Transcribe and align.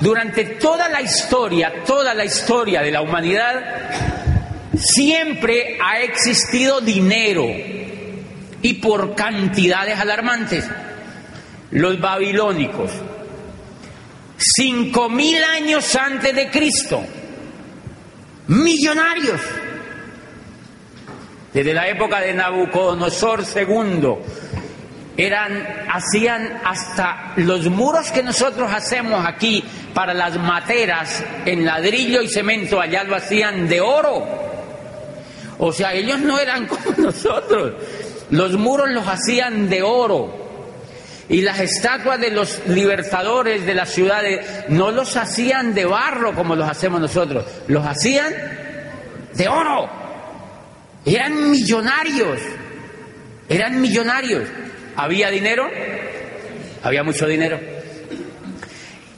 Durante 0.00 0.44
toda 0.60 0.88
la 0.88 1.02
historia, 1.02 1.82
toda 1.84 2.14
la 2.14 2.24
historia 2.24 2.82
de 2.82 2.92
la 2.92 3.02
humanidad, 3.02 3.64
siempre 4.76 5.76
ha 5.84 6.00
existido 6.02 6.80
dinero 6.80 7.44
y 8.62 8.74
por 8.74 9.16
cantidades 9.16 9.98
alarmantes. 9.98 10.70
Los 11.72 12.00
babilónicos, 12.00 12.92
cinco 14.36 15.08
mil 15.08 15.42
años 15.42 15.96
antes 15.96 16.32
de 16.32 16.48
Cristo, 16.48 17.02
millonarios. 18.46 19.40
Desde 21.52 21.74
la 21.74 21.88
época 21.88 22.20
de 22.20 22.34
Nabucodonosor 22.34 23.42
II, 23.52 24.14
eran, 25.18 25.66
hacían 25.90 26.60
hasta 26.64 27.32
los 27.36 27.68
muros 27.68 28.12
que 28.12 28.22
nosotros 28.22 28.72
hacemos 28.72 29.26
aquí 29.26 29.64
para 29.92 30.14
las 30.14 30.38
materas 30.38 31.24
en 31.44 31.66
ladrillo 31.66 32.22
y 32.22 32.28
cemento, 32.28 32.80
allá 32.80 33.02
lo 33.02 33.16
hacían 33.16 33.68
de 33.68 33.80
oro. 33.80 34.24
O 35.58 35.72
sea, 35.72 35.92
ellos 35.92 36.20
no 36.20 36.38
eran 36.38 36.66
como 36.68 36.92
nosotros. 36.96 37.74
Los 38.30 38.52
muros 38.52 38.90
los 38.90 39.08
hacían 39.08 39.68
de 39.68 39.82
oro. 39.82 40.46
Y 41.28 41.40
las 41.40 41.58
estatuas 41.58 42.20
de 42.20 42.30
los 42.30 42.66
libertadores 42.68 43.66
de 43.66 43.74
las 43.74 43.90
ciudades 43.90 44.46
no 44.68 44.92
los 44.92 45.16
hacían 45.16 45.74
de 45.74 45.84
barro 45.84 46.32
como 46.32 46.54
los 46.54 46.70
hacemos 46.70 47.00
nosotros, 47.00 47.44
los 47.66 47.84
hacían 47.84 48.32
de 49.34 49.48
oro. 49.48 49.90
Eran 51.04 51.50
millonarios, 51.50 52.38
eran 53.48 53.80
millonarios. 53.80 54.44
¿Había 54.98 55.30
dinero? 55.30 55.70
Había 56.82 57.04
mucho 57.04 57.24
dinero. 57.28 57.60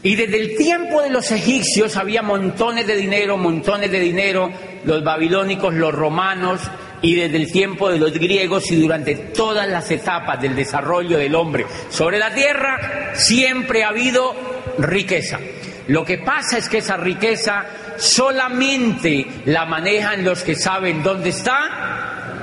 Y 0.03 0.15
desde 0.15 0.39
el 0.39 0.55
tiempo 0.55 1.01
de 1.01 1.09
los 1.09 1.33
egipcios 1.33 1.97
había 1.97 2.21
montones 2.21 2.87
de 2.87 2.97
dinero, 2.97 3.39
montones 3.39 3.91
de 3.91 3.99
dinero, 3.99 4.51
los 4.85 5.03
babilónicos, 5.03 5.73
los 5.73 5.95
romanos, 5.95 6.61
y 7.01 7.15
desde 7.15 7.39
el 7.39 7.51
tiempo 7.51 7.89
de 7.89 7.99
los 7.99 8.13
griegos 8.13 8.71
y 8.71 8.77
durante 8.77 9.15
todas 9.15 9.67
las 9.67 9.91
etapas 9.91 10.39
del 10.43 10.55
desarrollo 10.55 11.17
del 11.17 11.35
hombre 11.35 11.65
sobre 11.89 12.19
la 12.19 12.35
tierra, 12.35 13.15
siempre 13.15 13.83
ha 13.83 13.89
habido 13.89 14.35
riqueza. 14.77 15.41
Lo 15.89 16.05
que 16.05 16.19
pasa 16.19 16.59
es 16.59 16.69
que 16.69 16.79
esa 16.79 16.99
riqueza 16.99 17.65
solamente 17.97 19.27
la 19.47 19.65
manejan 19.65 20.25
los 20.25 20.43
que 20.43 20.57
saben 20.57 21.03
dónde 21.03 21.31
está 21.31 22.37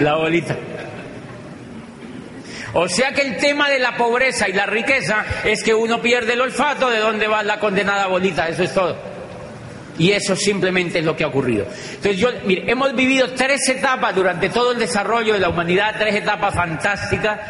la 0.00 0.16
bolita. 0.16 0.56
O 2.72 2.88
sea 2.88 3.12
que 3.12 3.22
el 3.22 3.36
tema 3.36 3.68
de 3.68 3.78
la 3.78 3.96
pobreza 3.96 4.48
y 4.48 4.52
la 4.52 4.66
riqueza 4.66 5.24
es 5.44 5.62
que 5.62 5.74
uno 5.74 6.00
pierde 6.00 6.34
el 6.34 6.40
olfato 6.40 6.88
de 6.88 6.98
dónde 6.98 7.26
va 7.26 7.42
la 7.42 7.58
condenada 7.58 8.06
bolita, 8.06 8.48
eso 8.48 8.62
es 8.62 8.72
todo. 8.72 8.96
Y 9.98 10.12
eso 10.12 10.34
simplemente 10.36 11.00
es 11.00 11.04
lo 11.04 11.16
que 11.16 11.24
ha 11.24 11.26
ocurrido. 11.26 11.66
Entonces, 11.66 12.16
yo, 12.16 12.28
mire, 12.44 12.70
hemos 12.70 12.94
vivido 12.94 13.32
tres 13.32 13.68
etapas 13.68 14.14
durante 14.14 14.48
todo 14.48 14.72
el 14.72 14.78
desarrollo 14.78 15.34
de 15.34 15.40
la 15.40 15.50
humanidad, 15.50 15.96
tres 15.98 16.14
etapas 16.14 16.54
fantásticas. 16.54 17.40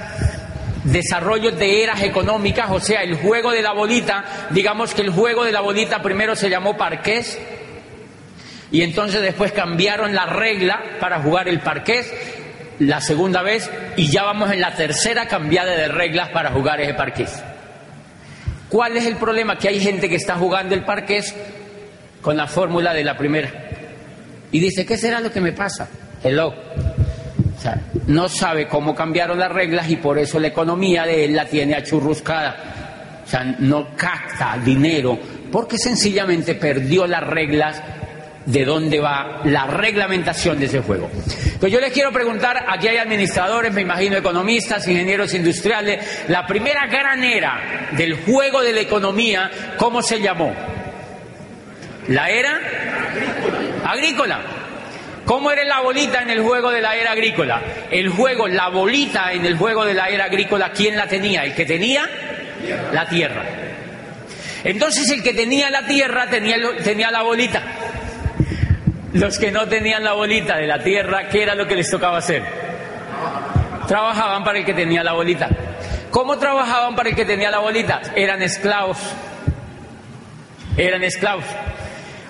Desarrollo 0.83 1.53
de 1.53 1.83
eras 1.85 2.03
económicas, 2.03 2.71
o 2.71 2.81
sea, 2.81 3.03
el 3.03 3.17
juego 3.17 3.53
de 3.53 3.61
la 3.61 3.73
bolita, 3.73 4.49
digamos 4.49 4.95
que 4.95 5.03
el 5.03 5.11
juego 5.11 5.45
de 5.45 5.53
la 5.53 5.61
bolita 5.61 6.01
primero 6.01 6.35
se 6.35 6.49
llamó 6.49 6.75
parqués, 6.75 7.39
y 8.73 8.83
entonces 8.83 9.21
después 9.21 9.53
cambiaron 9.53 10.15
la 10.15 10.25
regla 10.25 10.97
para 10.99 11.21
jugar 11.21 11.49
el 11.49 11.61
parqués, 11.61 12.11
la 12.81 13.01
segunda 13.01 13.43
vez, 13.43 13.71
y 13.97 14.09
ya 14.09 14.25
vamos 14.25 14.51
en 14.51 14.61
la 14.61 14.75
tercera 14.75 15.27
cambiada 15.27 15.77
de 15.77 15.89
reglas 15.89 16.31
para 16.31 16.51
jugar 16.51 16.81
ese 16.81 16.95
parqués. 16.95 17.43
¿Cuál 18.69 18.97
es 18.97 19.07
el 19.07 19.17
problema? 19.17 19.57
Que 19.57 19.69
hay 19.69 19.81
gente 19.81 20.09
que 20.09 20.17
está 20.17 20.37
jugando 20.37 20.75
el 20.75 20.85
parqués 20.85 21.35
con 22.23 22.37
la 22.37 22.47
fórmula 22.47 22.93
de 22.95 23.05
la 23.05 23.17
primera. 23.17 23.51
Y 24.51 24.61
dice, 24.61 24.85
¿qué 24.87 24.97
será 24.97 25.21
lo 25.21 25.31
que 25.31 25.41
me 25.41 25.53
pasa? 25.53 25.89
Hello. 26.23 26.49
O 26.49 27.61
sea, 27.61 27.81
no 28.07 28.29
sabe 28.29 28.67
cómo 28.67 28.95
cambiaron 28.95 29.39
las 29.39 29.53
reglas 29.53 29.89
y 29.91 29.97
por 29.97 30.19
eso 30.19 30.41
la 30.41 30.49
economía 30.49 31.05
de 31.05 31.27
él 31.27 31.37
la 31.37 31.45
tiene 31.45 31.75
achurruscada. 31.75 33.23
O 33.25 33.29
sea, 33.29 33.45
no 33.45 33.95
capta 33.95 34.59
dinero 34.65 35.19
porque 35.53 35.77
sencillamente 35.77 36.55
perdió 36.55 37.07
las 37.07 37.27
reglas 37.27 37.83
de 38.51 38.65
dónde 38.65 39.01
va 39.01 39.41
la 39.45 39.67
reglamentación 39.67 40.59
de 40.59 40.67
ese 40.67 40.81
juego. 40.81 41.09
Pues 41.61 41.73
yo 41.73 41.81
les 41.81 41.93
quiero 41.93 42.11
preguntar, 42.11 42.65
aquí 42.69 42.89
hay 42.89 42.97
administradores, 42.97 43.73
me 43.73 43.83
imagino 43.83 44.17
economistas, 44.17 44.87
ingenieros 44.89 45.33
industriales, 45.35 46.25
la 46.29 46.47
primera 46.47 46.87
gran 46.87 47.23
era 47.23 47.89
del 47.93 48.15
juego 48.25 48.63
de 48.63 48.73
la 48.73 48.81
economía, 48.81 49.51
¿cómo 49.77 50.03
se 50.03 50.21
llamó? 50.21 50.55
La 52.09 52.29
era 52.31 52.59
agrícola. 53.87 54.41
¿Cómo 55.25 55.53
era 55.53 55.63
la 55.65 55.81
bolita 55.81 56.23
en 56.23 56.31
el 56.31 56.41
juego 56.41 56.71
de 56.71 56.81
la 56.81 56.97
era 56.97 57.13
agrícola? 57.13 57.63
El 57.91 58.09
juego, 58.09 58.49
la 58.49 58.69
bolita 58.69 59.33
en 59.33 59.47
el 59.47 59.57
juego 59.57 59.85
de 59.85 59.95
la 59.95 60.09
era 60.09 60.25
agrícola, 60.25 60.73
¿quién 60.73 60.97
la 60.97 61.07
tenía? 61.07 61.45
El 61.45 61.55
que 61.55 61.67
tenía 61.67 62.09
la 62.93 63.07
tierra. 63.09 63.45
Entonces 64.65 65.09
el 65.11 65.23
que 65.23 65.33
tenía 65.33 65.71
la 65.71 65.87
tierra 65.87 66.29
tenía, 66.29 66.57
tenía 66.83 67.11
la 67.11 67.23
bolita. 67.23 67.63
Los 69.13 69.39
que 69.39 69.51
no 69.51 69.67
tenían 69.67 70.05
la 70.05 70.13
bolita 70.13 70.57
de 70.57 70.67
la 70.67 70.79
tierra, 70.79 71.29
¿qué 71.29 71.43
era 71.43 71.55
lo 71.55 71.67
que 71.67 71.75
les 71.75 71.91
tocaba 71.91 72.19
hacer? 72.19 72.43
Trabajaban 73.89 74.45
para 74.45 74.59
el 74.59 74.65
que 74.65 74.75
tenía 74.75 75.03
la 75.03 75.15
bolita. 75.15 75.49
¿Cómo 76.11 76.39
trabajaban 76.39 76.95
para 76.95 77.09
el 77.09 77.17
que 77.17 77.25
tenía 77.25 77.51
la 77.51 77.59
bolita? 77.59 78.01
Eran 78.15 78.41
esclavos. 78.43 78.99
Eran 80.77 81.03
esclavos. 81.03 81.45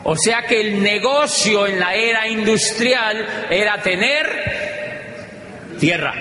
O 0.05 0.17
sea 0.17 0.43
que 0.43 0.61
el 0.61 0.83
negocio 0.83 1.67
en 1.67 1.79
la 1.79 1.95
era 1.95 2.27
industrial 2.27 3.27
era 3.51 3.77
tener 3.83 4.27
tierra. 5.79 6.15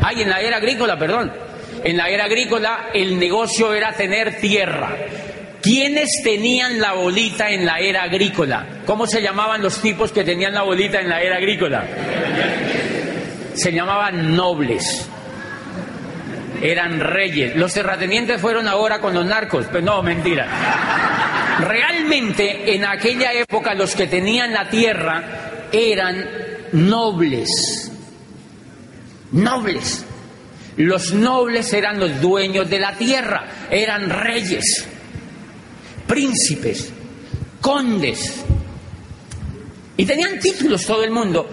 Ay, 0.00 0.22
en 0.22 0.30
la 0.30 0.40
era 0.40 0.56
agrícola, 0.56 0.98
perdón. 0.98 1.30
En 1.84 1.96
la 1.96 2.08
era 2.08 2.24
agrícola 2.24 2.88
el 2.94 3.18
negocio 3.18 3.74
era 3.74 3.92
tener 3.92 4.40
tierra. 4.40 4.96
¿Quiénes 5.62 6.08
tenían 6.24 6.80
la 6.80 6.94
bolita 6.94 7.50
en 7.50 7.66
la 7.66 7.78
era 7.78 8.02
agrícola? 8.02 8.66
¿Cómo 8.86 9.06
se 9.06 9.20
llamaban 9.20 9.62
los 9.62 9.80
tipos 9.80 10.10
que 10.12 10.24
tenían 10.24 10.54
la 10.54 10.62
bolita 10.62 11.00
en 11.00 11.08
la 11.08 11.20
era 11.20 11.36
agrícola? 11.36 11.86
Se 13.54 13.72
llamaban 13.72 14.34
nobles 14.34 15.08
eran 16.62 17.00
reyes. 17.00 17.56
Los 17.56 17.72
terratenientes 17.72 18.40
fueron 18.40 18.68
ahora 18.68 19.00
con 19.00 19.14
los 19.14 19.24
narcos. 19.24 19.66
Pues 19.70 19.82
no, 19.82 20.02
mentira. 20.02 20.46
Realmente 21.60 22.74
en 22.74 22.84
aquella 22.84 23.32
época 23.32 23.74
los 23.74 23.94
que 23.94 24.06
tenían 24.06 24.52
la 24.52 24.68
tierra 24.68 25.68
eran 25.72 26.24
nobles. 26.72 27.90
Nobles. 29.32 30.06
Los 30.76 31.12
nobles 31.12 31.72
eran 31.72 31.98
los 31.98 32.20
dueños 32.20 32.70
de 32.70 32.78
la 32.78 32.94
tierra, 32.94 33.44
eran 33.70 34.08
reyes, 34.08 34.86
príncipes, 36.10 36.92
condes. 37.60 38.44
Y 39.96 40.04
tenían 40.04 40.40
títulos 40.40 40.84
todo 40.84 41.04
el 41.04 41.12
mundo. 41.12 41.48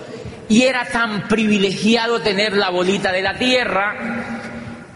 Y 0.49 0.63
era 0.63 0.83
tan 0.85 1.27
privilegiado 1.27 2.21
tener 2.21 2.57
la 2.57 2.71
bolita 2.71 3.11
de 3.11 3.21
la 3.21 3.37
tierra 3.37 4.39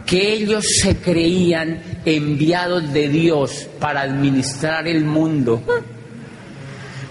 que 0.03 0.33
ellos 0.33 0.65
se 0.81 0.97
creían 0.97 2.01
enviados 2.05 2.91
de 2.91 3.07
Dios 3.07 3.67
para 3.79 4.01
administrar 4.01 4.87
el 4.87 5.05
mundo. 5.05 5.61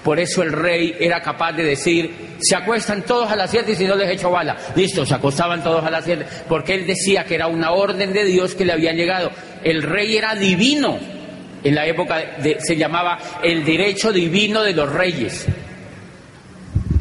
Por 0.02 0.18
eso 0.18 0.42
el 0.42 0.50
rey 0.50 0.96
era 0.98 1.22
capaz 1.22 1.52
de 1.52 1.62
decir, 1.62 2.36
se 2.40 2.56
acuestan 2.56 3.02
todos 3.02 3.30
a 3.30 3.36
las 3.36 3.50
siete 3.50 3.72
y 3.72 3.76
si 3.76 3.84
no 3.84 3.94
les 3.94 4.10
echo 4.10 4.30
bala. 4.30 4.56
Listo, 4.74 5.06
se 5.06 5.14
acostaban 5.14 5.62
todos 5.62 5.84
a 5.84 5.90
las 5.90 6.04
siete, 6.04 6.26
porque 6.48 6.74
él 6.74 6.86
decía 6.86 7.24
que 7.24 7.36
era 7.36 7.46
una 7.46 7.70
orden 7.70 8.12
de 8.12 8.24
Dios 8.24 8.56
que 8.56 8.64
le 8.64 8.72
había 8.72 8.92
llegado. 8.92 9.30
El 9.62 9.82
rey 9.82 10.16
era 10.16 10.34
divino. 10.34 10.98
En 11.62 11.74
la 11.74 11.86
época 11.86 12.38
se 12.58 12.76
llamaba 12.76 13.18
el 13.42 13.64
derecho 13.64 14.12
divino 14.12 14.62
de 14.62 14.72
los 14.72 14.90
reyes. 14.90 15.46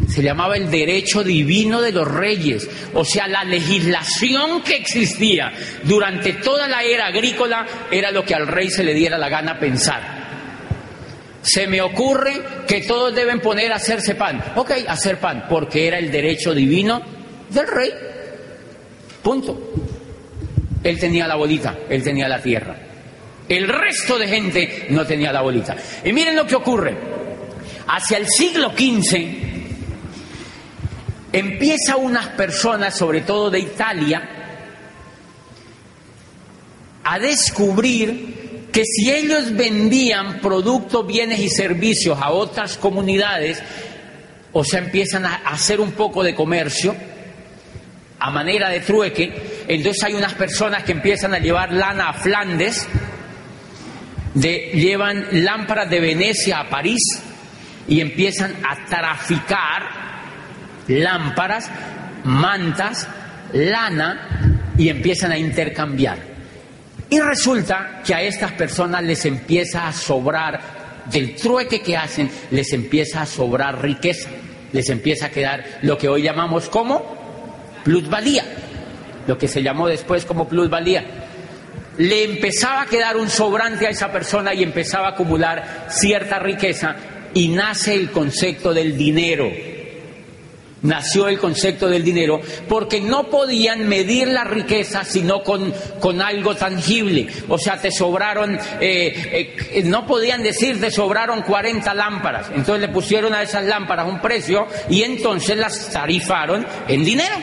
Se 0.10 0.24
llamaba 0.24 0.58
el 0.58 0.72
derecho 0.72 1.24
divino 1.24 1.82
de 1.82 1.92
los 1.92 2.08
reyes, 2.08 2.68
o 2.96 3.06
sea, 3.06 3.28
la 3.28 3.44
legislación 3.44 4.64
que 4.64 4.76
existía 4.76 5.54
durante 5.84 6.34
toda 6.34 6.68
la 6.68 6.82
era 6.82 7.06
agrícola 7.08 7.66
era 7.92 8.12
lo 8.12 8.26
que 8.26 8.34
al 8.34 8.48
rey 8.48 8.72
se 8.72 8.84
le 8.84 8.96
diera 8.96 9.20
la 9.20 9.30
gana 9.30 9.60
pensar. 9.60 10.02
Se 11.42 11.68
me 11.68 11.80
ocurre 11.82 12.34
que 12.68 12.82
todos 12.82 13.16
deben 13.16 13.40
poner 13.40 13.72
a 13.72 13.76
hacerse 13.76 14.16
pan. 14.16 14.44
Ok, 14.56 14.72
hacer 14.88 15.20
pan, 15.20 15.46
porque 15.48 15.88
era 15.88 16.00
el 16.00 16.12
derecho 16.12 16.56
divino 16.56 17.02
del 17.50 17.68
rey. 17.68 17.92
Punto. 19.22 19.72
Él 20.84 21.00
tenía 21.00 21.28
la 21.28 21.36
bolita, 21.36 21.78
él 21.88 22.04
tenía 22.04 22.28
la 22.28 22.42
tierra. 22.42 22.89
El 23.50 23.68
resto 23.68 24.20
de 24.20 24.28
gente 24.28 24.88
no 24.92 25.06
tenía 25.06 25.34
la 25.34 25.42
bolita. 25.42 25.76
Y 26.06 26.14
miren 26.14 26.36
lo 26.36 26.46
que 26.46 26.56
ocurre. 26.56 26.96
Hacia 27.88 28.18
el 28.18 28.28
siglo 28.28 28.70
XV 28.70 29.50
empieza 31.34 31.96
unas 31.96 32.28
personas, 32.30 32.96
sobre 32.96 33.22
todo 33.22 33.50
de 33.50 33.60
Italia, 33.60 34.30
a 37.04 37.18
descubrir 37.18 38.68
que 38.72 38.84
si 38.86 39.12
ellos 39.12 39.56
vendían 39.56 40.40
productos, 40.42 41.08
bienes 41.08 41.40
y 41.40 41.50
servicios 41.50 42.20
a 42.22 42.30
otras 42.30 42.78
comunidades, 42.78 43.62
o 44.52 44.64
sea, 44.64 44.80
empiezan 44.80 45.26
a 45.26 45.36
hacer 45.46 45.82
un 45.82 45.94
poco 45.94 46.24
de 46.24 46.36
comercio, 46.36 46.96
a 48.20 48.30
manera 48.32 48.70
de 48.70 48.82
trueque, 48.82 49.64
entonces 49.68 50.04
hay 50.04 50.14
unas 50.14 50.34
personas 50.34 50.84
que 50.84 50.92
empiezan 50.92 51.34
a 51.34 51.40
llevar 51.40 51.72
lana 51.72 52.10
a 52.10 52.14
Flandes, 52.14 52.88
llevan 54.36 55.26
lámparas 55.32 55.90
de 55.90 56.00
Venecia 56.00 56.60
a 56.60 56.70
París 56.70 57.02
y 57.88 58.02
empiezan 58.02 58.54
a 58.64 58.86
traficar 58.86 59.84
lámparas, 60.88 61.70
mantas, 62.24 63.08
lana 63.54 64.72
y 64.78 64.90
empiezan 64.90 65.32
a 65.32 65.38
intercambiar. 65.38 66.18
Y 67.10 67.20
resulta 67.20 68.02
que 68.06 68.14
a 68.14 68.22
estas 68.22 68.52
personas 68.52 69.04
les 69.04 69.26
empieza 69.26 69.88
a 69.88 69.94
sobrar, 69.94 70.80
del 71.12 71.36
trueque 71.36 71.82
que 71.82 71.98
hacen, 71.98 72.30
les 72.52 72.72
empieza 72.72 73.24
a 73.24 73.26
sobrar 73.26 73.82
riqueza, 73.82 74.30
les 74.72 74.90
empieza 74.90 75.28
a 75.28 75.30
quedar 75.30 75.66
lo 75.82 75.98
que 75.98 76.08
hoy 76.08 76.22
llamamos 76.22 76.70
como 76.70 77.18
plusvalía, 77.84 78.44
lo 79.26 79.38
que 79.38 79.48
se 79.48 79.64
llamó 79.64 79.88
después 79.88 80.26
como 80.26 80.48
plusvalía. 80.48 81.19
Le 82.00 82.24
empezaba 82.24 82.84
a 82.84 82.86
quedar 82.86 83.18
un 83.18 83.30
sobrante 83.30 83.86
a 83.86 83.90
esa 83.90 84.10
persona 84.10 84.54
y 84.54 84.64
empezaba 84.64 85.08
a 85.08 85.12
acumular 85.12 85.88
cierta 85.90 86.40
riqueza 86.40 86.96
y 87.34 87.50
nace 87.50 87.94
el 87.94 88.10
concepto 88.12 88.74
del 88.74 88.98
dinero. 88.98 89.52
Nació 90.82 91.28
el 91.28 91.38
concepto 91.38 91.90
del 91.90 92.06
dinero 92.06 92.40
porque 92.70 93.02
no 93.02 93.30
podían 93.30 93.90
medir 93.90 94.30
la 94.30 94.46
riqueza 94.46 95.04
sino 95.04 95.44
con, 95.44 95.74
con 96.00 96.22
algo 96.22 96.56
tangible. 96.56 97.28
O 97.50 97.58
sea, 97.58 97.76
te 97.76 97.92
sobraron, 97.92 98.58
eh, 98.80 99.54
eh, 99.74 99.82
no 99.84 100.08
podían 100.08 100.42
decir 100.42 100.80
te 100.80 100.92
sobraron 100.92 101.42
40 101.42 101.94
lámparas. 101.96 102.48
Entonces 102.56 102.80
le 102.80 102.94
pusieron 102.94 103.34
a 103.34 103.44
esas 103.44 103.66
lámparas 103.66 104.08
un 104.08 104.22
precio 104.22 104.68
y 104.90 105.04
entonces 105.04 105.58
las 105.58 105.90
tarifaron 105.90 106.66
en 106.88 107.04
dinero. 107.04 107.36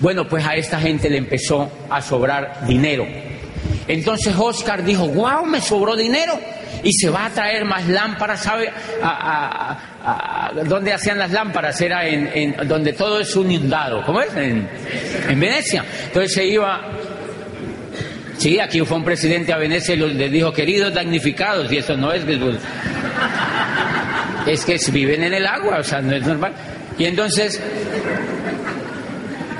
Bueno, 0.00 0.26
pues 0.26 0.46
a 0.46 0.54
esta 0.54 0.80
gente 0.80 1.10
le 1.10 1.18
empezó 1.18 1.70
a 1.90 2.00
sobrar 2.00 2.66
dinero. 2.66 3.33
Entonces 3.86 4.34
Oscar 4.36 4.82
dijo, 4.82 5.06
wow, 5.08 5.44
me 5.44 5.60
sobró 5.60 5.96
dinero 5.96 6.38
y 6.82 6.92
se 6.92 7.10
va 7.10 7.26
a 7.26 7.30
traer 7.30 7.64
más 7.64 7.86
lámparas, 7.88 8.42
¿sabe? 8.42 8.70
A, 9.02 10.52
¿Dónde 10.66 10.92
hacían 10.92 11.18
las 11.18 11.30
lámparas? 11.30 11.80
Era 11.80 12.06
en, 12.06 12.56
donde 12.66 12.92
todo 12.92 13.20
es 13.20 13.34
un 13.36 13.50
inundado, 13.50 14.02
¿cómo 14.04 14.20
es? 14.20 14.34
En, 14.36 14.68
Venecia. 15.38 15.84
Entonces 16.06 16.32
se 16.32 16.44
iba... 16.46 16.80
Sí, 18.38 18.58
aquí 18.58 18.80
fue 18.80 18.96
un 18.96 19.04
presidente 19.04 19.52
a 19.52 19.58
Venecia 19.58 19.94
y 19.94 19.98
le 19.98 20.28
dijo, 20.28 20.52
queridos 20.52 20.92
damnificados, 20.92 21.70
y 21.72 21.78
eso 21.78 21.96
no 21.96 22.12
es. 22.12 22.24
Es 24.46 24.64
que 24.64 24.78
viven 24.90 25.22
en 25.22 25.34
el 25.34 25.46
agua, 25.46 25.78
o 25.78 25.82
sea, 25.82 26.00
no 26.02 26.14
es 26.14 26.26
normal. 26.26 26.52
Y 26.98 27.04
entonces 27.04 27.60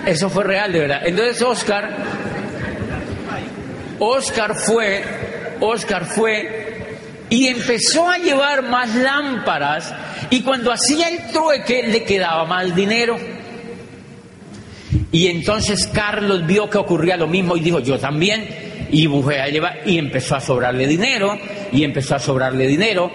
eso 0.07 0.29
fue 0.29 0.45
real, 0.45 0.73
de 0.73 0.81
verdad. 0.81 1.01
Entonces 1.05 1.41
Oscar, 1.43 1.97
Oscar 3.99 4.57
fue, 4.57 5.05
Oscar 5.61 6.07
fue 6.07 6.65
y 7.31 7.47
empezó 7.49 8.09
a 8.09 8.19
llevar 8.19 8.63
más 8.63 8.95
lámparas 8.95 9.95
y 10.31 10.43
cuando 10.43 10.73
hacía 10.73 11.09
el 11.09 11.33
trueque 11.33 11.83
le 11.85 12.05
quedaba 12.05 12.45
más 12.45 12.75
dinero. 12.75 13.17
Y 15.11 15.29
entonces 15.29 15.89
Carlos 15.93 16.47
vio 16.47 16.69
que 16.69 16.79
ocurría 16.79 17.17
lo 17.17 17.27
mismo 17.27 17.57
y 17.57 17.61
dijo, 17.61 17.79
yo 17.79 17.99
también. 17.99 18.47
Y 18.91 19.07
a 19.07 19.49
llevar, 19.49 19.81
y 19.87 19.99
empezó 19.99 20.37
a 20.37 20.41
sobrarle 20.41 20.87
dinero, 20.87 21.37
y 21.73 21.83
empezó 21.83 22.17
a 22.17 22.19
sobrarle 22.19 22.67
dinero. 22.67 23.11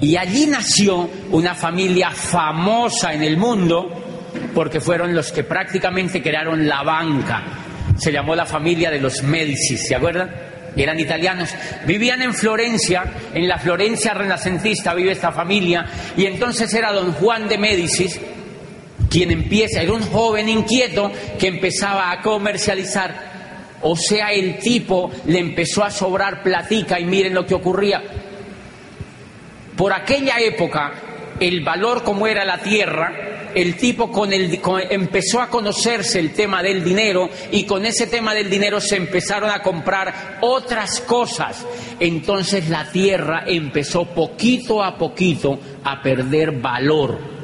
Y 0.00 0.16
allí 0.16 0.46
nació 0.46 1.10
una 1.30 1.54
familia 1.54 2.10
famosa 2.10 3.12
en 3.12 3.22
el 3.22 3.36
mundo, 3.36 3.88
porque 4.54 4.80
fueron 4.80 5.14
los 5.14 5.32
que 5.32 5.44
prácticamente 5.44 6.22
crearon 6.22 6.66
la 6.66 6.82
banca. 6.82 7.42
Se 8.00 8.10
llamó 8.10 8.34
la 8.34 8.46
familia 8.46 8.90
de 8.90 8.98
los 8.98 9.22
Medici, 9.22 9.76
¿se 9.76 9.94
acuerdan? 9.94 10.30
Eran 10.76 10.98
italianos. 10.98 11.50
Vivían 11.86 12.22
en 12.22 12.32
Florencia, 12.32 13.04
en 13.34 13.46
la 13.46 13.58
Florencia 13.58 14.14
renacentista 14.14 14.94
vive 14.94 15.12
esta 15.12 15.32
familia, 15.32 15.84
y 16.16 16.26
entonces 16.26 16.72
era 16.72 16.92
don 16.92 17.12
Juan 17.12 17.48
de 17.48 17.58
Médicis 17.58 18.18
quien 19.10 19.32
empieza, 19.32 19.82
era 19.82 19.92
un 19.92 20.02
joven 20.02 20.48
inquieto 20.48 21.10
que 21.38 21.48
empezaba 21.48 22.12
a 22.12 22.22
comercializar. 22.22 23.30
O 23.82 23.96
sea, 23.96 24.30
el 24.32 24.58
tipo 24.58 25.10
le 25.26 25.40
empezó 25.40 25.82
a 25.82 25.90
sobrar 25.90 26.42
platica 26.42 27.00
y 27.00 27.04
miren 27.04 27.34
lo 27.34 27.44
que 27.44 27.54
ocurría. 27.54 28.00
Por 29.76 29.92
aquella 29.92 30.38
época, 30.38 30.92
el 31.40 31.62
valor 31.62 32.04
como 32.04 32.26
era 32.26 32.44
la 32.44 32.58
tierra 32.58 33.30
el 33.54 33.76
tipo 33.76 34.10
con 34.10 34.32
el, 34.32 34.60
empezó 34.90 35.40
a 35.40 35.48
conocerse 35.48 36.18
el 36.18 36.32
tema 36.32 36.62
del 36.62 36.84
dinero 36.84 37.28
y 37.50 37.64
con 37.64 37.84
ese 37.84 38.06
tema 38.06 38.34
del 38.34 38.48
dinero 38.48 38.80
se 38.80 38.96
empezaron 38.96 39.50
a 39.50 39.62
comprar 39.62 40.38
otras 40.40 41.00
cosas. 41.00 41.66
Entonces 41.98 42.68
la 42.68 42.90
tierra 42.90 43.44
empezó 43.46 44.04
poquito 44.06 44.82
a 44.82 44.96
poquito 44.96 45.58
a 45.84 46.02
perder 46.02 46.52
valor 46.52 47.40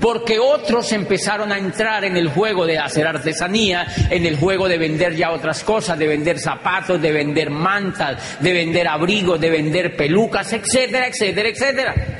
porque 0.00 0.38
otros 0.38 0.92
empezaron 0.92 1.52
a 1.52 1.58
entrar 1.58 2.04
en 2.04 2.16
el 2.16 2.28
juego 2.28 2.64
de 2.64 2.78
hacer 2.78 3.06
artesanía, 3.06 3.86
en 4.08 4.24
el 4.24 4.36
juego 4.36 4.66
de 4.66 4.78
vender 4.78 5.14
ya 5.14 5.30
otras 5.30 5.62
cosas, 5.62 5.98
de 5.98 6.06
vender 6.06 6.38
zapatos, 6.38 7.02
de 7.02 7.12
vender 7.12 7.50
mantas, 7.50 8.40
de 8.40 8.52
vender 8.52 8.88
abrigos, 8.88 9.38
de 9.38 9.50
vender 9.50 9.96
pelucas, 9.96 10.52
etcétera, 10.54 11.06
etcétera, 11.08 11.48
etcétera. 11.50 12.19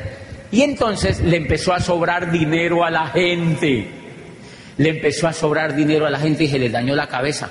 Y 0.52 0.62
entonces 0.62 1.20
le 1.20 1.36
empezó 1.36 1.72
a 1.72 1.80
sobrar 1.80 2.32
dinero 2.32 2.84
a 2.84 2.90
la 2.90 3.06
gente. 3.08 3.88
Le 4.76 4.88
empezó 4.88 5.28
a 5.28 5.32
sobrar 5.32 5.76
dinero 5.76 6.06
a 6.06 6.10
la 6.10 6.18
gente 6.18 6.44
y 6.44 6.48
se 6.48 6.58
le 6.58 6.70
dañó 6.70 6.94
la 6.96 7.06
cabeza. 7.06 7.50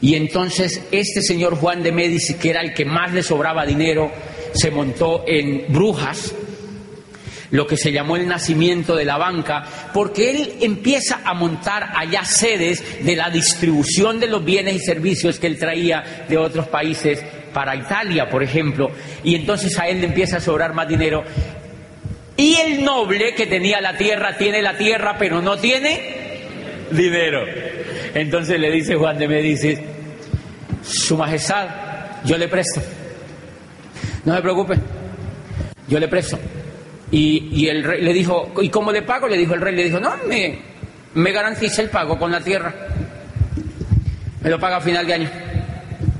Y 0.00 0.14
entonces 0.14 0.82
este 0.90 1.22
señor 1.22 1.56
Juan 1.56 1.82
de 1.82 1.92
Médici, 1.92 2.34
que 2.34 2.50
era 2.50 2.62
el 2.62 2.72
que 2.72 2.84
más 2.84 3.12
le 3.12 3.22
sobraba 3.22 3.66
dinero, 3.66 4.10
se 4.54 4.70
montó 4.70 5.24
en 5.26 5.66
Brujas, 5.68 6.34
lo 7.50 7.66
que 7.66 7.76
se 7.76 7.92
llamó 7.92 8.16
el 8.16 8.28
nacimiento 8.28 8.96
de 8.96 9.04
la 9.04 9.18
banca, 9.18 9.64
porque 9.92 10.30
él 10.30 10.54
empieza 10.60 11.20
a 11.24 11.34
montar 11.34 11.90
allá 11.96 12.24
sedes 12.24 13.04
de 13.04 13.16
la 13.16 13.28
distribución 13.28 14.20
de 14.20 14.28
los 14.28 14.44
bienes 14.44 14.76
y 14.76 14.78
servicios 14.78 15.38
que 15.38 15.48
él 15.48 15.58
traía 15.58 16.26
de 16.28 16.38
otros 16.38 16.68
países 16.68 17.22
para 17.52 17.76
Italia, 17.76 18.28
por 18.28 18.42
ejemplo, 18.42 18.90
y 19.24 19.34
entonces 19.34 19.78
a 19.78 19.88
él 19.88 20.00
le 20.00 20.06
empieza 20.06 20.38
a 20.38 20.40
sobrar 20.40 20.74
más 20.74 20.88
dinero. 20.88 21.24
Y 22.36 22.56
el 22.56 22.84
noble 22.84 23.34
que 23.34 23.46
tenía 23.46 23.80
la 23.80 23.96
tierra 23.96 24.36
tiene 24.36 24.62
la 24.62 24.76
tierra, 24.76 25.16
pero 25.18 25.42
no 25.42 25.58
tiene 25.58 26.46
dinero. 26.90 27.44
Entonces 28.14 28.58
le 28.58 28.70
dice 28.70 28.96
Juan 28.96 29.18
de 29.18 29.28
Medicis, 29.28 29.78
Su 30.82 31.16
Majestad, 31.16 31.68
yo 32.24 32.38
le 32.38 32.48
presto. 32.48 32.80
No 34.24 34.34
se 34.34 34.42
preocupe, 34.42 34.74
yo 35.88 35.98
le 35.98 36.08
presto. 36.08 36.38
Y, 37.10 37.66
el 37.66 37.82
rey 37.82 38.02
le 38.02 38.12
dijo, 38.12 38.52
¿y 38.62 38.68
cómo 38.68 38.92
le 38.92 39.02
pago? 39.02 39.26
Le 39.26 39.36
dijo 39.36 39.54
el 39.54 39.60
rey, 39.60 39.74
le 39.74 39.84
dijo, 39.84 39.98
no, 39.98 40.16
me, 40.28 40.58
me 41.14 41.32
garantiza 41.32 41.82
el 41.82 41.90
pago 41.90 42.18
con 42.18 42.30
la 42.30 42.40
tierra. 42.40 42.72
Me 44.42 44.48
lo 44.48 44.58
paga 44.58 44.76
a 44.76 44.80
final 44.80 45.06
de 45.06 45.14
año, 45.14 45.30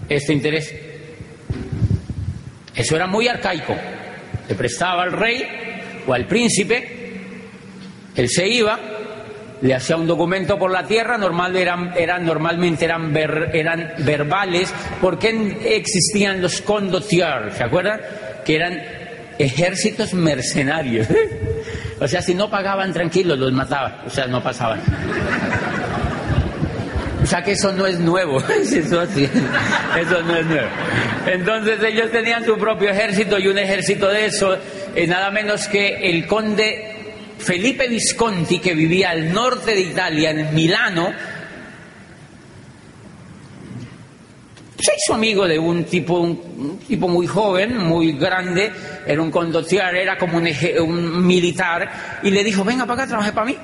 este 0.08 0.32
interés. 0.32 0.89
Eso 2.80 2.96
era 2.96 3.06
muy 3.06 3.28
arcaico. 3.28 3.76
Le 4.48 4.54
prestaba 4.54 5.02
al 5.02 5.12
rey 5.12 5.44
o 6.06 6.14
al 6.14 6.24
príncipe, 6.24 6.88
él 8.16 8.26
se 8.26 8.48
iba, 8.48 8.80
le 9.60 9.74
hacía 9.74 9.96
un 9.96 10.06
documento 10.06 10.58
por 10.58 10.70
la 10.70 10.86
tierra, 10.86 11.18
normal 11.18 11.54
eran, 11.56 11.92
eran, 11.94 12.24
normalmente 12.24 12.86
eran, 12.86 13.14
eran 13.14 13.92
verbales, 13.98 14.72
porque 14.98 15.58
existían 15.76 16.40
los 16.40 16.62
condottiers, 16.62 17.54
¿se 17.54 17.64
acuerdan? 17.64 18.00
Que 18.46 18.56
eran 18.56 18.82
ejércitos 19.38 20.14
mercenarios. 20.14 21.06
O 22.02 22.08
sea, 22.08 22.22
si 22.22 22.34
no 22.34 22.48
pagaban 22.48 22.94
tranquilos, 22.94 23.38
los 23.38 23.52
mataban. 23.52 23.96
O 24.06 24.08
sea, 24.08 24.26
no 24.26 24.42
pasaban. 24.42 24.80
Sea 27.30 27.44
que 27.44 27.52
eso 27.52 27.70
no 27.70 27.86
es 27.86 28.00
nuevo, 28.00 28.38
eso, 28.48 28.96
no 28.96 29.02
es 30.36 30.46
nuevo. 30.46 30.68
Entonces 31.26 31.80
ellos 31.80 32.10
tenían 32.10 32.44
su 32.44 32.58
propio 32.58 32.90
ejército 32.90 33.38
y 33.38 33.46
un 33.46 33.56
ejército 33.56 34.08
de 34.08 34.26
eso, 34.26 34.58
eh, 34.96 35.06
nada 35.06 35.30
menos 35.30 35.68
que 35.68 36.10
el 36.10 36.26
conde 36.26 37.14
Felipe 37.38 37.86
Visconti, 37.86 38.58
que 38.58 38.74
vivía 38.74 39.10
al 39.10 39.32
norte 39.32 39.76
de 39.76 39.80
Italia, 39.80 40.30
en 40.30 40.52
Milano, 40.52 41.12
se 44.76 44.92
hizo 44.96 45.14
amigo 45.14 45.46
de 45.46 45.56
un 45.56 45.84
tipo, 45.84 46.18
un, 46.18 46.80
tipo 46.80 47.06
muy 47.06 47.28
joven, 47.28 47.76
muy 47.76 48.14
grande, 48.14 48.72
era 49.06 49.22
un 49.22 49.30
conductor, 49.30 49.94
era 49.94 50.18
como 50.18 50.38
un, 50.38 50.48
un 50.80 51.24
militar, 51.24 52.18
y 52.24 52.30
le 52.32 52.42
dijo, 52.42 52.64
venga 52.64 52.86
para 52.86 53.02
acá, 53.04 53.08
trabaje 53.10 53.30
para 53.30 53.46
mí. 53.46 53.56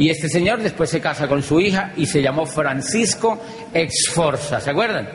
Y 0.00 0.08
este 0.08 0.30
señor 0.30 0.62
después 0.62 0.88
se 0.88 0.98
casa 0.98 1.28
con 1.28 1.42
su 1.42 1.60
hija 1.60 1.92
y 1.94 2.06
se 2.06 2.22
llamó 2.22 2.46
Francisco 2.46 3.38
Exforza, 3.74 4.58
¿se 4.58 4.70
acuerdan? 4.70 5.06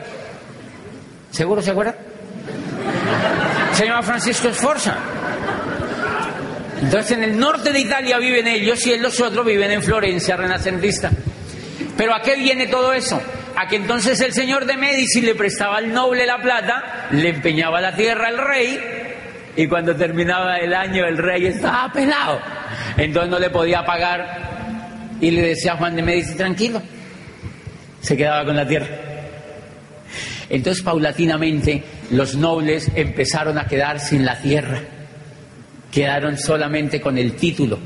¿Seguro 1.28 1.60
se 1.60 1.72
acuerdan? 1.72 1.96
Se 3.72 3.84
llama 3.84 4.04
Francisco 4.04 4.46
Exforza. 4.46 4.96
Entonces 6.80 7.10
en 7.10 7.24
el 7.24 7.36
norte 7.36 7.72
de 7.72 7.80
Italia 7.80 8.18
viven 8.18 8.46
ellos 8.46 8.86
y 8.86 8.96
los 8.98 9.20
otros 9.20 9.44
viven 9.44 9.72
en 9.72 9.82
Florencia, 9.82 10.36
renacentista. 10.36 11.10
Pero 11.96 12.14
¿a 12.14 12.22
qué 12.22 12.36
viene 12.36 12.68
todo 12.68 12.92
eso? 12.92 13.20
A 13.56 13.66
que 13.66 13.74
entonces 13.74 14.20
el 14.20 14.32
señor 14.34 14.66
de 14.66 14.76
Medici 14.76 15.20
le 15.20 15.34
prestaba 15.34 15.78
al 15.78 15.92
noble 15.92 16.24
la 16.26 16.40
plata, 16.40 17.08
le 17.10 17.30
empeñaba 17.30 17.80
la 17.80 17.96
tierra 17.96 18.28
al 18.28 18.38
rey 18.38 18.80
y 19.56 19.66
cuando 19.66 19.96
terminaba 19.96 20.58
el 20.58 20.72
año 20.72 21.04
el 21.04 21.18
rey 21.18 21.46
estaba 21.46 21.92
pelado. 21.92 22.38
Entonces 22.96 23.32
no 23.32 23.40
le 23.40 23.50
podía 23.50 23.84
pagar 23.84 24.46
y 25.20 25.30
le 25.30 25.42
decía 25.42 25.72
a 25.72 25.76
Juan 25.76 25.96
de 25.96 26.02
Medici, 26.02 26.34
tranquilo, 26.34 26.82
se 28.00 28.16
quedaba 28.16 28.44
con 28.44 28.56
la 28.56 28.66
tierra. 28.66 28.86
Entonces 30.48 30.82
paulatinamente 30.82 31.82
los 32.10 32.36
nobles 32.36 32.90
empezaron 32.94 33.58
a 33.58 33.66
quedar 33.66 33.98
sin 33.98 34.24
la 34.24 34.40
tierra, 34.40 34.80
quedaron 35.90 36.38
solamente 36.38 37.00
con 37.00 37.18
el 37.18 37.34
título, 37.34 37.78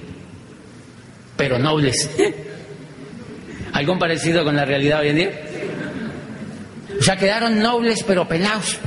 pero 1.37 1.59
nobles. 1.59 2.11
¿Algo 3.73 3.99
parecido 3.99 4.45
con 4.45 4.57
la 4.57 4.65
realidad 4.65 5.01
hoy 5.01 5.09
en 5.09 5.17
día? 5.17 5.31
O 6.99 7.03
sea, 7.03 7.17
quedaron 7.17 7.61
nobles 7.61 8.05
pero 8.07 8.29
pelados. 8.29 8.79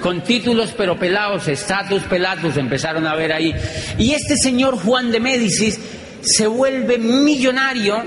Con 0.00 0.22
títulos 0.22 0.72
pero 0.78 0.96
pelados, 0.96 1.48
estatus 1.48 2.04
pelatus 2.04 2.56
empezaron 2.56 3.06
a 3.06 3.14
ver 3.16 3.32
ahí. 3.32 3.52
Y 3.98 4.12
este 4.12 4.36
señor 4.36 4.78
Juan 4.78 5.10
de 5.10 5.20
Médicis 5.20 5.78
se 6.20 6.46
vuelve 6.46 6.98
millonario 6.98 8.02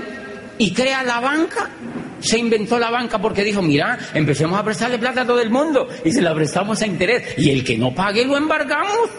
y 0.58 0.72
crea 0.72 1.02
la 1.02 1.20
banca. 1.20 1.70
Se 2.20 2.38
inventó 2.38 2.78
la 2.78 2.90
banca 2.90 3.18
porque 3.18 3.42
dijo, 3.42 3.62
mira, 3.62 3.98
empecemos 4.14 4.58
a 4.58 4.64
prestarle 4.64 4.98
plata 4.98 5.22
a 5.22 5.26
todo 5.26 5.40
el 5.40 5.50
mundo 5.50 5.88
y 6.04 6.12
se 6.12 6.22
la 6.22 6.34
prestamos 6.34 6.80
a 6.82 6.86
interés. 6.86 7.36
Y 7.36 7.50
el 7.50 7.64
que 7.64 7.76
no 7.76 7.94
pague 7.94 8.24
lo 8.24 8.36
embargamos. 8.36 9.10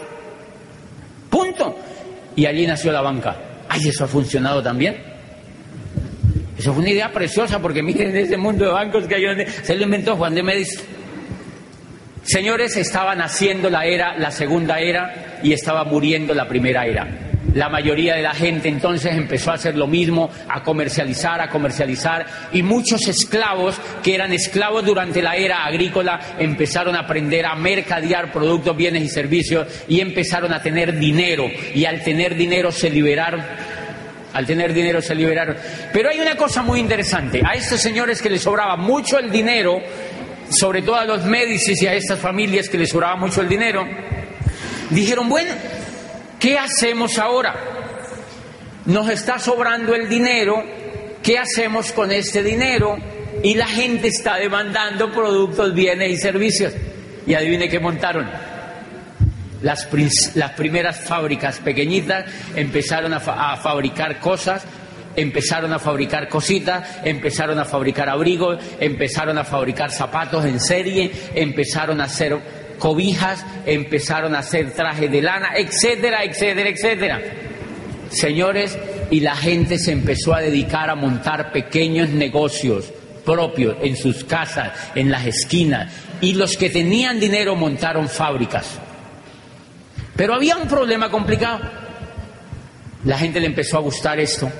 Punto. 1.28 1.78
Y 2.36 2.46
allí 2.46 2.66
nació 2.66 2.92
la 2.92 3.02
banca. 3.02 3.36
Ay, 3.68 3.88
eso 3.88 4.04
ha 4.04 4.08
funcionado 4.08 4.62
también. 4.62 4.96
Eso 6.56 6.72
fue 6.72 6.82
una 6.82 6.90
idea 6.90 7.12
preciosa 7.12 7.60
porque 7.60 7.82
miren 7.82 8.16
ese 8.16 8.36
mundo 8.36 8.64
de 8.64 8.72
bancos 8.72 9.06
que 9.06 9.16
hay. 9.16 9.46
Se 9.62 9.74
lo 9.76 9.84
inventó 9.84 10.16
Juan 10.16 10.34
de 10.34 10.42
Médici. 10.42 10.78
Señores, 12.22 12.74
estaban 12.78 13.20
haciendo 13.20 13.68
la 13.68 13.84
era, 13.84 14.16
la 14.16 14.30
segunda 14.30 14.80
era, 14.80 15.40
y 15.42 15.52
estaba 15.52 15.84
muriendo 15.84 16.32
la 16.32 16.48
primera 16.48 16.86
era. 16.86 17.23
La 17.54 17.68
mayoría 17.68 18.16
de 18.16 18.22
la 18.22 18.34
gente 18.34 18.68
entonces 18.68 19.14
empezó 19.14 19.52
a 19.52 19.54
hacer 19.54 19.76
lo 19.76 19.86
mismo, 19.86 20.28
a 20.48 20.62
comercializar, 20.62 21.40
a 21.40 21.48
comercializar, 21.48 22.26
y 22.52 22.62
muchos 22.62 23.06
esclavos 23.06 23.76
que 24.02 24.14
eran 24.14 24.32
esclavos 24.32 24.84
durante 24.84 25.22
la 25.22 25.36
era 25.36 25.64
agrícola 25.64 26.20
empezaron 26.38 26.96
a 26.96 27.00
aprender 27.00 27.46
a 27.46 27.54
mercadear 27.54 28.32
productos, 28.32 28.76
bienes 28.76 29.04
y 29.04 29.08
servicios 29.08 29.68
y 29.88 30.00
empezaron 30.00 30.52
a 30.52 30.60
tener 30.60 30.98
dinero, 30.98 31.46
y 31.74 31.84
al 31.84 32.02
tener 32.02 32.34
dinero 32.34 32.72
se 32.72 32.90
liberaron 32.90 33.42
al 34.32 34.46
tener 34.46 34.74
dinero 34.74 35.00
se 35.00 35.14
liberaron. 35.14 35.56
Pero 35.92 36.10
hay 36.10 36.18
una 36.18 36.36
cosa 36.36 36.60
muy 36.60 36.80
interesante. 36.80 37.40
A 37.46 37.54
estos 37.54 37.80
señores 37.80 38.20
que 38.20 38.28
les 38.28 38.42
sobraba 38.42 38.76
mucho 38.76 39.16
el 39.16 39.30
dinero, 39.30 39.80
sobre 40.50 40.82
todo 40.82 40.96
a 40.96 41.04
los 41.04 41.24
Médicis 41.24 41.80
y 41.82 41.86
a 41.86 41.94
estas 41.94 42.18
familias 42.18 42.68
que 42.68 42.76
les 42.76 42.90
sobraba 42.90 43.14
mucho 43.14 43.40
el 43.40 43.48
dinero, 43.48 43.86
dijeron, 44.90 45.28
bueno, 45.28 45.52
¿qué 46.44 46.58
hacemos 46.58 47.18
ahora? 47.18 47.54
Nos 48.84 49.08
está 49.08 49.38
sobrando 49.38 49.94
el 49.94 50.10
dinero, 50.10 50.62
¿qué 51.22 51.38
hacemos 51.38 51.90
con 51.92 52.12
este 52.12 52.42
dinero? 52.42 52.98
Y 53.42 53.54
la 53.54 53.66
gente 53.66 54.08
está 54.08 54.36
demandando 54.36 55.10
productos, 55.10 55.72
bienes 55.72 56.10
y 56.10 56.16
servicios. 56.18 56.74
Y 57.26 57.32
adivine 57.32 57.70
qué 57.70 57.80
montaron. 57.80 58.30
Las, 59.62 59.86
primeras 60.54 61.00
fábricas 61.00 61.60
pequeñitas 61.60 62.26
empezaron 62.54 63.14
a 63.14 63.20
fabricar 63.56 64.20
cosas 64.20 64.66
empezaron 65.16 65.72
a 65.72 65.78
fabricar 65.78 66.28
cositas, 66.28 66.88
empezaron 67.04 67.58
a 67.58 67.64
fabricar 67.64 68.08
abrigos, 68.08 68.58
empezaron 68.80 69.38
a 69.38 69.44
fabricar 69.44 69.92
zapatos 69.92 70.44
en 70.44 70.60
serie, 70.60 71.10
empezaron 71.34 72.00
a 72.00 72.04
hacer 72.04 72.36
cobijas, 72.78 73.44
empezaron 73.66 74.34
a 74.34 74.40
hacer 74.40 74.72
trajes 74.72 75.10
de 75.10 75.22
lana, 75.22 75.50
etcétera, 75.56 76.24
etcétera, 76.24 76.68
etcétera. 76.68 77.20
Señores, 78.10 78.78
y 79.10 79.20
la 79.20 79.36
gente 79.36 79.78
se 79.78 79.92
empezó 79.92 80.34
a 80.34 80.40
dedicar 80.40 80.90
a 80.90 80.94
montar 80.94 81.52
pequeños 81.52 82.08
negocios 82.10 82.92
propios 83.24 83.76
en 83.82 83.96
sus 83.96 84.24
casas, 84.24 84.72
en 84.94 85.10
las 85.10 85.26
esquinas, 85.26 85.92
y 86.20 86.34
los 86.34 86.56
que 86.56 86.70
tenían 86.70 87.18
dinero 87.18 87.56
montaron 87.56 88.08
fábricas. 88.08 88.78
Pero 90.16 90.34
había 90.34 90.56
un 90.56 90.68
problema 90.68 91.10
complicado. 91.10 91.60
La 93.04 93.18
gente 93.18 93.40
le 93.40 93.46
empezó 93.46 93.78
a 93.78 93.80
gustar 93.80 94.20
esto 94.20 94.50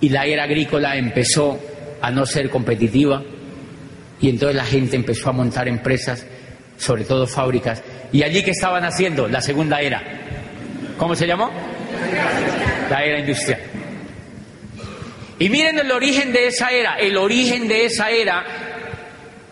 y 0.00 0.08
la 0.10 0.26
era 0.26 0.44
agrícola 0.44 0.96
empezó 0.96 1.58
a 2.00 2.10
no 2.10 2.26
ser 2.26 2.50
competitiva 2.50 3.22
y 4.20 4.28
entonces 4.28 4.56
la 4.56 4.64
gente 4.64 4.96
empezó 4.96 5.30
a 5.30 5.32
montar 5.32 5.66
empresas, 5.66 6.26
sobre 6.84 7.04
todo 7.04 7.26
fábricas. 7.26 7.82
¿Y 8.12 8.22
allí 8.22 8.42
qué 8.42 8.50
estaban 8.50 8.84
haciendo? 8.84 9.26
La 9.26 9.40
segunda 9.40 9.80
era. 9.80 10.02
¿Cómo 10.98 11.14
se 11.14 11.26
llamó? 11.26 11.50
La 12.90 13.02
era 13.02 13.18
industrial. 13.18 13.60
Y 15.38 15.48
miren 15.48 15.78
el 15.78 15.90
origen 15.90 16.32
de 16.32 16.46
esa 16.46 16.70
era. 16.70 16.96
El 16.96 17.16
origen 17.16 17.66
de 17.66 17.86
esa 17.86 18.10
era 18.10 18.44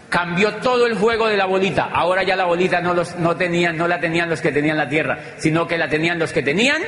cambió 0.08 0.56
todo 0.56 0.86
el 0.86 0.94
juego 0.94 1.26
de 1.26 1.38
la 1.38 1.46
bolita. 1.46 1.84
Ahora 1.84 2.22
ya 2.22 2.36
la 2.36 2.44
bolita 2.44 2.82
no, 2.82 2.92
los, 2.92 3.16
no, 3.16 3.34
tenían, 3.34 3.78
no 3.78 3.88
la 3.88 3.98
tenían 3.98 4.28
los 4.28 4.42
que 4.42 4.52
tenían 4.52 4.76
la 4.76 4.88
tierra, 4.88 5.18
sino 5.38 5.66
que 5.66 5.78
la 5.78 5.88
tenían 5.88 6.18
los 6.18 6.32
que 6.32 6.42
tenían 6.42 6.82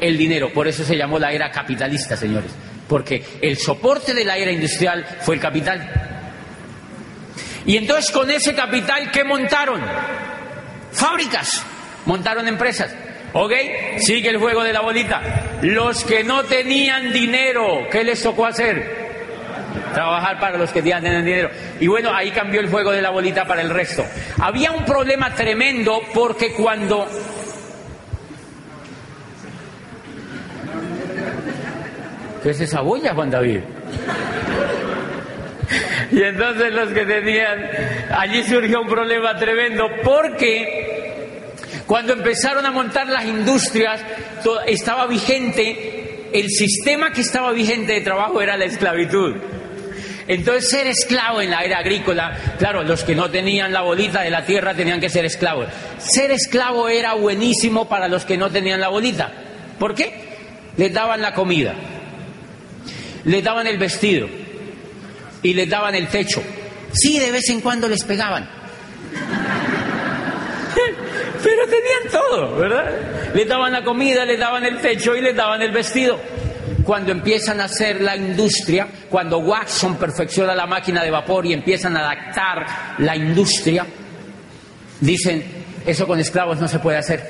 el 0.00 0.16
dinero. 0.16 0.50
Por 0.50 0.66
eso 0.66 0.82
se 0.82 0.96
llamó 0.96 1.18
la 1.18 1.30
era 1.30 1.50
capitalista, 1.50 2.16
señores. 2.16 2.50
Porque 2.88 3.22
el 3.42 3.58
soporte 3.58 4.14
de 4.14 4.24
la 4.24 4.38
era 4.38 4.50
industrial 4.50 5.04
fue 5.20 5.34
el 5.34 5.40
capital. 5.40 6.11
Y 7.66 7.76
entonces 7.76 8.10
con 8.10 8.30
ese 8.30 8.54
capital, 8.54 9.10
¿qué 9.10 9.24
montaron? 9.24 9.80
Fábricas, 10.92 11.64
montaron 12.06 12.48
empresas. 12.48 12.94
¿Ok? 13.34 13.52
Sigue 13.98 14.28
el 14.28 14.36
juego 14.36 14.62
de 14.62 14.72
la 14.72 14.80
bolita. 14.80 15.22
Los 15.62 16.04
que 16.04 16.22
no 16.22 16.44
tenían 16.44 17.12
dinero, 17.12 17.88
¿qué 17.90 18.04
les 18.04 18.22
tocó 18.22 18.46
hacer? 18.46 19.02
Trabajar 19.94 20.38
para 20.38 20.58
los 20.58 20.70
que 20.70 20.82
tenían 20.82 21.02
dinero. 21.02 21.50
Y 21.80 21.86
bueno, 21.86 22.14
ahí 22.14 22.30
cambió 22.30 22.60
el 22.60 22.68
juego 22.68 22.90
de 22.90 23.00
la 23.00 23.10
bolita 23.10 23.46
para 23.46 23.62
el 23.62 23.70
resto. 23.70 24.04
Había 24.38 24.72
un 24.72 24.84
problema 24.84 25.34
tremendo 25.34 26.00
porque 26.12 26.52
cuando 26.52 27.08
¿Qué 32.42 32.50
es 32.50 32.60
esa 32.60 32.80
bulla, 32.80 33.14
Juan 33.14 33.30
David? 33.30 33.60
Y 36.22 36.22
entonces 36.22 36.72
los 36.72 36.90
que 36.90 37.06
tenían, 37.06 37.70
allí 38.16 38.44
surgió 38.44 38.82
un 38.82 38.88
problema 38.88 39.34
tremendo 39.36 39.88
porque 40.04 41.38
cuando 41.86 42.12
empezaron 42.12 42.66
a 42.66 42.70
montar 42.70 43.08
las 43.08 43.24
industrias 43.24 44.00
estaba 44.66 45.06
vigente, 45.06 46.28
el 46.34 46.50
sistema 46.50 47.12
que 47.12 47.22
estaba 47.22 47.52
vigente 47.52 47.94
de 47.94 48.00
trabajo 48.02 48.42
era 48.42 48.56
la 48.56 48.66
esclavitud. 48.66 49.36
Entonces 50.28 50.70
ser 50.70 50.86
esclavo 50.86 51.40
en 51.40 51.50
la 51.50 51.64
era 51.64 51.78
agrícola, 51.78 52.38
claro, 52.58 52.84
los 52.84 53.02
que 53.04 53.14
no 53.14 53.30
tenían 53.30 53.72
la 53.72 53.80
bolita 53.80 54.20
de 54.20 54.30
la 54.30 54.44
tierra 54.44 54.74
tenían 54.74 55.00
que 55.00 55.08
ser 55.08 55.24
esclavos. 55.24 55.66
Ser 55.98 56.30
esclavo 56.30 56.88
era 56.88 57.14
buenísimo 57.14 57.88
para 57.88 58.06
los 58.06 58.24
que 58.24 58.36
no 58.36 58.50
tenían 58.50 58.80
la 58.80 58.88
bolita. 58.88 59.32
¿Por 59.78 59.94
qué? 59.94 60.12
Les 60.76 60.92
daban 60.92 61.20
la 61.20 61.34
comida, 61.34 61.74
les 63.24 63.42
daban 63.42 63.66
el 63.66 63.78
vestido 63.78 64.41
y 65.42 65.54
les 65.54 65.68
daban 65.68 65.94
el 65.94 66.08
techo. 66.08 66.42
Sí, 66.92 67.18
de 67.18 67.30
vez 67.30 67.48
en 67.48 67.60
cuando 67.60 67.88
les 67.88 68.04
pegaban. 68.04 68.48
ellos 71.44 71.68
tenían 71.68 72.10
todo, 72.10 72.56
¿verdad? 72.56 73.32
Les 73.34 73.48
daban 73.48 73.72
la 73.72 73.82
comida, 73.82 74.24
les 74.24 74.38
daban 74.38 74.64
el 74.64 74.78
techo 74.78 75.16
y 75.16 75.20
les 75.20 75.34
daban 75.34 75.60
el 75.62 75.72
vestido. 75.72 76.18
Cuando 76.84 77.12
empiezan 77.12 77.60
a 77.60 77.64
hacer 77.64 78.00
la 78.00 78.16
industria, 78.16 78.88
cuando 79.08 79.38
Watson 79.38 79.96
perfecciona 79.96 80.54
la 80.54 80.66
máquina 80.66 81.02
de 81.02 81.10
vapor 81.10 81.46
y 81.46 81.52
empiezan 81.52 81.96
a 81.96 82.00
adaptar 82.00 82.66
la 82.98 83.16
industria, 83.16 83.86
dicen, 85.00 85.44
eso 85.86 86.06
con 86.06 86.18
esclavos 86.18 86.60
no 86.60 86.68
se 86.68 86.80
puede 86.80 86.98
hacer, 86.98 87.20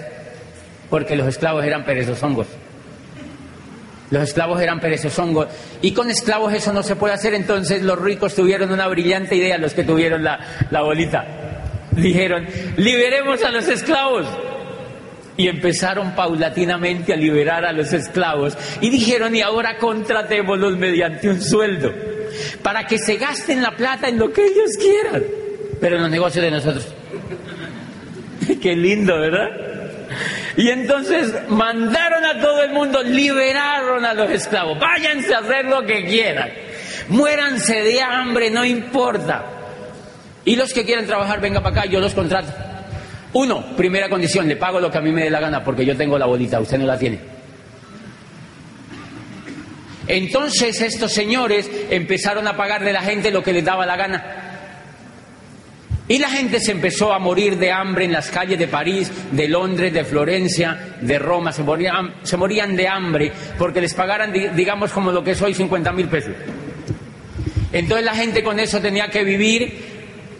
porque 0.89 1.17
los 1.17 1.29
esclavos 1.29 1.65
eran 1.65 1.85
perezosongos. 1.85 2.47
Los 4.13 4.25
esclavos 4.25 4.61
eran 4.61 4.79
perezosongos. 4.79 5.49
Y 5.81 5.93
con 5.93 6.11
esclavos 6.11 6.53
eso 6.53 6.71
no 6.75 6.83
se 6.83 6.97
puede 6.97 7.15
hacer. 7.15 7.33
Entonces 7.33 7.83
los 7.83 7.99
ricos 7.99 8.35
tuvieron 8.35 8.71
una 8.71 8.87
brillante 8.87 9.35
idea, 9.37 9.57
los 9.57 9.73
que 9.73 9.85
tuvieron 9.85 10.23
la, 10.23 10.39
la 10.71 10.83
bolita. 10.83 11.25
Dijeron, 11.93 12.47
liberemos 12.77 13.43
a 13.43 13.51
los 13.51 13.67
esclavos. 13.69 14.27
Y 15.39 15.49
empezaron 15.49 16.15
paulatinamente 16.15 17.15
a 17.15 17.17
liberar 17.17 17.65
a 17.65 17.73
los 17.73 17.91
esclavos. 17.95 18.55
Y 18.83 18.91
dijeron, 18.91 19.35
y 19.35 19.41
ahora 19.41 19.79
contratémoslos 19.79 20.77
mediante 20.77 21.31
un 21.31 21.41
sueldo. 21.41 21.91
Para 22.63 22.87
que 22.87 22.99
se 22.99 23.17
gasten 23.17 23.63
la 23.63 23.75
plata 23.75 24.09
en 24.09 24.19
lo 24.19 24.31
que 24.31 24.45
ellos 24.45 24.77
quieran. 24.79 25.23
Pero 25.81 25.97
en 25.97 26.03
los 26.03 26.11
negocios 26.11 26.45
de 26.45 26.51
nosotros. 26.51 26.87
Qué 28.61 28.77
lindo, 28.77 29.19
¿verdad? 29.19 29.72
Y 30.57 30.69
entonces 30.69 31.35
mandaron 31.49 32.25
a 32.25 32.41
todo 32.41 32.63
el 32.63 32.73
mundo, 32.73 33.03
liberaron 33.03 34.05
a 34.05 34.15
los 34.15 34.31
esclavos, 34.31 34.79
váyanse 34.79 35.35
a 35.35 35.39
hacer 35.39 35.65
lo 35.67 35.85
que 35.85 36.05
quieran, 36.05 36.51
muéranse 37.09 37.83
de 37.83 38.01
hambre, 38.01 38.51
no 38.51 38.65
importa. 38.65 39.45
Y 40.45 40.57
los 40.57 40.73
que 40.73 40.85
quieran 40.85 41.07
trabajar, 41.07 41.41
venga 41.41 41.63
para 41.63 41.83
acá, 41.83 41.91
yo 41.91 42.01
los 42.01 42.15
contrato. 42.15 42.53
Uno, 43.35 43.77
primera 43.77 44.09
condición, 44.09 44.49
le 44.49 44.57
pago 44.57 44.81
lo 44.81 44.91
que 44.91 44.99
a 44.99 45.01
mí 45.01 45.11
me 45.11 45.25
dé 45.25 45.31
la 45.31 45.41
gana 45.41 45.65
porque 45.65 45.87
yo 45.87 45.97
tengo 45.97 46.19
la 46.19 46.27
bolita, 46.27 46.61
usted 46.61 46.79
no 46.79 46.87
la 46.87 46.99
tiene. 46.99 47.19
Entonces 50.09 50.81
estos 50.81 51.13
señores 51.13 51.71
empezaron 51.89 52.47
a 52.47 52.57
pagarle 52.57 52.91
a 52.91 52.95
la 52.95 53.03
gente 53.03 53.31
lo 53.31 53.43
que 53.43 53.53
les 53.53 53.65
daba 53.65 53.87
la 53.87 53.97
gana. 53.97 54.42
Y 56.13 56.19
la 56.19 56.29
gente 56.29 56.61
se 56.61 56.73
empezó 56.73 57.11
a 57.15 57.19
morir 57.19 57.57
de 57.57 57.73
hambre 57.73 58.05
en 58.05 58.13
las 58.13 58.31
calles 58.31 58.59
de 58.59 58.69
París, 58.69 59.11
de 59.31 59.49
Londres, 59.49 59.95
de 59.95 60.05
Florencia, 60.05 60.97
de 61.01 61.19
Roma. 61.19 61.53
Se 61.53 61.63
morían, 61.63 62.17
se 62.23 62.37
morían 62.37 62.77
de 62.77 62.87
hambre 62.87 63.33
porque 63.57 63.81
les 63.81 63.95
pagaran, 63.95 64.31
digamos, 64.31 64.93
como 64.93 65.11
lo 65.11 65.25
que 65.25 65.31
es 65.31 65.41
hoy, 65.41 65.55
50 65.55 65.91
mil 65.93 66.09
pesos. 66.09 66.35
Entonces 67.73 68.05
la 68.05 68.15
gente 68.15 68.45
con 68.45 68.61
eso 68.61 68.79
tenía 68.79 69.09
que 69.09 69.25
vivir 69.25 69.73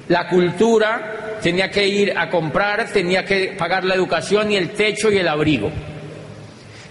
la 0.09 0.29
cultura, 0.29 1.39
tenía 1.43 1.71
que 1.71 1.89
ir 1.89 2.19
a 2.19 2.29
comprar, 2.29 2.93
tenía 2.93 3.25
que 3.25 3.55
pagar 3.57 3.87
la 3.87 3.95
educación 3.95 4.53
y 4.53 4.57
el 4.57 4.73
techo 4.73 5.11
y 5.11 5.17
el 5.17 5.29
abrigo. 5.29 5.73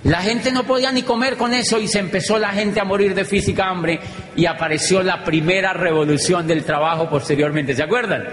La 0.03 0.21
gente 0.21 0.51
no 0.51 0.63
podía 0.63 0.91
ni 0.91 1.03
comer 1.03 1.37
con 1.37 1.53
eso 1.53 1.79
y 1.79 1.87
se 1.87 1.99
empezó 1.99 2.39
la 2.39 2.49
gente 2.49 2.79
a 2.79 2.83
morir 2.83 3.13
de 3.13 3.23
física 3.23 3.67
hambre 3.67 3.99
y 4.35 4.47
apareció 4.47 5.03
la 5.03 5.23
primera 5.23 5.73
revolución 5.73 6.47
del 6.47 6.63
trabajo 6.63 7.07
posteriormente. 7.07 7.75
¿Se 7.75 7.83
acuerdan? 7.83 8.23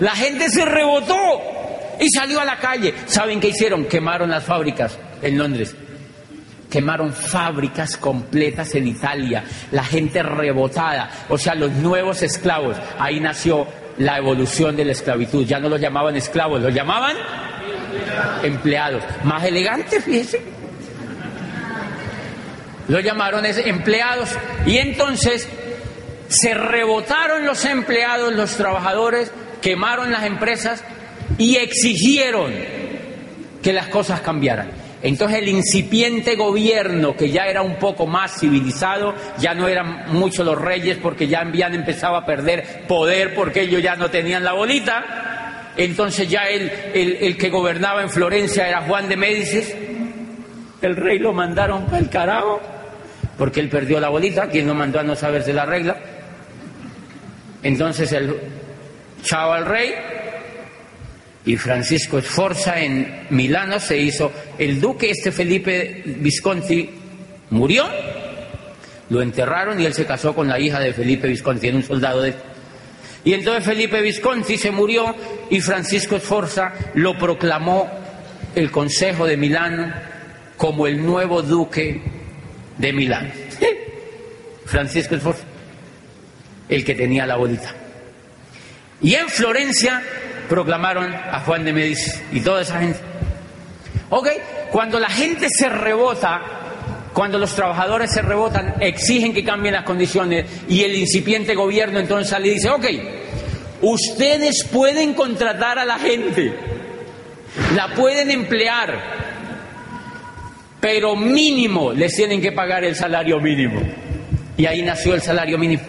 La 0.00 0.12
gente 0.12 0.48
se 0.48 0.64
rebotó 0.64 1.16
y 2.00 2.08
salió 2.08 2.40
a 2.40 2.46
la 2.46 2.58
calle. 2.58 2.94
¿Saben 3.06 3.38
qué 3.38 3.48
hicieron? 3.48 3.84
Quemaron 3.84 4.30
las 4.30 4.44
fábricas 4.44 4.98
en 5.20 5.36
Londres. 5.36 5.76
Quemaron 6.70 7.12
fábricas 7.12 7.98
completas 7.98 8.74
en 8.74 8.88
Italia. 8.88 9.44
La 9.72 9.84
gente 9.84 10.22
rebotada, 10.22 11.10
o 11.28 11.36
sea, 11.36 11.54
los 11.54 11.72
nuevos 11.72 12.22
esclavos. 12.22 12.76
Ahí 12.98 13.20
nació 13.20 13.66
la 13.98 14.16
evolución 14.16 14.74
de 14.74 14.86
la 14.86 14.92
esclavitud. 14.92 15.44
Ya 15.44 15.58
no 15.58 15.68
los 15.68 15.80
llamaban 15.80 16.16
esclavos, 16.16 16.62
los 16.62 16.72
llamaban 16.72 17.14
empleados. 18.42 19.02
Más 19.24 19.44
elegantes, 19.44 20.02
fíjense 20.02 20.59
lo 22.90 22.98
llamaron 22.98 23.46
empleados. 23.46 24.30
Y 24.66 24.78
entonces 24.78 25.48
se 26.28 26.54
rebotaron 26.54 27.46
los 27.46 27.64
empleados, 27.64 28.34
los 28.34 28.56
trabajadores, 28.56 29.30
quemaron 29.62 30.10
las 30.10 30.24
empresas 30.24 30.82
y 31.38 31.56
exigieron 31.56 32.52
que 33.62 33.72
las 33.72 33.86
cosas 33.86 34.20
cambiaran. 34.22 34.70
Entonces 35.02 35.38
el 35.38 35.48
incipiente 35.48 36.34
gobierno, 36.34 37.16
que 37.16 37.30
ya 37.30 37.46
era 37.46 37.62
un 37.62 37.76
poco 37.76 38.06
más 38.06 38.38
civilizado, 38.40 39.14
ya 39.38 39.54
no 39.54 39.68
eran 39.68 40.12
muchos 40.12 40.44
los 40.44 40.60
reyes 40.60 40.98
porque 41.00 41.28
ya 41.28 41.40
habían 41.40 41.74
empezado 41.74 42.16
a 42.16 42.26
perder 42.26 42.86
poder 42.88 43.34
porque 43.34 43.62
ellos 43.62 43.82
ya 43.82 43.94
no 43.94 44.10
tenían 44.10 44.44
la 44.44 44.52
bolita, 44.52 45.70
entonces 45.76 46.28
ya 46.28 46.48
el, 46.48 46.70
el, 46.92 47.38
que 47.38 47.48
gobernaba 47.48 48.02
en 48.02 48.10
Florencia 48.10 48.68
era 48.68 48.82
Juan 48.82 49.08
de 49.08 49.16
Médicis, 49.16 49.74
el 50.82 50.96
rey 50.96 51.18
lo 51.18 51.32
mandaron 51.32 51.86
el 51.94 52.10
carajo 52.10 52.60
porque 53.40 53.60
él 53.60 53.70
perdió 53.70 53.98
la 54.00 54.10
bolita, 54.10 54.50
quien 54.50 54.66
lo 54.66 54.74
mandó 54.74 55.00
a 55.00 55.02
no 55.02 55.16
saberse 55.16 55.54
la 55.54 55.64
regla. 55.64 55.96
Entonces 57.62 58.12
el 58.12 58.36
chao 59.22 59.54
al 59.54 59.64
rey 59.64 59.94
y 61.46 61.56
Francisco 61.56 62.18
Esforza 62.18 62.78
en 62.78 63.28
Milano 63.30 63.80
se 63.80 63.96
hizo 63.96 64.30
el 64.58 64.78
duque, 64.78 65.08
este 65.08 65.32
Felipe 65.32 66.02
Visconti 66.04 66.90
murió, 67.48 67.86
lo 69.08 69.22
enterraron 69.22 69.80
y 69.80 69.86
él 69.86 69.94
se 69.94 70.04
casó 70.04 70.34
con 70.34 70.46
la 70.46 70.60
hija 70.60 70.78
de 70.78 70.92
Felipe 70.92 71.26
Visconti, 71.26 71.66
era 71.66 71.78
un 71.78 71.82
soldado 71.82 72.20
de... 72.20 72.34
Y 73.24 73.32
entonces 73.32 73.64
Felipe 73.64 74.02
Visconti 74.02 74.58
se 74.58 74.70
murió 74.70 75.16
y 75.48 75.62
Francisco 75.62 76.16
Esforza 76.16 76.74
lo 76.92 77.16
proclamó 77.16 77.90
el 78.54 78.70
Consejo 78.70 79.24
de 79.24 79.38
Milano 79.38 79.94
como 80.58 80.86
el 80.86 81.02
nuevo 81.02 81.40
duque 81.40 82.19
de 82.80 82.92
Milán. 82.92 83.32
Francisco 84.64 85.16
Esforza, 85.16 85.44
el 86.68 86.84
que 86.84 86.94
tenía 86.94 87.26
la 87.26 87.36
bolita. 87.36 87.74
Y 89.02 89.14
en 89.14 89.28
Florencia 89.28 90.02
proclamaron 90.48 91.12
a 91.12 91.40
Juan 91.40 91.64
de 91.64 91.72
Medici 91.72 92.10
y 92.32 92.40
toda 92.40 92.62
esa 92.62 92.80
gente. 92.80 93.00
Ok, 94.10 94.28
cuando 94.70 94.98
la 94.98 95.08
gente 95.08 95.48
se 95.50 95.68
rebota, 95.68 96.40
cuando 97.12 97.38
los 97.38 97.54
trabajadores 97.54 98.12
se 98.12 98.22
rebotan, 98.22 98.74
exigen 98.80 99.32
que 99.32 99.44
cambien 99.44 99.74
las 99.74 99.84
condiciones 99.84 100.46
y 100.68 100.82
el 100.82 100.94
incipiente 100.94 101.54
gobierno 101.54 101.98
entonces 101.98 102.30
sale 102.30 102.48
y 102.48 102.54
dice, 102.54 102.70
ok, 102.70 102.86
ustedes 103.82 104.64
pueden 104.64 105.14
contratar 105.14 105.78
a 105.78 105.84
la 105.84 105.98
gente, 105.98 106.54
la 107.74 107.94
pueden 107.94 108.30
emplear, 108.30 109.19
pero 110.80 111.14
mínimo 111.14 111.92
les 111.92 112.14
tienen 112.14 112.40
que 112.40 112.52
pagar 112.52 112.84
el 112.84 112.96
salario 112.96 113.40
mínimo. 113.40 113.80
Y 114.56 114.66
ahí 114.66 114.82
nació 114.82 115.14
el 115.14 115.22
salario 115.22 115.58
mínimo. 115.58 115.82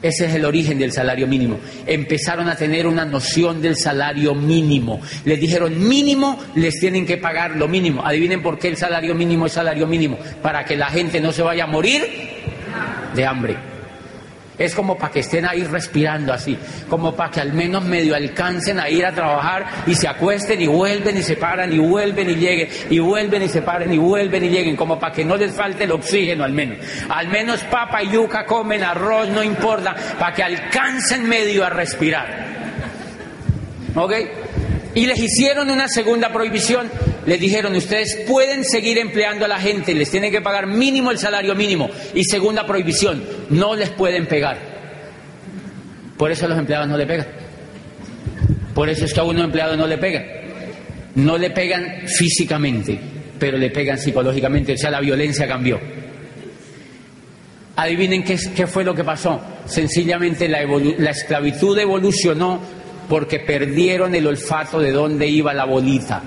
Ese 0.00 0.26
es 0.26 0.34
el 0.34 0.44
origen 0.44 0.78
del 0.78 0.92
salario 0.92 1.26
mínimo. 1.26 1.58
Empezaron 1.84 2.48
a 2.48 2.54
tener 2.54 2.86
una 2.86 3.04
noción 3.04 3.60
del 3.60 3.76
salario 3.76 4.34
mínimo. 4.34 5.00
Les 5.24 5.40
dijeron 5.40 5.88
mínimo, 5.88 6.38
les 6.54 6.78
tienen 6.78 7.04
que 7.04 7.16
pagar 7.16 7.56
lo 7.56 7.66
mínimo. 7.66 8.06
Adivinen 8.06 8.40
por 8.40 8.58
qué 8.58 8.68
el 8.68 8.76
salario 8.76 9.14
mínimo 9.14 9.46
es 9.46 9.52
salario 9.52 9.86
mínimo. 9.88 10.16
Para 10.40 10.64
que 10.64 10.76
la 10.76 10.86
gente 10.86 11.20
no 11.20 11.32
se 11.32 11.42
vaya 11.42 11.64
a 11.64 11.66
morir 11.66 12.02
de 13.14 13.26
hambre. 13.26 13.56
Es 14.58 14.74
como 14.74 14.98
para 14.98 15.12
que 15.12 15.20
estén 15.20 15.46
ahí 15.46 15.62
respirando 15.62 16.32
así, 16.32 16.58
como 16.88 17.14
para 17.14 17.30
que 17.30 17.40
al 17.40 17.52
menos 17.52 17.84
medio 17.84 18.16
alcancen 18.16 18.80
a 18.80 18.90
ir 18.90 19.06
a 19.06 19.12
trabajar 19.12 19.66
y 19.86 19.94
se 19.94 20.08
acuesten 20.08 20.60
y 20.60 20.66
vuelven 20.66 21.16
y 21.16 21.22
se 21.22 21.36
paran 21.36 21.72
y 21.72 21.78
vuelven 21.78 22.30
y 22.30 22.34
lleguen 22.34 22.68
y 22.90 22.98
vuelven 22.98 23.42
y 23.42 23.48
se 23.48 23.62
paren 23.62 23.92
y 23.92 23.98
vuelven 23.98 24.44
y 24.44 24.48
lleguen, 24.48 24.76
como 24.76 24.98
para 24.98 25.12
que 25.12 25.24
no 25.24 25.36
les 25.36 25.52
falte 25.52 25.84
el 25.84 25.92
oxígeno 25.92 26.44
al 26.44 26.52
menos. 26.52 26.78
Al 27.08 27.28
menos 27.28 27.60
papa 27.64 28.02
y 28.02 28.10
yuca 28.10 28.44
comen, 28.44 28.82
arroz, 28.82 29.28
no 29.28 29.44
importa, 29.44 29.94
para 30.18 30.34
que 30.34 30.42
alcancen 30.42 31.28
medio 31.28 31.64
a 31.64 31.70
respirar. 31.70 32.46
¿Ok? 33.94 34.12
Y 34.94 35.06
les 35.06 35.18
hicieron 35.20 35.70
una 35.70 35.88
segunda 35.88 36.32
prohibición. 36.32 36.90
Les 37.28 37.38
dijeron, 37.38 37.76
ustedes 37.76 38.24
pueden 38.26 38.64
seguir 38.64 38.96
empleando 38.96 39.44
a 39.44 39.48
la 39.48 39.60
gente, 39.60 39.94
les 39.94 40.10
tienen 40.10 40.32
que 40.32 40.40
pagar 40.40 40.66
mínimo 40.66 41.10
el 41.10 41.18
salario 41.18 41.54
mínimo. 41.54 41.90
Y 42.14 42.24
segunda 42.24 42.66
prohibición, 42.66 43.22
no 43.50 43.76
les 43.76 43.90
pueden 43.90 44.26
pegar. 44.26 44.56
Por 46.16 46.30
eso 46.30 46.46
a 46.46 46.48
los 46.48 46.58
empleados 46.58 46.88
no 46.88 46.96
le 46.96 47.04
pegan. 47.04 47.26
Por 48.74 48.88
eso 48.88 49.04
es 49.04 49.12
que 49.12 49.20
a 49.20 49.24
uno 49.24 49.44
empleado 49.44 49.76
no 49.76 49.86
le 49.86 49.98
pegan. 49.98 50.24
No 51.16 51.36
le 51.36 51.50
pegan 51.50 52.08
físicamente, 52.08 52.98
pero 53.38 53.58
le 53.58 53.68
pegan 53.68 53.98
psicológicamente. 53.98 54.72
O 54.72 54.78
sea, 54.78 54.90
la 54.90 55.00
violencia 55.00 55.46
cambió. 55.46 55.78
Adivinen 57.76 58.24
qué, 58.24 58.38
qué 58.56 58.66
fue 58.66 58.84
lo 58.84 58.94
que 58.94 59.04
pasó. 59.04 59.38
Sencillamente 59.66 60.48
la, 60.48 60.62
la 60.64 61.10
esclavitud 61.10 61.78
evolucionó 61.78 62.58
porque 63.06 63.40
perdieron 63.40 64.14
el 64.14 64.26
olfato 64.26 64.80
de 64.80 64.92
dónde 64.92 65.26
iba 65.26 65.52
la 65.52 65.66
bolita. 65.66 66.22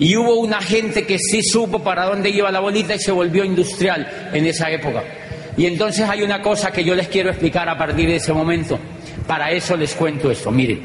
Y 0.00 0.16
hubo 0.16 0.36
una 0.36 0.60
gente 0.62 1.06
que 1.06 1.18
sí 1.18 1.42
supo 1.42 1.84
para 1.84 2.06
dónde 2.06 2.30
iba 2.30 2.50
la 2.50 2.60
bolita 2.60 2.94
y 2.94 2.98
se 2.98 3.12
volvió 3.12 3.44
industrial 3.44 4.30
en 4.32 4.46
esa 4.46 4.70
época. 4.70 5.04
Y 5.58 5.66
entonces 5.66 6.08
hay 6.08 6.22
una 6.22 6.40
cosa 6.40 6.72
que 6.72 6.82
yo 6.82 6.94
les 6.94 7.08
quiero 7.08 7.28
explicar 7.28 7.68
a 7.68 7.76
partir 7.76 8.08
de 8.08 8.16
ese 8.16 8.32
momento. 8.32 8.78
Para 9.26 9.50
eso 9.52 9.76
les 9.76 9.94
cuento 9.94 10.30
esto. 10.30 10.50
Miren, 10.50 10.82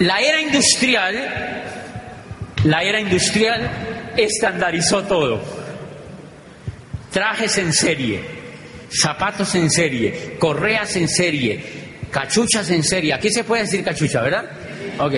La 0.00 0.18
era 0.20 0.40
industrial, 0.40 1.14
la 2.64 2.82
era 2.82 3.00
industrial 3.00 3.70
estandarizó 4.16 5.04
todo. 5.04 5.40
Trajes 7.12 7.58
en 7.58 7.72
serie, 7.72 8.20
zapatos 8.90 9.54
en 9.54 9.70
serie, 9.70 10.34
correas 10.38 10.96
en 10.96 11.08
serie, 11.08 11.64
cachuchas 12.10 12.68
en 12.70 12.82
serie. 12.82 13.14
Aquí 13.14 13.30
se 13.30 13.44
puede 13.44 13.62
decir 13.62 13.84
cachucha, 13.84 14.20
¿verdad? 14.20 14.50
Ok. 14.98 15.14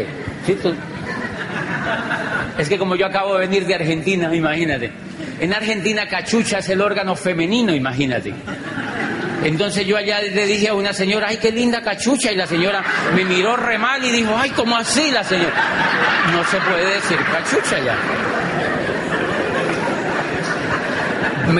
Es 2.58 2.68
que 2.68 2.78
como 2.78 2.94
yo 2.94 3.06
acabo 3.06 3.34
de 3.34 3.46
venir 3.46 3.66
de 3.66 3.74
Argentina, 3.74 4.34
imagínate. 4.34 4.92
En 5.40 5.52
Argentina 5.52 6.06
cachucha 6.08 6.58
es 6.58 6.68
el 6.68 6.80
órgano 6.80 7.16
femenino, 7.16 7.74
imagínate. 7.74 8.32
Entonces 9.42 9.86
yo 9.86 9.96
allá 9.96 10.22
le 10.22 10.46
dije 10.46 10.68
a 10.68 10.74
una 10.74 10.92
señora, 10.92 11.26
ay, 11.28 11.36
qué 11.36 11.50
linda 11.50 11.82
cachucha, 11.82 12.32
y 12.32 12.36
la 12.36 12.46
señora 12.46 12.82
me 13.14 13.24
miró 13.24 13.56
re 13.56 13.76
mal 13.76 14.02
y 14.02 14.10
dijo, 14.10 14.34
ay, 14.36 14.50
¿cómo 14.50 14.76
así 14.76 15.10
la 15.10 15.24
señora? 15.24 15.52
No 16.32 16.44
se 16.44 16.56
puede 16.58 16.94
decir 16.94 17.18
cachucha 17.30 17.78
ya. 17.84 17.96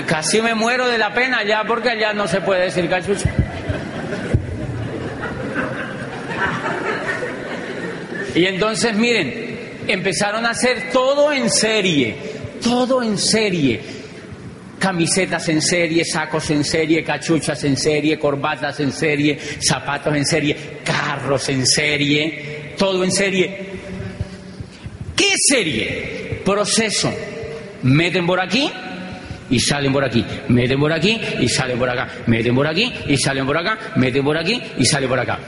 Casi 0.07 0.41
me 0.41 0.55
muero 0.55 0.87
de 0.87 0.97
la 0.97 1.13
pena 1.13 1.43
ya 1.43 1.63
porque 1.65 1.89
allá 1.89 2.13
no 2.13 2.27
se 2.27 2.41
puede 2.41 2.63
decir 2.63 2.89
cachucha. 2.89 3.29
Y 8.33 8.45
entonces 8.47 8.95
miren, 8.95 9.44
empezaron 9.87 10.45
a 10.45 10.51
hacer 10.51 10.91
todo 10.91 11.31
en 11.31 11.49
serie, 11.49 12.15
todo 12.63 13.01
en 13.03 13.17
serie. 13.17 13.81
Camisetas 14.79 15.47
en 15.49 15.61
serie, 15.61 16.03
sacos 16.03 16.49
en 16.51 16.63
serie, 16.63 17.03
cachuchas 17.03 17.63
en 17.63 17.77
serie, 17.77 18.19
corbatas 18.19 18.79
en 18.81 18.91
serie, 18.91 19.39
zapatos 19.59 20.15
en 20.15 20.25
serie, 20.25 20.57
carros 20.83 21.49
en 21.49 21.65
serie, 21.65 22.73
todo 22.77 23.03
en 23.03 23.11
serie. 23.11 23.57
¿Qué 25.15 25.31
serie? 25.37 26.41
Proceso. 26.43 27.11
Meten 27.83 28.27
por 28.27 28.41
aquí, 28.41 28.69
y 29.49 29.59
salen 29.59 29.93
por 29.93 30.03
aquí, 30.03 30.25
meten 30.49 30.79
por 30.79 30.91
aquí 30.91 31.19
y 31.39 31.47
salen 31.47 31.77
por 31.77 31.89
acá, 31.89 32.07
meten 32.27 32.55
por 32.55 32.67
aquí 32.67 32.91
y 33.07 33.17
salen 33.17 33.45
por 33.45 33.57
acá, 33.57 33.77
meten 33.95 34.23
por 34.23 34.37
aquí 34.37 34.61
y 34.77 34.85
salen 34.85 35.09
por 35.09 35.19
acá. 35.19 35.39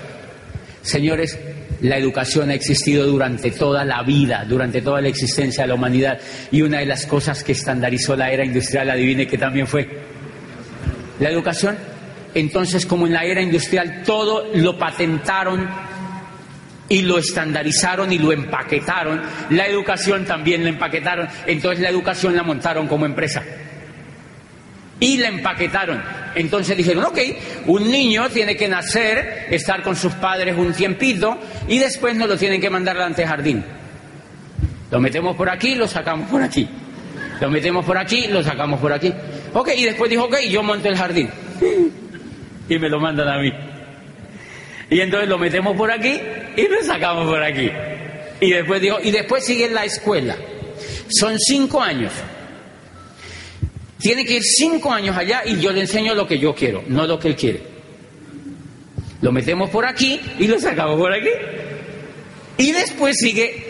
Señores, 0.82 1.38
la 1.82 1.98
educación 1.98 2.50
ha 2.50 2.54
existido 2.54 3.06
durante 3.06 3.52
toda 3.52 3.86
la 3.86 4.02
vida, 4.04 4.46
durante 4.46 4.82
toda 4.82 5.02
la 5.02 5.10
existencia 5.10 5.64
de 5.64 5.68
la 5.68 5.76
humanidad. 5.76 6.20
Y 6.52 6.62
una 6.62 6.80
de 6.80 6.86
las 6.86 7.06
cosas 7.06 7.44
que 7.44 7.52
estandarizó 7.52 8.16
la 8.16 8.32
era 8.32 8.44
industrial, 8.44 8.90
adivine 8.90 9.28
que 9.28 9.38
también 9.38 9.68
fue 9.68 9.88
la 11.20 11.30
educación. 11.30 11.78
Entonces, 12.34 12.86
como 12.86 13.08
en 13.08 13.14
la 13.14 13.24
era 13.24 13.42
industrial 13.42 14.04
todo 14.06 14.48
lo 14.54 14.78
patentaron 14.78 15.68
y 16.90 17.02
lo 17.02 17.18
estandarizaron 17.18 18.12
y 18.12 18.20
lo 18.20 18.32
empaquetaron, 18.32 19.22
la 19.50 19.68
educación 19.68 20.26
también 20.26 20.64
la 20.64 20.70
empaquetaron. 20.70 21.28
Entonces 21.46 21.80
la 21.80 21.90
educación 21.90 22.36
la 22.36 22.44
montaron 22.44 22.88
como 22.88 23.06
empresa 23.06 23.44
y 25.00 25.18
la 25.18 25.30
empaquetaron. 25.30 26.02
Entonces 26.38 26.78
dijeron, 26.78 27.04
ok, 27.06 27.18
un 27.66 27.92
niño 27.92 28.30
tiene 28.30 28.56
que 28.56 28.68
nacer, 28.68 29.48
estar 29.50 29.82
con 29.82 29.96
sus 29.96 30.14
padres 30.14 30.56
un 30.56 30.72
tiempito 30.72 31.38
y 31.68 31.80
después 31.80 32.16
nos 32.16 32.30
lo 32.30 32.38
tienen 32.38 32.62
que 32.62 32.70
mandar 32.70 32.96
al 32.98 33.16
jardín. 33.16 33.64
Lo 34.92 35.00
metemos 35.00 35.36
por 35.36 35.50
aquí, 35.50 35.74
lo 35.74 35.88
sacamos 35.88 36.30
por 36.30 36.44
aquí. 36.44 36.70
Lo 37.42 37.50
metemos 37.50 37.84
por 37.84 37.98
aquí, 37.98 38.28
lo 38.28 38.44
sacamos 38.44 38.80
por 38.80 38.94
aquí. 38.94 39.12
Ok, 39.54 39.70
y 39.76 39.86
después 39.86 40.12
dijo, 40.12 40.26
ok, 40.26 40.38
yo 40.50 40.62
monto 40.62 40.88
el 40.88 40.98
jardín. 40.98 41.30
Y 42.70 42.78
me 42.80 42.90
lo 42.90 43.00
mandan 43.00 43.30
a 43.30 43.38
mí. 43.40 43.50
Y 44.90 45.00
entonces 45.00 45.30
lo 45.30 45.38
metemos 45.38 45.78
por 45.78 45.90
aquí 45.90 46.20
y 46.58 46.68
lo 46.68 46.84
sacamos 46.84 47.26
por 47.26 47.42
aquí. 47.42 47.72
Y 48.42 48.52
después 48.52 48.82
dijo, 48.82 48.98
y 49.02 49.10
después 49.10 49.46
sigue 49.46 49.70
la 49.70 49.86
escuela. 49.86 50.36
Son 51.08 51.40
cinco 51.40 51.82
años. 51.82 52.12
Tiene 54.00 54.26
que 54.26 54.36
ir 54.36 54.44
cinco 54.44 54.92
años 54.92 55.18
allá 55.18 55.42
y 55.46 55.60
yo 55.60 55.72
le 55.72 55.82
enseño 55.82 56.14
lo 56.14 56.28
que 56.28 56.38
yo 56.38 56.54
quiero, 56.54 56.84
no 56.88 57.08
lo 57.08 57.20
que 57.20 57.30
él 57.30 57.36
quiere. 57.36 57.62
Lo 59.22 59.32
metemos 59.32 59.70
por 59.70 59.86
aquí 59.86 60.20
y 60.38 60.48
lo 60.48 60.60
sacamos 60.60 60.98
por 60.98 61.12
aquí. 61.12 61.30
Y 62.58 62.72
después 62.72 63.18
sigue. 63.18 63.66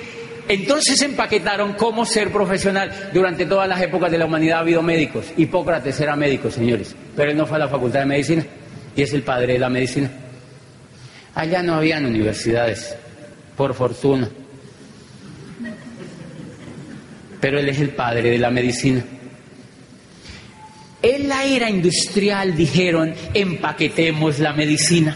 Entonces 0.50 1.02
empaquetaron 1.02 1.74
cómo 1.74 2.06
ser 2.06 2.32
profesional. 2.32 3.10
Durante 3.14 3.46
todas 3.46 3.68
las 3.68 3.82
épocas 3.82 4.12
de 4.12 4.18
la 4.18 4.26
humanidad 4.26 4.58
ha 4.58 4.62
habido 4.62 4.82
médicos. 4.82 5.26
Hipócrates 5.38 6.00
era 6.00 6.16
médico, 6.16 6.50
señores. 6.50 6.96
Pero 7.16 7.32
él 7.32 7.38
no 7.38 7.46
fue 7.46 7.58
a 7.58 7.60
la 7.60 7.68
facultad 7.68 8.02
de 8.02 8.06
medicina. 8.06 8.46
Y 8.96 9.02
es 9.02 9.14
el 9.14 9.24
padre 9.24 9.54
de 9.54 9.60
la 9.60 9.70
medicina. 9.70 10.10
Allá 11.36 11.62
no 11.62 11.76
habían 11.76 12.06
universidades, 12.06 12.96
por 13.56 13.74
fortuna. 13.74 14.30
Pero 17.40 17.60
él 17.60 17.70
es 17.70 17.80
el 17.80 17.90
padre 17.90 18.32
de 18.32 18.38
la 18.40 18.50
medicina. 18.50 19.04
En 21.02 21.28
la 21.28 21.46
era 21.46 21.70
industrial 21.70 22.56
dijeron, 22.56 23.14
empaquetemos 23.34 24.40
la 24.40 24.54
medicina 24.54 25.16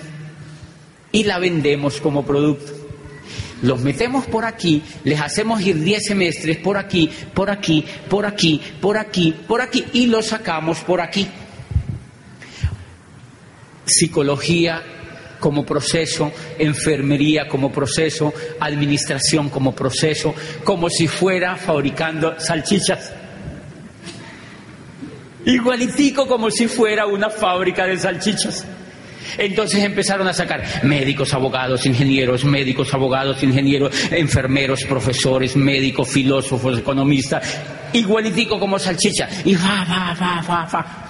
y 1.11 1.23
la 1.23 1.39
vendemos 1.39 1.99
como 1.99 2.23
producto. 2.23 2.71
Los 3.63 3.81
metemos 3.81 4.25
por 4.25 4.45
aquí, 4.45 4.81
les 5.03 5.19
hacemos 5.21 5.61
ir 5.61 5.79
10 5.79 6.03
semestres 6.03 6.57
por 6.57 6.77
aquí, 6.77 7.09
por 7.33 7.49
aquí, 7.49 7.85
por 8.09 8.25
aquí, 8.25 8.61
por 8.79 8.97
aquí, 8.97 9.35
por 9.47 9.61
aquí 9.61 9.85
y 9.93 10.07
los 10.07 10.27
sacamos 10.27 10.79
por 10.79 11.01
aquí. 11.01 11.27
Psicología 13.85 14.81
como 15.39 15.65
proceso, 15.65 16.31
enfermería 16.57 17.47
como 17.47 17.71
proceso, 17.71 18.33
administración 18.59 19.49
como 19.49 19.73
proceso, 19.75 20.33
como 20.63 20.89
si 20.89 21.07
fuera 21.07 21.55
fabricando 21.55 22.39
salchichas. 22.39 23.20
Igualitico 25.45 26.27
como 26.27 26.51
si 26.51 26.67
fuera 26.67 27.05
una 27.05 27.29
fábrica 27.29 27.85
de 27.85 27.97
salchichas. 27.97 28.65
Entonces 29.37 29.83
empezaron 29.83 30.27
a 30.27 30.33
sacar 30.33 30.63
médicos, 30.83 31.33
abogados, 31.33 31.85
ingenieros, 31.85 32.43
médicos, 32.43 32.93
abogados, 32.93 33.41
ingenieros, 33.43 34.11
enfermeros, 34.11 34.83
profesores, 34.83 35.55
médicos, 35.55 36.09
filósofos, 36.09 36.79
economistas, 36.79 37.59
igualitico 37.93 38.59
como 38.59 38.77
salchicha. 38.77 39.29
Y 39.45 39.55
va, 39.55 39.85
va, 39.89 40.15
va, 40.19 40.41
va, 40.47 40.65
va. 40.65 41.07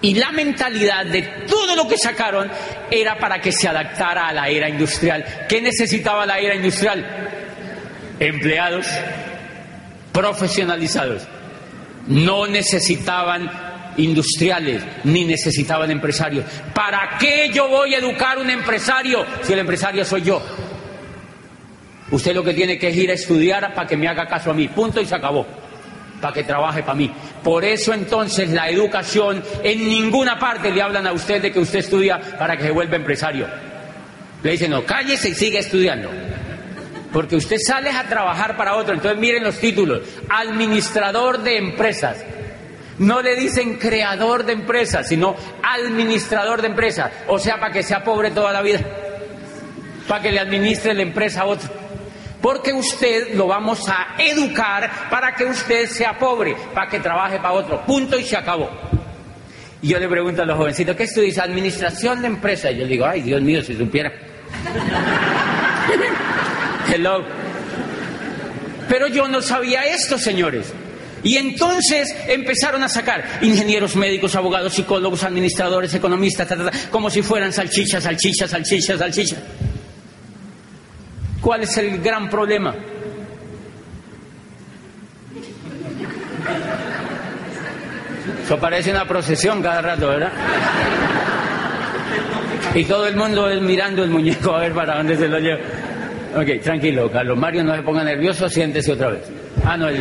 Y 0.00 0.14
la 0.14 0.30
mentalidad 0.30 1.06
de 1.06 1.22
todo 1.48 1.74
lo 1.74 1.88
que 1.88 1.98
sacaron 1.98 2.48
era 2.90 3.18
para 3.18 3.40
que 3.40 3.50
se 3.50 3.68
adaptara 3.68 4.28
a 4.28 4.32
la 4.32 4.48
era 4.48 4.68
industrial. 4.68 5.24
¿Qué 5.48 5.60
necesitaba 5.60 6.24
la 6.24 6.38
era 6.38 6.54
industrial? 6.54 7.04
Empleados 8.20 8.86
profesionalizados. 10.12 11.22
No 12.06 12.46
necesitaban 12.46 13.67
industriales, 13.98 14.82
ni 15.04 15.24
necesitaban 15.24 15.90
empresarios. 15.90 16.44
¿Para 16.74 17.18
qué 17.18 17.50
yo 17.52 17.68
voy 17.68 17.94
a 17.94 17.98
educar 17.98 18.38
un 18.38 18.48
empresario 18.48 19.24
si 19.42 19.52
el 19.52 19.58
empresario 19.58 20.04
soy 20.04 20.22
yo? 20.22 20.42
Usted 22.10 22.34
lo 22.34 22.42
que 22.42 22.54
tiene 22.54 22.78
que 22.78 22.90
ir 22.90 23.10
a 23.10 23.14
estudiar 23.14 23.74
para 23.74 23.86
que 23.86 23.96
me 23.96 24.08
haga 24.08 24.26
caso 24.26 24.50
a 24.50 24.54
mí. 24.54 24.68
Punto 24.68 25.00
y 25.00 25.06
se 25.06 25.14
acabó. 25.14 25.46
Para 26.20 26.32
que 26.32 26.42
trabaje 26.42 26.82
para 26.82 26.94
mí. 26.94 27.12
Por 27.44 27.64
eso 27.64 27.92
entonces 27.92 28.50
la 28.50 28.68
educación 28.68 29.42
en 29.62 29.88
ninguna 29.88 30.38
parte 30.38 30.70
le 30.70 30.80
hablan 30.80 31.06
a 31.06 31.12
usted 31.12 31.42
de 31.42 31.52
que 31.52 31.60
usted 31.60 31.80
estudia 31.80 32.18
para 32.38 32.56
que 32.56 32.64
se 32.64 32.70
vuelva 32.70 32.96
empresario. 32.96 33.46
Le 34.42 34.52
dicen, 34.52 34.70
no, 34.70 34.84
cállese 34.84 35.30
y 35.30 35.34
sigue 35.34 35.58
estudiando. 35.58 36.10
Porque 37.12 37.36
usted 37.36 37.56
sale 37.58 37.90
a 37.90 38.04
trabajar 38.04 38.56
para 38.56 38.76
otro. 38.76 38.94
Entonces 38.94 39.18
miren 39.18 39.44
los 39.44 39.58
títulos. 39.58 40.00
Administrador 40.28 41.42
de 41.42 41.58
empresas. 41.58 42.24
No 42.98 43.22
le 43.22 43.36
dicen 43.36 43.76
creador 43.76 44.44
de 44.44 44.54
empresas, 44.54 45.08
sino 45.08 45.36
administrador 45.62 46.60
de 46.60 46.68
empresas. 46.68 47.12
O 47.28 47.38
sea, 47.38 47.60
para 47.60 47.72
que 47.72 47.82
sea 47.82 48.02
pobre 48.02 48.30
toda 48.30 48.52
la 48.52 48.62
vida. 48.62 48.80
Para 50.08 50.22
que 50.22 50.32
le 50.32 50.40
administre 50.40 50.94
la 50.94 51.02
empresa 51.02 51.42
a 51.42 51.46
otro. 51.46 51.68
Porque 52.40 52.72
usted 52.72 53.34
lo 53.34 53.46
vamos 53.46 53.88
a 53.88 54.14
educar 54.18 54.90
para 55.10 55.34
que 55.34 55.44
usted 55.44 55.86
sea 55.86 56.18
pobre, 56.18 56.56
para 56.74 56.88
que 56.88 57.00
trabaje 57.00 57.38
para 57.38 57.52
otro. 57.52 57.84
Punto 57.84 58.18
y 58.18 58.24
se 58.24 58.36
acabó. 58.36 58.70
Y 59.80 59.88
yo 59.88 59.98
le 59.98 60.08
pregunto 60.08 60.42
a 60.42 60.44
los 60.44 60.56
jovencitos, 60.56 60.96
¿qué 60.96 61.04
estudias? 61.04 61.38
Administración 61.38 62.20
de 62.20 62.28
empresas. 62.28 62.72
Y 62.72 62.78
yo 62.78 62.86
digo, 62.86 63.06
ay, 63.06 63.22
Dios 63.22 63.40
mío, 63.42 63.62
si 63.62 63.76
supiera. 63.76 64.12
Hello. 66.92 67.24
Pero 68.88 69.06
yo 69.08 69.28
no 69.28 69.40
sabía 69.40 69.84
esto, 69.84 70.18
señores. 70.18 70.72
Y 71.22 71.36
entonces 71.36 72.14
empezaron 72.28 72.82
a 72.82 72.88
sacar 72.88 73.24
ingenieros 73.42 73.96
médicos, 73.96 74.36
abogados, 74.36 74.74
psicólogos, 74.74 75.24
administradores, 75.24 75.92
economistas, 75.94 76.48
como 76.90 77.10
si 77.10 77.22
fueran 77.22 77.52
salchichas, 77.52 78.04
salchichas, 78.04 78.50
salchichas, 78.50 78.98
salchichas. 78.98 79.38
¿Cuál 81.40 81.62
es 81.62 81.76
el 81.78 82.00
gran 82.00 82.28
problema? 82.28 82.74
Eso 88.44 88.58
parece 88.58 88.90
una 88.90 89.06
procesión 89.06 89.62
cada 89.62 89.82
rato, 89.82 90.08
¿verdad? 90.08 90.32
Y 92.74 92.84
todo 92.84 93.06
el 93.06 93.16
mundo 93.16 93.48
mirando 93.60 94.04
el 94.04 94.10
muñeco 94.10 94.54
a 94.54 94.60
ver 94.60 94.72
para 94.72 94.96
dónde 94.96 95.16
se 95.16 95.28
lo 95.28 95.38
lleva. 95.38 95.58
Ok, 96.36 96.62
tranquilo, 96.62 97.10
Carlos 97.10 97.38
Mario, 97.38 97.64
no 97.64 97.74
se 97.74 97.82
ponga 97.82 98.04
nervioso, 98.04 98.48
siéntese 98.48 98.92
otra 98.92 99.10
vez. 99.10 99.22
Ah, 99.64 99.76
no, 99.76 99.88
es, 99.88 99.98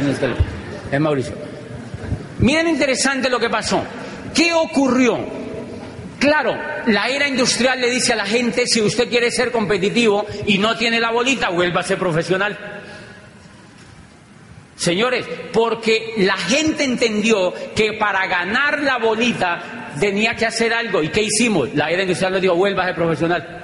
es 0.92 1.00
Mauricio. 1.00 1.34
Miren 2.40 2.68
interesante 2.68 3.30
lo 3.30 3.40
que 3.40 3.50
pasó. 3.50 3.84
¿Qué 4.34 4.54
ocurrió? 4.54 5.18
Claro, 6.20 6.56
la 6.88 7.08
era 7.10 7.28
industrial 7.28 7.80
le 7.80 7.90
dice 7.90 8.14
a 8.14 8.16
la 8.16 8.26
gente, 8.26 8.66
si 8.66 8.82
usted 8.82 9.10
quiere 9.10 9.32
ser 9.32 9.52
competitivo 9.52 10.26
y 10.46 10.58
no 10.58 10.76
tiene 10.76 11.00
la 11.00 11.12
bolita, 11.12 11.50
vuelva 11.50 11.82
a 11.82 11.84
ser 11.84 11.98
profesional. 11.98 12.58
Señores, 14.76 15.26
porque 15.54 16.14
la 16.18 16.38
gente 16.38 16.84
entendió 16.84 17.54
que 17.76 17.94
para 17.94 18.28
ganar 18.28 18.82
la 18.82 18.98
bolita 18.98 19.94
tenía 20.00 20.36
que 20.36 20.46
hacer 20.46 20.74
algo. 20.74 21.02
¿Y 21.02 21.10
qué 21.10 21.24
hicimos? 21.24 21.74
La 21.74 21.90
era 21.90 22.04
industrial 22.04 22.34
le 22.34 22.42
dijo, 22.42 22.56
vuelva 22.56 22.84
a 22.84 22.88
ser 22.88 22.96
profesional. 22.96 23.64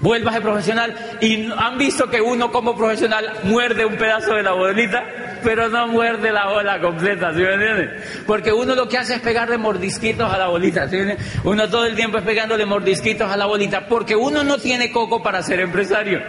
Vuelva 0.00 0.30
a 0.30 0.34
ser 0.34 0.42
profesional. 0.42 1.18
Y 1.20 1.48
han 1.56 1.78
visto 1.78 2.10
que 2.10 2.20
uno 2.20 2.50
como 2.50 2.76
profesional 2.76 3.40
muerde 3.44 3.84
un 3.84 3.96
pedazo 3.96 4.34
de 4.34 4.42
la 4.42 4.52
bolita 4.52 5.04
pero 5.44 5.68
no 5.68 5.86
muerde 5.86 6.32
la 6.32 6.46
bola 6.46 6.80
completa, 6.80 7.32
¿sí 7.32 7.40
me 7.40 7.54
entiendes? 7.54 8.22
Porque 8.26 8.52
uno 8.52 8.74
lo 8.74 8.88
que 8.88 8.98
hace 8.98 9.14
es 9.14 9.20
pegarle 9.20 9.58
mordisquitos 9.58 10.32
a 10.32 10.38
la 10.38 10.48
bolita, 10.48 10.88
¿sí 10.88 10.96
me 10.96 11.16
Uno 11.44 11.68
todo 11.68 11.84
el 11.84 11.94
tiempo 11.94 12.18
es 12.18 12.24
pegándole 12.24 12.64
mordisquitos 12.64 13.30
a 13.30 13.36
la 13.36 13.46
bolita, 13.46 13.86
porque 13.86 14.16
uno 14.16 14.42
no 14.42 14.58
tiene 14.58 14.90
coco 14.90 15.22
para 15.22 15.42
ser 15.42 15.60
empresario. 15.60 16.20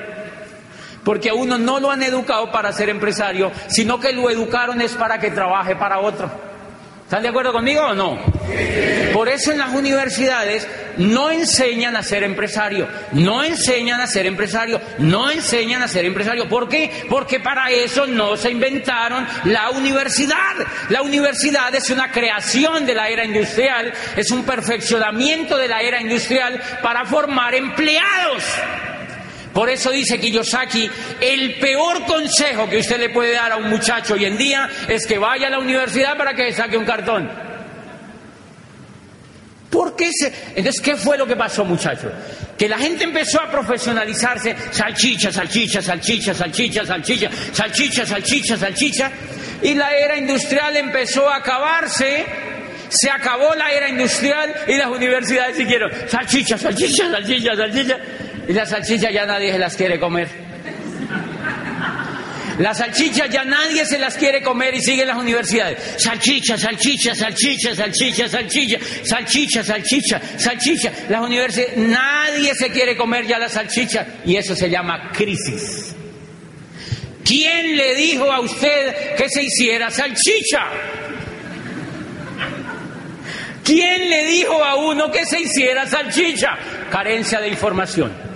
Porque 1.04 1.30
a 1.30 1.34
uno 1.36 1.58
no 1.58 1.80
lo 1.80 1.92
han 1.92 2.04
educado 2.04 2.52
para 2.52 2.72
ser 2.72 2.90
empresario, 2.90 3.52
sino 3.68 4.00
que 4.00 4.12
lo 4.12 4.30
educaron 4.30 4.82
es 4.82 4.94
para 4.94 5.20
que 5.20 5.32
trabaje 5.32 5.76
para 5.76 6.00
otro. 6.00 6.45
¿Están 7.06 7.22
de 7.22 7.30
acuerdo 7.30 7.54
conmigo 7.54 7.84
o 7.84 7.94
no? 7.94 8.18
Por 9.14 9.30
eso 9.30 9.52
en 9.52 9.60
las 9.60 9.72
universidades 9.76 10.68
no 10.98 11.30
enseñan 11.30 11.96
a 11.96 12.02
ser 12.02 12.24
empresario, 12.24 12.88
no 13.12 13.44
enseñan 13.44 14.02
a 14.02 14.08
ser 14.08 14.26
empresario, 14.26 14.82
no 14.98 15.30
enseñan 15.30 15.84
a 15.84 15.88
ser 15.88 16.06
empresario. 16.06 16.50
¿Por 16.50 16.68
qué? 16.68 17.06
Porque 17.08 17.40
para 17.40 17.70
eso 17.70 18.08
no 18.08 18.36
se 18.36 18.50
inventaron 18.50 19.28
la 19.44 19.70
universidad. 19.70 20.56
La 20.90 21.04
universidad 21.04 21.74
es 21.76 21.92
una 21.92 22.12
creación 22.12 22.88
de 22.88 22.96
la 22.96 23.08
era 23.08 23.24
industrial, 23.24 23.94
es 24.16 24.32
un 24.32 24.44
perfeccionamiento 24.44 25.58
de 25.58 25.68
la 25.68 25.82
era 25.82 26.02
industrial 26.02 26.60
para 26.82 27.06
formar 27.06 27.54
empleados. 27.54 28.44
Por 29.56 29.70
eso 29.70 29.90
dice 29.90 30.20
Kiyosaki, 30.20 30.90
el 31.22 31.58
peor 31.60 32.06
consejo 32.06 32.70
que 32.70 32.80
usted 32.80 33.00
le 33.00 33.10
puede 33.12 33.32
dar 33.32 33.54
a 33.54 33.56
un 33.56 33.70
muchacho 33.70 34.16
hoy 34.16 34.26
en 34.26 34.38
día 34.38 34.70
es 34.90 35.08
que 35.08 35.18
vaya 35.18 35.48
a 35.48 35.50
la 35.50 35.60
universidad 35.60 36.18
para 36.18 36.34
que 36.34 36.52
saque 36.52 36.76
un 36.76 36.84
cartón. 36.84 37.32
¿Por 39.70 39.96
qué 39.96 40.10
se... 40.12 40.28
Entonces, 40.58 40.82
¿qué 40.82 40.98
fue 40.98 41.18
lo 41.18 41.26
que 41.26 41.38
pasó, 41.38 41.64
muchachos? 41.64 42.12
Que 42.58 42.68
la 42.68 42.78
gente 42.78 43.06
empezó 43.06 43.40
a 43.40 43.50
profesionalizarse, 43.50 44.58
salchicha, 44.72 45.32
salchicha, 45.32 45.82
salchicha, 45.82 46.34
salchicha, 46.34 46.86
salchicha, 46.86 47.30
salchicha, 47.54 48.06
salchicha, 48.06 48.58
salchicha, 48.58 49.12
y 49.62 49.74
la 49.74 49.96
era 49.96 50.18
industrial 50.18 50.76
empezó 50.76 51.30
a 51.30 51.38
acabarse, 51.38 52.26
se 52.90 53.10
acabó 53.10 53.56
la 53.56 53.72
era 53.72 53.88
industrial 53.88 54.54
y 54.68 54.76
las 54.76 54.88
universidades 54.88 55.56
siguieron, 55.56 55.90
salchicha, 56.10 56.58
salchicha, 56.58 57.10
salchicha, 57.10 57.56
salchicha, 57.56 57.98
y 58.48 58.54
las 58.54 58.70
salchichas 58.70 59.12
ya 59.12 59.26
nadie 59.26 59.52
se 59.52 59.60
las 59.60 59.76
quiere 59.76 60.00
comer. 60.00 60.46
Las 62.60 62.78
salchichas 62.78 63.30
ya 63.30 63.44
nadie 63.44 63.86
se 63.86 64.00
las 64.00 64.16
quiere 64.16 64.42
comer 64.42 64.74
y 64.76 64.82
siguen 64.82 65.08
las 65.08 65.18
universidades. 65.18 65.78
Salchicha, 65.98 66.58
salchicha, 66.58 67.14
salchicha, 67.14 67.76
salchicha, 67.76 68.30
salchicha, 68.30 68.80
salchicha, 69.04 69.64
salchicha, 69.64 70.22
salchicha. 70.38 70.92
Las 71.10 71.22
universidades, 71.22 71.78
nadie 71.78 72.56
se 72.56 72.70
quiere 72.70 72.96
comer 72.96 73.28
ya 73.28 73.40
la 73.40 73.50
salchicha 73.50 74.06
y 74.26 74.38
eso 74.38 74.56
se 74.56 74.70
llama 74.70 75.12
crisis. 75.12 75.94
¿Quién 77.26 77.76
le 77.76 77.96
dijo 77.96 78.32
a 78.32 78.40
usted 78.40 79.16
que 79.18 79.28
se 79.28 79.44
hiciera 79.44 79.90
salchicha? 79.90 80.68
¿Quién 83.64 84.10
le 84.10 84.28
dijo 84.28 84.64
a 84.64 84.76
uno 84.76 85.12
que 85.12 85.26
se 85.26 85.42
hiciera 85.42 85.88
salchicha? 85.88 86.52
Carencia 86.92 87.42
de 87.42 87.50
información 87.50 88.35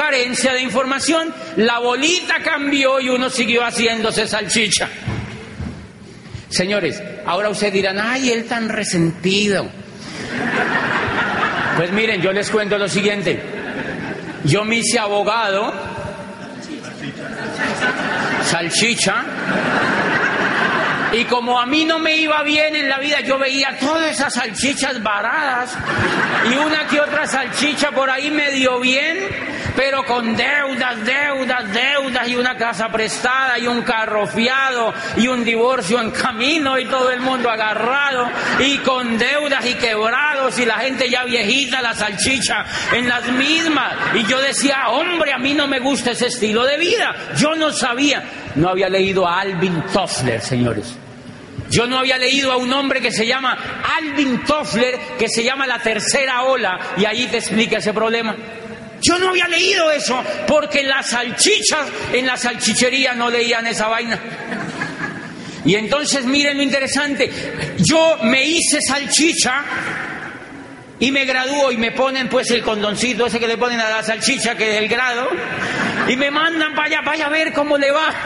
carencia 0.00 0.54
de 0.54 0.62
información, 0.62 1.32
la 1.56 1.78
bolita 1.78 2.36
cambió 2.42 3.00
y 3.00 3.10
uno 3.10 3.28
siguió 3.28 3.62
haciéndose 3.62 4.26
salchicha. 4.26 4.88
Señores, 6.48 7.02
ahora 7.26 7.50
ustedes 7.50 7.74
dirán, 7.74 7.98
ay, 8.00 8.30
él 8.30 8.46
tan 8.46 8.70
resentido. 8.70 9.68
Pues 11.76 11.92
miren, 11.92 12.22
yo 12.22 12.32
les 12.32 12.48
cuento 12.48 12.78
lo 12.78 12.88
siguiente. 12.88 13.42
Yo 14.44 14.64
me 14.64 14.76
hice 14.76 14.98
abogado, 14.98 15.70
salchicha, 18.46 19.22
y 21.12 21.24
como 21.24 21.60
a 21.60 21.66
mí 21.66 21.84
no 21.84 21.98
me 21.98 22.16
iba 22.16 22.42
bien 22.42 22.76
en 22.76 22.88
la 22.88 22.98
vida, 22.98 23.20
yo 23.20 23.38
veía 23.38 23.76
todas 23.78 24.10
esas 24.10 24.34
salchichas 24.34 25.02
varadas 25.02 25.76
y 26.50 26.56
una 26.56 26.86
que 26.86 27.00
otra 27.00 27.26
salchicha 27.26 27.90
por 27.90 28.10
ahí 28.10 28.30
medio 28.30 28.78
bien, 28.80 29.18
pero 29.76 30.04
con 30.04 30.36
deudas, 30.36 31.04
deudas, 31.04 31.72
deudas 31.72 32.28
y 32.28 32.36
una 32.36 32.56
casa 32.56 32.88
prestada 32.88 33.58
y 33.58 33.66
un 33.66 33.82
carro 33.82 34.26
fiado 34.26 34.92
y 35.16 35.26
un 35.26 35.44
divorcio 35.44 36.00
en 36.00 36.10
camino 36.10 36.78
y 36.78 36.84
todo 36.86 37.10
el 37.10 37.20
mundo 37.20 37.50
agarrado 37.50 38.28
y 38.58 38.78
con 38.78 39.18
deudas 39.18 39.64
y 39.66 39.74
quebrados 39.74 40.58
y 40.58 40.64
la 40.64 40.78
gente 40.78 41.08
ya 41.08 41.24
viejita, 41.24 41.82
la 41.82 41.94
salchicha 41.94 42.64
en 42.92 43.08
las 43.08 43.26
mismas. 43.28 43.94
Y 44.14 44.24
yo 44.24 44.40
decía, 44.40 44.88
hombre, 44.88 45.32
a 45.32 45.38
mí 45.38 45.54
no 45.54 45.66
me 45.66 45.80
gusta 45.80 46.12
ese 46.12 46.26
estilo 46.26 46.64
de 46.64 46.76
vida. 46.78 47.14
Yo 47.36 47.54
no 47.54 47.72
sabía, 47.72 48.22
no 48.56 48.68
había 48.68 48.88
leído 48.88 49.26
a 49.26 49.40
Alvin 49.40 49.82
Toffler, 49.92 50.40
señores. 50.40 50.94
Yo 51.70 51.86
no 51.86 51.98
había 51.98 52.18
leído 52.18 52.50
a 52.50 52.56
un 52.56 52.72
hombre 52.72 53.00
que 53.00 53.12
se 53.12 53.26
llama 53.26 53.56
Alvin 53.96 54.44
Toffler, 54.44 54.98
que 55.18 55.28
se 55.28 55.44
llama 55.44 55.66
La 55.66 55.78
Tercera 55.78 56.42
Ola, 56.42 56.78
y 56.96 57.04
ahí 57.04 57.26
te 57.28 57.38
explica 57.38 57.78
ese 57.78 57.94
problema. 57.94 58.34
Yo 59.02 59.18
no 59.18 59.30
había 59.30 59.46
leído 59.46 59.90
eso, 59.90 60.22
porque 60.46 60.82
las 60.82 61.10
salchichas 61.10 61.86
en 62.12 62.26
la 62.26 62.36
salchichería 62.36 63.14
no 63.14 63.30
leían 63.30 63.66
esa 63.66 63.88
vaina. 63.88 64.18
Y 65.64 65.76
entonces 65.76 66.24
miren 66.24 66.56
lo 66.56 66.62
interesante, 66.62 67.30
yo 67.78 68.18
me 68.22 68.44
hice 68.44 68.80
salchicha 68.80 69.62
y 71.00 71.10
me 71.10 71.24
gradúo 71.24 71.72
y 71.72 71.78
me 71.78 71.92
ponen 71.92 72.28
pues 72.28 72.50
el 72.50 72.62
condoncito 72.62 73.26
ese 73.26 73.40
que 73.40 73.48
le 73.48 73.56
ponen 73.56 73.80
a 73.80 73.88
la 73.88 74.02
salchicha, 74.02 74.54
que 74.54 74.76
es 74.76 74.82
el 74.82 74.88
grado, 74.88 75.28
y 76.06 76.16
me 76.16 76.30
mandan 76.30 76.74
para 76.74 76.86
allá, 76.86 77.00
vaya 77.04 77.26
a 77.26 77.30
ver 77.30 77.52
cómo 77.52 77.76
le 77.76 77.90
va. 77.90 78.14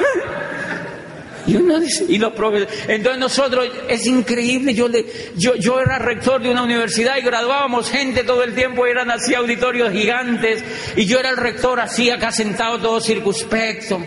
Y 1.46 1.56
uno 1.56 1.78
dice, 1.78 2.06
y 2.08 2.16
los 2.16 2.32
profesores. 2.32 2.84
Entonces 2.88 3.20
nosotros, 3.20 3.68
es 3.86 4.06
increíble, 4.06 4.72
yo, 4.72 4.88
le, 4.88 5.04
yo, 5.36 5.54
yo 5.56 5.78
era 5.78 5.98
rector 5.98 6.40
de 6.40 6.48
una 6.48 6.62
universidad 6.62 7.18
y 7.18 7.20
graduábamos 7.20 7.90
gente 7.90 8.24
todo 8.24 8.42
el 8.42 8.54
tiempo, 8.54 8.86
eran 8.86 9.10
así 9.10 9.34
auditorios 9.34 9.92
gigantes, 9.92 10.64
y 10.96 11.04
yo 11.04 11.18
era 11.18 11.28
el 11.28 11.36
rector 11.36 11.80
así 11.80 12.08
acá 12.08 12.32
sentado 12.32 12.78
todo 12.78 12.98
circunspecto 12.98 14.00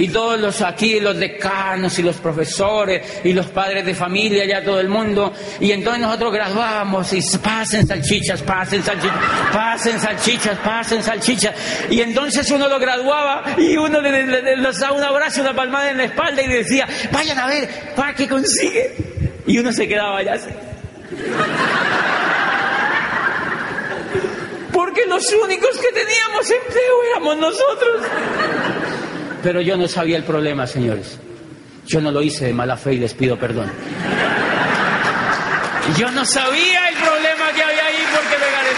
y 0.00 0.08
todos 0.08 0.40
los 0.40 0.62
aquí, 0.62 0.98
los 0.98 1.18
decanos 1.18 1.98
y 1.98 2.02
los 2.02 2.16
profesores 2.16 3.20
y 3.22 3.34
los 3.34 3.48
padres 3.48 3.84
de 3.84 3.94
familia, 3.94 4.46
ya 4.46 4.64
todo 4.64 4.80
el 4.80 4.88
mundo. 4.88 5.30
Y 5.60 5.72
entonces 5.72 6.00
nosotros 6.00 6.32
graduábamos 6.32 7.12
y 7.12 7.20
pasen 7.36 7.86
salchichas, 7.86 8.40
pasen 8.40 8.82
salchichas, 8.82 9.18
pasen 9.52 10.00
salchichas, 10.00 10.58
pasen 10.60 11.02
salchichas. 11.02 11.54
Y 11.90 12.00
entonces 12.00 12.50
uno 12.50 12.66
lo 12.66 12.78
graduaba 12.78 13.44
y 13.58 13.76
uno 13.76 14.00
le, 14.00 14.24
le, 14.24 14.56
daba 14.56 14.92
un 14.96 15.04
abrazo, 15.04 15.42
una 15.42 15.54
palmada 15.54 15.90
en 15.90 15.98
la 15.98 16.04
espalda 16.04 16.42
y 16.42 16.48
decía, 16.48 16.88
vayan 17.12 17.38
a 17.38 17.46
ver, 17.46 17.68
¿para 17.94 18.14
qué 18.14 18.26
consigue? 18.26 18.94
Y 19.46 19.58
uno 19.58 19.70
se 19.70 19.86
quedaba 19.86 20.16
allá 20.16 20.32
así. 20.32 20.48
Porque 24.72 25.04
los 25.04 25.30
únicos 25.30 25.76
que 25.76 25.92
teníamos 25.92 26.50
empleo 26.50 27.04
éramos 27.10 27.36
nosotros. 27.36 28.00
Pero 29.42 29.60
yo 29.60 29.76
no 29.76 29.88
sabía 29.88 30.16
el 30.16 30.24
problema, 30.24 30.66
señores. 30.66 31.18
Yo 31.86 32.00
no 32.00 32.10
lo 32.10 32.22
hice 32.22 32.46
de 32.46 32.52
mala 32.52 32.76
fe 32.76 32.94
y 32.94 32.98
les 32.98 33.14
pido 33.14 33.38
perdón. 33.38 33.72
Yo 35.96 36.10
no 36.10 36.24
sabía 36.24 36.88
el 36.88 36.94
problema 36.96 37.52
que 37.54 37.62
había 37.62 37.86
ahí 37.86 38.06
porque 38.14 38.36
me 38.38 38.50
gané. 38.52 38.70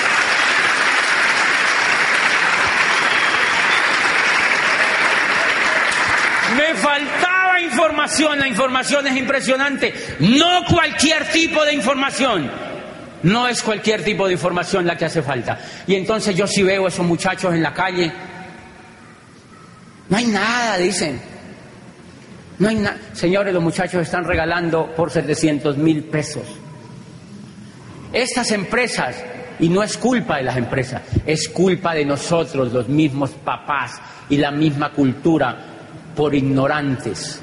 Me 6.57 6.75
faltaba 6.81 7.61
información, 7.61 8.39
la 8.39 8.49
información 8.49 9.07
es 9.09 9.17
impresionante. 9.17 9.95
No 10.21 10.65
cualquier 10.71 11.27
tipo 11.31 11.65
de 11.65 11.75
información. 11.75 12.51
No 13.25 13.47
es 13.47 13.63
cualquier 13.63 14.03
tipo 14.03 14.27
de 14.27 14.33
información 14.33 14.87
la 14.87 14.97
que 14.97 15.05
hace 15.05 15.23
falta. 15.23 15.59
Y 15.87 15.95
entonces 15.95 16.35
yo 16.35 16.47
sí 16.47 16.63
veo 16.63 16.87
a 16.87 16.89
esos 16.89 17.07
muchachos 17.07 17.55
en 17.55 17.63
la 17.63 17.73
calle 17.73 18.13
no 20.09 20.17
hay 20.17 20.27
nada, 20.27 20.77
dicen. 20.79 21.21
No 22.59 22.69
hay 22.69 22.77
nada. 22.77 22.99
Señores, 23.13 23.53
los 23.55 23.63
muchachos 23.63 24.03
están 24.03 24.25
regalando 24.25 24.95
por 24.95 25.11
700 25.11 25.77
mil 25.79 26.05
pesos. 26.05 26.45
Estas 28.13 28.51
empresas 28.51 29.17
Y 29.63 29.69
no 29.69 29.83
es 29.83 29.97
culpa 29.97 30.39
de 30.39 30.43
las 30.43 30.57
empresas, 30.57 31.03
es 31.25 31.49
culpa 31.49 31.95
de 31.95 32.05
nosotros, 32.05 32.73
los 32.73 32.89
mismos 32.89 33.31
papás 33.31 34.01
y 34.29 34.37
la 34.37 34.51
misma 34.51 34.91
cultura, 34.91 35.57
por 36.17 36.35
ignorantes, 36.35 37.41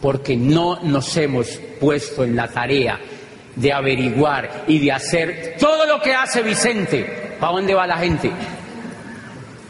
porque 0.00 0.36
no 0.36 0.80
nos 0.82 1.16
hemos 1.16 1.48
puesto 1.80 2.22
en 2.22 2.36
la 2.36 2.46
tarea 2.46 3.00
de 3.56 3.72
averiguar 3.72 4.64
y 4.68 4.78
de 4.78 4.92
hacer 4.92 5.56
todo 5.58 5.84
lo 5.84 6.00
que 6.00 6.14
hace 6.14 6.42
Vicente. 6.42 7.36
¿Para 7.40 7.54
dónde 7.54 7.74
va 7.74 7.88
la 7.88 7.98
gente? 7.98 8.30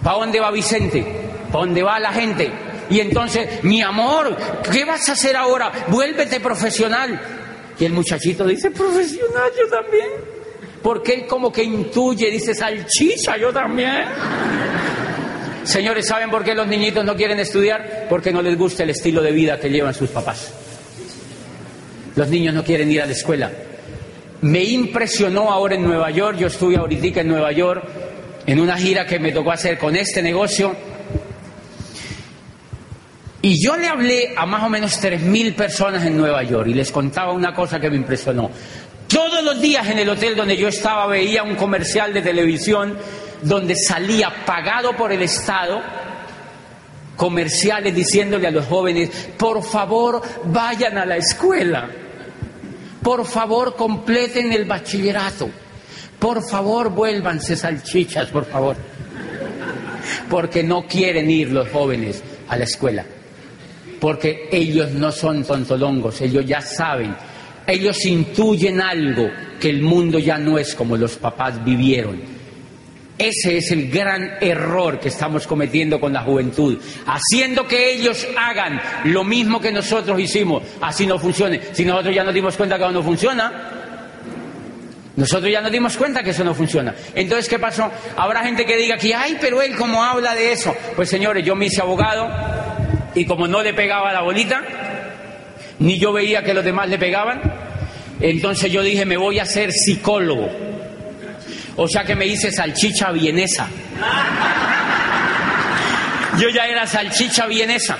¿Para 0.02 0.18
dónde 0.18 0.40
va 0.40 0.50
Vicente? 0.50 1.29
¿Para 1.50 1.64
dónde 1.64 1.82
va 1.82 1.98
la 1.98 2.12
gente? 2.12 2.50
Y 2.90 3.00
entonces, 3.00 3.62
mi 3.62 3.82
amor, 3.82 4.36
¿qué 4.70 4.84
vas 4.84 5.08
a 5.08 5.12
hacer 5.12 5.36
ahora? 5.36 5.70
Vuélvete 5.88 6.40
profesional. 6.40 7.20
Y 7.78 7.84
el 7.84 7.92
muchachito 7.92 8.46
dice, 8.46 8.70
profesional, 8.70 9.50
yo 9.56 9.68
también. 9.68 10.08
Porque 10.82 11.14
él 11.14 11.26
como 11.26 11.52
que 11.52 11.62
intuye, 11.62 12.30
dice, 12.30 12.54
salchicha, 12.54 13.36
yo 13.36 13.52
también. 13.52 14.04
Señores, 15.64 16.06
¿saben 16.06 16.30
por 16.30 16.42
qué 16.42 16.54
los 16.54 16.66
niñitos 16.66 17.04
no 17.04 17.14
quieren 17.14 17.38
estudiar? 17.38 18.06
Porque 18.08 18.32
no 18.32 18.42
les 18.42 18.56
gusta 18.56 18.82
el 18.82 18.90
estilo 18.90 19.22
de 19.22 19.30
vida 19.30 19.58
que 19.58 19.68
llevan 19.68 19.94
sus 19.94 20.10
papás. 20.10 20.52
Los 22.16 22.28
niños 22.28 22.54
no 22.54 22.64
quieren 22.64 22.90
ir 22.90 23.02
a 23.02 23.06
la 23.06 23.12
escuela. 23.12 23.50
Me 24.42 24.64
impresionó 24.64 25.52
ahora 25.52 25.74
en 25.74 25.84
Nueva 25.84 26.10
York, 26.10 26.38
yo 26.38 26.46
estuve 26.46 26.76
ahorita 26.76 27.20
en 27.20 27.28
Nueva 27.28 27.52
York 27.52 27.84
en 28.46 28.58
una 28.58 28.76
gira 28.76 29.06
que 29.06 29.18
me 29.18 29.32
tocó 29.32 29.52
hacer 29.52 29.78
con 29.78 29.94
este 29.96 30.22
negocio. 30.22 30.74
Y 33.42 33.64
yo 33.64 33.76
le 33.76 33.88
hablé 33.88 34.34
a 34.36 34.44
más 34.44 34.62
o 34.62 34.68
menos 34.68 35.02
3.000 35.02 35.54
personas 35.54 36.04
en 36.04 36.16
Nueva 36.16 36.42
York 36.42 36.68
y 36.68 36.74
les 36.74 36.92
contaba 36.92 37.32
una 37.32 37.54
cosa 37.54 37.80
que 37.80 37.88
me 37.88 37.96
impresionó. 37.96 38.50
Todos 39.08 39.42
los 39.42 39.60
días 39.60 39.88
en 39.88 39.98
el 39.98 40.08
hotel 40.08 40.36
donde 40.36 40.56
yo 40.56 40.68
estaba 40.68 41.06
veía 41.06 41.42
un 41.42 41.56
comercial 41.56 42.12
de 42.12 42.22
televisión 42.22 42.96
donde 43.42 43.74
salía 43.76 44.44
pagado 44.44 44.94
por 44.94 45.10
el 45.10 45.22
Estado 45.22 45.80
comerciales 47.20 47.94
diciéndole 47.94 48.46
a 48.48 48.50
los 48.50 48.64
jóvenes, 48.64 49.10
por 49.36 49.62
favor 49.62 50.22
vayan 50.46 50.96
a 50.96 51.04
la 51.04 51.18
escuela, 51.18 51.86
por 53.02 53.26
favor 53.26 53.76
completen 53.76 54.50
el 54.54 54.64
bachillerato, 54.64 55.50
por 56.18 56.42
favor 56.42 56.88
vuélvanse 56.88 57.56
salchichas, 57.56 58.28
por 58.28 58.46
favor, 58.46 58.74
porque 60.30 60.62
no 60.62 60.86
quieren 60.86 61.30
ir 61.30 61.52
los 61.52 61.68
jóvenes 61.68 62.22
a 62.48 62.56
la 62.56 62.64
escuela, 62.64 63.04
porque 64.00 64.48
ellos 64.50 64.92
no 64.92 65.12
son 65.12 65.44
tontolongos, 65.44 66.20
ellos 66.22 66.44
ya 66.46 66.60
saben, 66.60 67.14
ellos 67.66 68.04
intuyen 68.06 68.80
algo 68.80 69.30
que 69.60 69.70
el 69.70 69.82
mundo 69.82 70.18
ya 70.18 70.38
no 70.38 70.58
es 70.58 70.74
como 70.74 70.96
los 70.96 71.16
papás 71.16 71.62
vivieron 71.64 72.40
ese 73.20 73.58
es 73.58 73.70
el 73.70 73.90
gran 73.90 74.38
error 74.40 74.98
que 74.98 75.08
estamos 75.08 75.46
cometiendo 75.46 76.00
con 76.00 76.10
la 76.10 76.22
juventud, 76.22 76.78
haciendo 77.06 77.68
que 77.68 77.92
ellos 77.92 78.26
hagan 78.34 78.80
lo 79.04 79.24
mismo 79.24 79.60
que 79.60 79.70
nosotros 79.70 80.18
hicimos, 80.18 80.62
así 80.80 81.06
no 81.06 81.18
funcione. 81.18 81.60
Si 81.72 81.84
nosotros 81.84 82.14
ya 82.14 82.24
nos 82.24 82.32
dimos 82.32 82.56
cuenta 82.56 82.78
que 82.78 82.88
no 82.90 83.02
funciona, 83.02 83.52
nosotros 85.16 85.52
ya 85.52 85.60
nos 85.60 85.70
dimos 85.70 85.98
cuenta 85.98 86.22
que 86.22 86.30
eso 86.30 86.42
no 86.44 86.54
funciona. 86.54 86.94
Entonces, 87.14 87.46
¿qué 87.46 87.58
pasó? 87.58 87.90
Habrá 88.16 88.42
gente 88.42 88.64
que 88.64 88.78
diga 88.78 88.96
que, 88.96 89.14
ay, 89.14 89.36
pero 89.38 89.60
él 89.60 89.76
cómo 89.76 90.02
habla 90.02 90.34
de 90.34 90.52
eso. 90.52 90.74
Pues 90.96 91.10
señores, 91.10 91.44
yo 91.44 91.54
me 91.54 91.66
hice 91.66 91.82
abogado 91.82 92.26
y 93.14 93.24
como 93.24 93.46
no 93.46 93.62
le 93.62 93.74
pegaba 93.74 94.12
la 94.12 94.22
bolita, 94.22 94.62
ni 95.78 95.98
yo 95.98 96.12
veía 96.12 96.42
que 96.42 96.54
los 96.54 96.64
demás 96.64 96.88
le 96.88 96.98
pegaban, 96.98 97.40
entonces 98.20 98.70
yo 98.70 98.82
dije, 98.82 99.04
me 99.04 99.16
voy 99.16 99.38
a 99.38 99.46
ser 99.46 99.72
psicólogo. 99.72 100.50
O 101.76 101.88
sea 101.88 102.04
que 102.04 102.14
me 102.14 102.26
hice 102.26 102.52
salchicha 102.52 103.10
vienesa. 103.10 103.66
Yo 106.38 106.48
ya 106.50 106.66
era 106.66 106.86
salchicha 106.86 107.46
vienesa. 107.46 107.96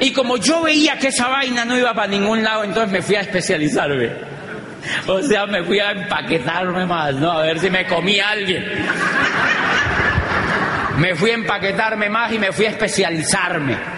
Y 0.00 0.12
como 0.12 0.36
yo 0.36 0.62
veía 0.62 0.98
que 0.98 1.08
esa 1.08 1.28
vaina 1.28 1.64
no 1.64 1.76
iba 1.78 1.94
para 1.94 2.08
ningún 2.08 2.42
lado, 2.42 2.64
entonces 2.64 2.92
me 2.92 3.00
fui 3.00 3.16
a 3.16 3.20
especializarme. 3.20 4.10
O 5.06 5.22
sea, 5.22 5.46
me 5.46 5.64
fui 5.64 5.80
a 5.80 5.92
empaquetarme 5.92 6.86
más, 6.86 7.14
¿no? 7.14 7.32
A 7.32 7.42
ver 7.42 7.58
si 7.58 7.70
me 7.70 7.86
comía 7.86 8.28
alguien. 8.28 8.64
Me 10.98 11.14
fui 11.14 11.30
a 11.30 11.34
empaquetarme 11.34 12.08
más 12.08 12.32
y 12.32 12.38
me 12.38 12.52
fui 12.52 12.66
a 12.66 12.70
especializarme. 12.70 13.95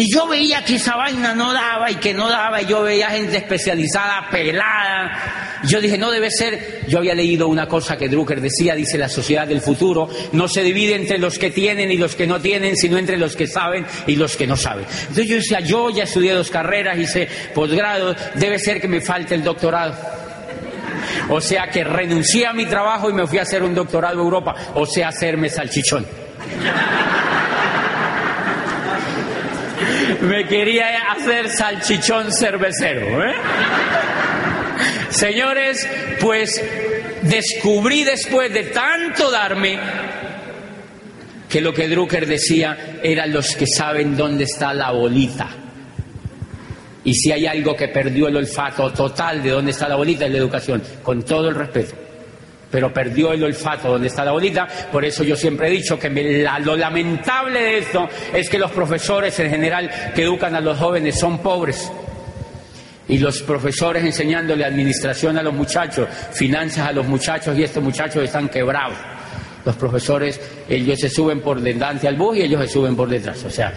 Y 0.00 0.10
yo 0.10 0.26
veía 0.26 0.64
que 0.64 0.76
esa 0.76 0.96
vaina 0.96 1.34
no 1.34 1.52
daba 1.52 1.90
y 1.90 1.96
que 1.96 2.14
no 2.14 2.26
daba, 2.26 2.62
y 2.62 2.66
yo 2.66 2.82
veía 2.82 3.10
gente 3.10 3.36
especializada, 3.36 4.30
pelada. 4.30 5.60
Yo 5.64 5.78
dije, 5.78 5.98
no 5.98 6.10
debe 6.10 6.30
ser. 6.30 6.86
Yo 6.88 7.00
había 7.00 7.14
leído 7.14 7.48
una 7.48 7.68
cosa 7.68 7.98
que 7.98 8.08
Drucker 8.08 8.40
decía, 8.40 8.74
dice 8.74 8.96
la 8.96 9.10
sociedad 9.10 9.46
del 9.46 9.60
futuro, 9.60 10.08
no 10.32 10.48
se 10.48 10.62
divide 10.62 10.94
entre 10.94 11.18
los 11.18 11.38
que 11.38 11.50
tienen 11.50 11.90
y 11.90 11.98
los 11.98 12.16
que 12.16 12.26
no 12.26 12.40
tienen, 12.40 12.78
sino 12.78 12.96
entre 12.96 13.18
los 13.18 13.36
que 13.36 13.46
saben 13.46 13.84
y 14.06 14.16
los 14.16 14.38
que 14.38 14.46
no 14.46 14.56
saben. 14.56 14.86
Entonces 15.00 15.28
yo 15.28 15.36
decía, 15.36 15.60
yo 15.60 15.90
ya 15.90 16.04
estudié 16.04 16.32
dos 16.32 16.50
carreras, 16.50 16.96
hice 16.98 17.28
posgrado, 17.54 18.16
debe 18.36 18.58
ser 18.58 18.80
que 18.80 18.88
me 18.88 19.02
falte 19.02 19.34
el 19.34 19.44
doctorado. 19.44 19.94
O 21.28 21.42
sea 21.42 21.68
que 21.68 21.84
renuncié 21.84 22.46
a 22.46 22.54
mi 22.54 22.64
trabajo 22.64 23.10
y 23.10 23.12
me 23.12 23.26
fui 23.26 23.36
a 23.36 23.42
hacer 23.42 23.62
un 23.62 23.74
doctorado 23.74 24.14
en 24.14 24.20
Europa, 24.20 24.54
o 24.76 24.86
sea, 24.86 25.08
hacerme 25.08 25.50
salchichón. 25.50 26.06
Me 30.22 30.46
quería 30.46 31.12
hacer 31.12 31.48
salchichón 31.48 32.32
cervecero. 32.32 33.24
¿eh? 33.24 33.34
Señores, 35.10 35.88
pues 36.20 36.62
descubrí 37.22 38.04
después 38.04 38.52
de 38.52 38.64
tanto 38.64 39.30
darme 39.30 39.78
que 41.48 41.60
lo 41.60 41.72
que 41.72 41.88
Drucker 41.88 42.26
decía 42.26 42.98
eran 43.02 43.32
los 43.32 43.56
que 43.56 43.66
saben 43.66 44.16
dónde 44.16 44.44
está 44.44 44.72
la 44.72 44.92
bolita. 44.92 45.48
Y 47.02 47.14
si 47.14 47.32
hay 47.32 47.46
algo 47.46 47.74
que 47.74 47.88
perdió 47.88 48.28
el 48.28 48.36
olfato 48.36 48.92
total 48.92 49.42
de 49.42 49.50
dónde 49.50 49.70
está 49.70 49.88
la 49.88 49.96
bolita 49.96 50.26
es 50.26 50.32
la 50.32 50.38
educación, 50.38 50.82
con 51.02 51.22
todo 51.24 51.48
el 51.48 51.54
respeto 51.54 51.99
pero 52.70 52.92
perdió 52.92 53.32
el 53.32 53.42
olfato 53.42 53.88
donde 53.88 54.08
está 54.08 54.24
la 54.24 54.32
bolita. 54.32 54.66
Por 54.90 55.04
eso 55.04 55.24
yo 55.24 55.36
siempre 55.36 55.68
he 55.68 55.70
dicho 55.70 55.98
que 55.98 56.08
lo 56.64 56.76
lamentable 56.76 57.60
de 57.60 57.78
esto 57.78 58.08
es 58.32 58.48
que 58.48 58.58
los 58.58 58.70
profesores 58.70 59.38
en 59.40 59.50
general 59.50 59.90
que 60.14 60.22
educan 60.22 60.54
a 60.54 60.60
los 60.60 60.78
jóvenes 60.78 61.18
son 61.18 61.38
pobres. 61.38 61.90
Y 63.08 63.18
los 63.18 63.42
profesores 63.42 64.04
enseñándole 64.04 64.64
administración 64.64 65.36
a 65.36 65.42
los 65.42 65.52
muchachos, 65.52 66.08
finanzas 66.32 66.88
a 66.88 66.92
los 66.92 67.06
muchachos 67.06 67.58
y 67.58 67.64
estos 67.64 67.82
muchachos 67.82 68.22
están 68.22 68.48
quebrados. 68.48 68.96
Los 69.64 69.76
profesores, 69.76 70.40
ellos 70.68 70.98
se 70.98 71.10
suben 71.10 71.40
por 71.40 71.60
delante 71.60 72.06
al 72.06 72.16
bus 72.16 72.36
y 72.36 72.42
ellos 72.42 72.62
se 72.62 72.68
suben 72.68 72.94
por 72.94 73.08
detrás. 73.08 73.44
O 73.44 73.50
sea, 73.50 73.74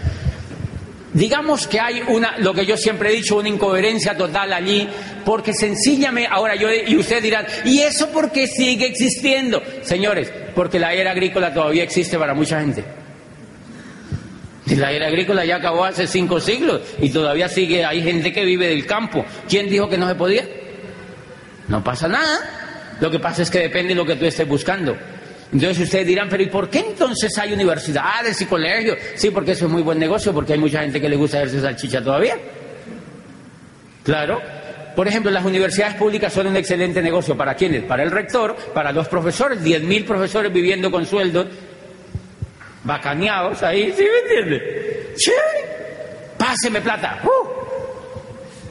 Digamos 1.14 1.68
que 1.68 1.78
hay 1.78 2.02
una, 2.08 2.36
lo 2.38 2.52
que 2.52 2.66
yo 2.66 2.76
siempre 2.76 3.10
he 3.10 3.12
dicho, 3.12 3.36
una 3.36 3.48
incoherencia 3.48 4.16
total 4.16 4.52
allí, 4.52 4.88
porque 5.24 5.54
sencillamente, 5.54 6.28
ahora 6.30 6.56
yo, 6.56 6.68
y 6.72 6.96
ustedes 6.96 7.22
dirán, 7.22 7.46
¿y 7.64 7.80
eso 7.80 8.10
por 8.10 8.32
qué 8.32 8.48
sigue 8.48 8.86
existiendo? 8.86 9.62
Señores, 9.82 10.32
porque 10.56 10.80
la 10.80 10.92
era 10.92 11.12
agrícola 11.12 11.54
todavía 11.54 11.84
existe 11.84 12.18
para 12.18 12.34
mucha 12.34 12.60
gente. 12.60 12.84
La 14.76 14.90
era 14.90 15.06
agrícola 15.06 15.44
ya 15.44 15.56
acabó 15.56 15.84
hace 15.84 16.08
cinco 16.08 16.40
siglos 16.40 16.80
y 17.00 17.10
todavía 17.10 17.48
sigue, 17.48 17.84
hay 17.84 18.02
gente 18.02 18.32
que 18.32 18.44
vive 18.44 18.68
del 18.68 18.84
campo. 18.84 19.24
¿Quién 19.48 19.68
dijo 19.68 19.88
que 19.88 19.98
no 19.98 20.08
se 20.08 20.16
podía? 20.16 20.48
No 21.68 21.84
pasa 21.84 22.08
nada. 22.08 22.96
Lo 23.00 23.08
que 23.10 23.20
pasa 23.20 23.42
es 23.42 23.50
que 23.50 23.60
depende 23.60 23.90
de 23.90 23.94
lo 23.94 24.06
que 24.06 24.16
tú 24.16 24.24
estés 24.24 24.48
buscando. 24.48 24.96
Entonces 25.52 25.84
ustedes 25.84 26.06
dirán, 26.06 26.28
pero 26.28 26.42
¿y 26.42 26.46
por 26.46 26.68
qué 26.68 26.80
entonces 26.80 27.36
hay 27.38 27.52
universidades 27.52 28.40
y 28.40 28.46
colegios? 28.46 28.98
Sí, 29.14 29.30
porque 29.30 29.52
eso 29.52 29.66
es 29.66 29.70
muy 29.70 29.82
buen 29.82 29.98
negocio, 29.98 30.32
porque 30.32 30.54
hay 30.54 30.58
mucha 30.58 30.80
gente 30.80 31.00
que 31.00 31.08
le 31.08 31.16
gusta 31.16 31.38
hacerse 31.38 31.60
salchicha 31.60 32.02
todavía. 32.02 32.36
Claro. 34.02 34.40
Por 34.96 35.08
ejemplo, 35.08 35.30
las 35.30 35.44
universidades 35.44 35.94
públicas 35.94 36.32
son 36.32 36.46
un 36.46 36.56
excelente 36.56 37.02
negocio. 37.02 37.36
¿Para 37.36 37.54
quiénes? 37.54 37.84
Para 37.84 38.02
el 38.02 38.10
rector, 38.10 38.56
para 38.72 38.92
los 38.92 39.08
profesores, 39.08 39.60
10.000 39.60 40.04
profesores 40.04 40.52
viviendo 40.52 40.90
con 40.90 41.04
sueldos 41.04 41.46
bacaneados 42.84 43.62
ahí, 43.62 43.92
¿sí 43.96 44.04
me 44.04 44.18
entiende? 44.18 45.12
¡Sí! 45.16 45.32
Páseme 46.36 46.80
plata. 46.80 47.20
¡Uh! 47.24 47.48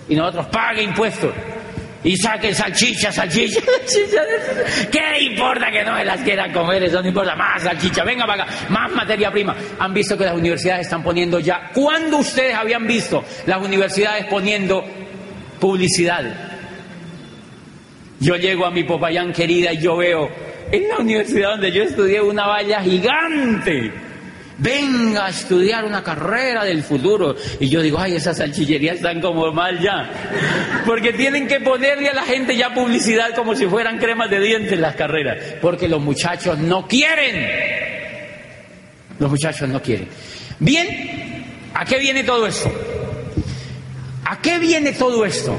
Y 0.10 0.16
nosotros 0.16 0.48
pague 0.48 0.84
impuestos 0.84 1.34
y 2.04 2.18
saquen 2.18 2.54
salchicha, 2.54 3.12
salchicha, 3.12 3.62
salchicha. 3.86 4.22
¿Qué 4.92 5.24
importa 5.24 5.72
que 5.72 5.84
no 5.84 5.94
me 5.94 6.06
las 6.06 6.22
quieran 6.22 6.52
comer? 6.52 6.84
Eso 6.84 7.02
no 7.02 7.08
importa. 7.08 7.36
Más 7.36 7.64
salchicha, 7.64 8.04
venga 8.04 8.26
para 8.26 8.44
acá, 8.44 8.54
más 8.70 8.92
materia 8.92 9.32
prima. 9.32 9.56
Han 9.80 9.94
visto 9.94 10.18
que 10.18 10.26
las 10.26 10.36
universidades 10.36 10.82
están 10.88 11.04
poniendo 11.04 11.40
ya. 11.40 11.72
¿Cuándo 11.74 12.18
ustedes 12.18 12.56
habían 12.56 12.86
visto 12.86 13.24
las 13.46 13.62
universidades 13.62 14.26
poniendo 14.26 14.84
publicidad? 15.60 16.24
Yo 18.20 18.36
llego 18.36 18.66
a 18.66 18.72
mi 18.72 18.84
Popayán 18.84 19.34
querida 19.34 19.74
y 19.74 19.80
yo 19.80 19.98
veo 19.98 20.30
en 20.72 20.88
la 20.90 20.98
universidad 20.98 21.52
donde 21.52 21.72
yo 21.72 21.84
estudié 21.84 22.22
una 22.22 22.48
valla 22.48 22.82
gigante 22.82 23.92
venga 24.64 25.26
a 25.26 25.30
estudiar 25.30 25.84
una 25.84 26.02
carrera 26.02 26.64
del 26.64 26.82
futuro. 26.84 27.36
Y 27.60 27.70
yo 27.70 27.82
digo, 27.82 28.00
ay, 28.00 28.16
esas 28.16 28.38
salchicherías 28.38 28.96
están 28.96 29.22
como 29.22 29.52
mal 29.52 29.80
ya. 29.80 30.10
Porque 30.86 31.14
tienen 31.14 31.48
que 31.48 31.60
ponerle 31.60 32.10
a 32.10 32.14
la 32.14 32.24
gente 32.24 32.56
ya 32.56 32.74
publicidad 32.74 33.36
como 33.36 33.56
si 33.56 33.68
fueran 33.68 34.00
cremas 34.00 34.30
de 34.30 34.40
dientes 34.40 34.80
las 34.80 34.96
carreras. 34.96 35.38
Porque 35.62 35.88
los 35.88 36.02
muchachos 36.02 36.58
no 36.58 36.88
quieren. 36.88 37.48
Los 39.20 39.30
muchachos 39.30 39.68
no 39.68 39.82
quieren. 39.82 40.08
Bien, 40.60 41.46
¿a 41.74 41.86
qué 41.86 42.00
viene 42.00 42.24
todo 42.24 42.48
esto? 42.48 42.72
¿A 44.26 44.42
qué 44.42 44.58
viene 44.58 44.94
todo 44.94 45.26
esto? 45.26 45.56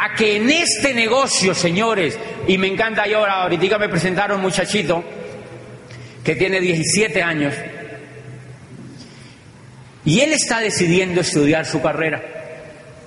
A 0.00 0.14
que 0.14 0.36
en 0.36 0.48
este 0.48 0.94
negocio, 0.94 1.54
señores, 1.54 2.18
y 2.48 2.56
me 2.56 2.66
encanta 2.66 3.06
yo 3.06 3.18
ahora, 3.18 3.42
ahorita 3.42 3.78
me 3.78 3.88
presentaron 3.88 4.38
un 4.38 4.42
muchachito 4.42 5.04
que 6.24 6.34
tiene 6.34 6.60
17 6.60 7.22
años, 7.22 7.54
y 10.06 10.20
él 10.20 10.32
está 10.32 10.60
decidiendo 10.60 11.20
estudiar 11.20 11.66
su 11.66 11.82
carrera. 11.82 12.22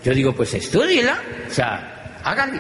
Yo 0.03 0.13
digo, 0.13 0.35
pues 0.35 0.53
estudiela, 0.53 1.19
o 1.49 1.51
sea, 1.51 2.19
hágale. 2.23 2.59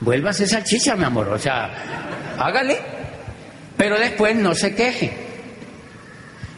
Vuélvase 0.00 0.46
salchicha, 0.46 0.96
mi 0.96 1.04
amor, 1.04 1.28
o 1.28 1.38
sea, 1.38 1.70
hágale. 2.36 2.76
Pero 3.76 3.98
después 3.98 4.34
no 4.34 4.54
se 4.56 4.74
queje. 4.74 5.12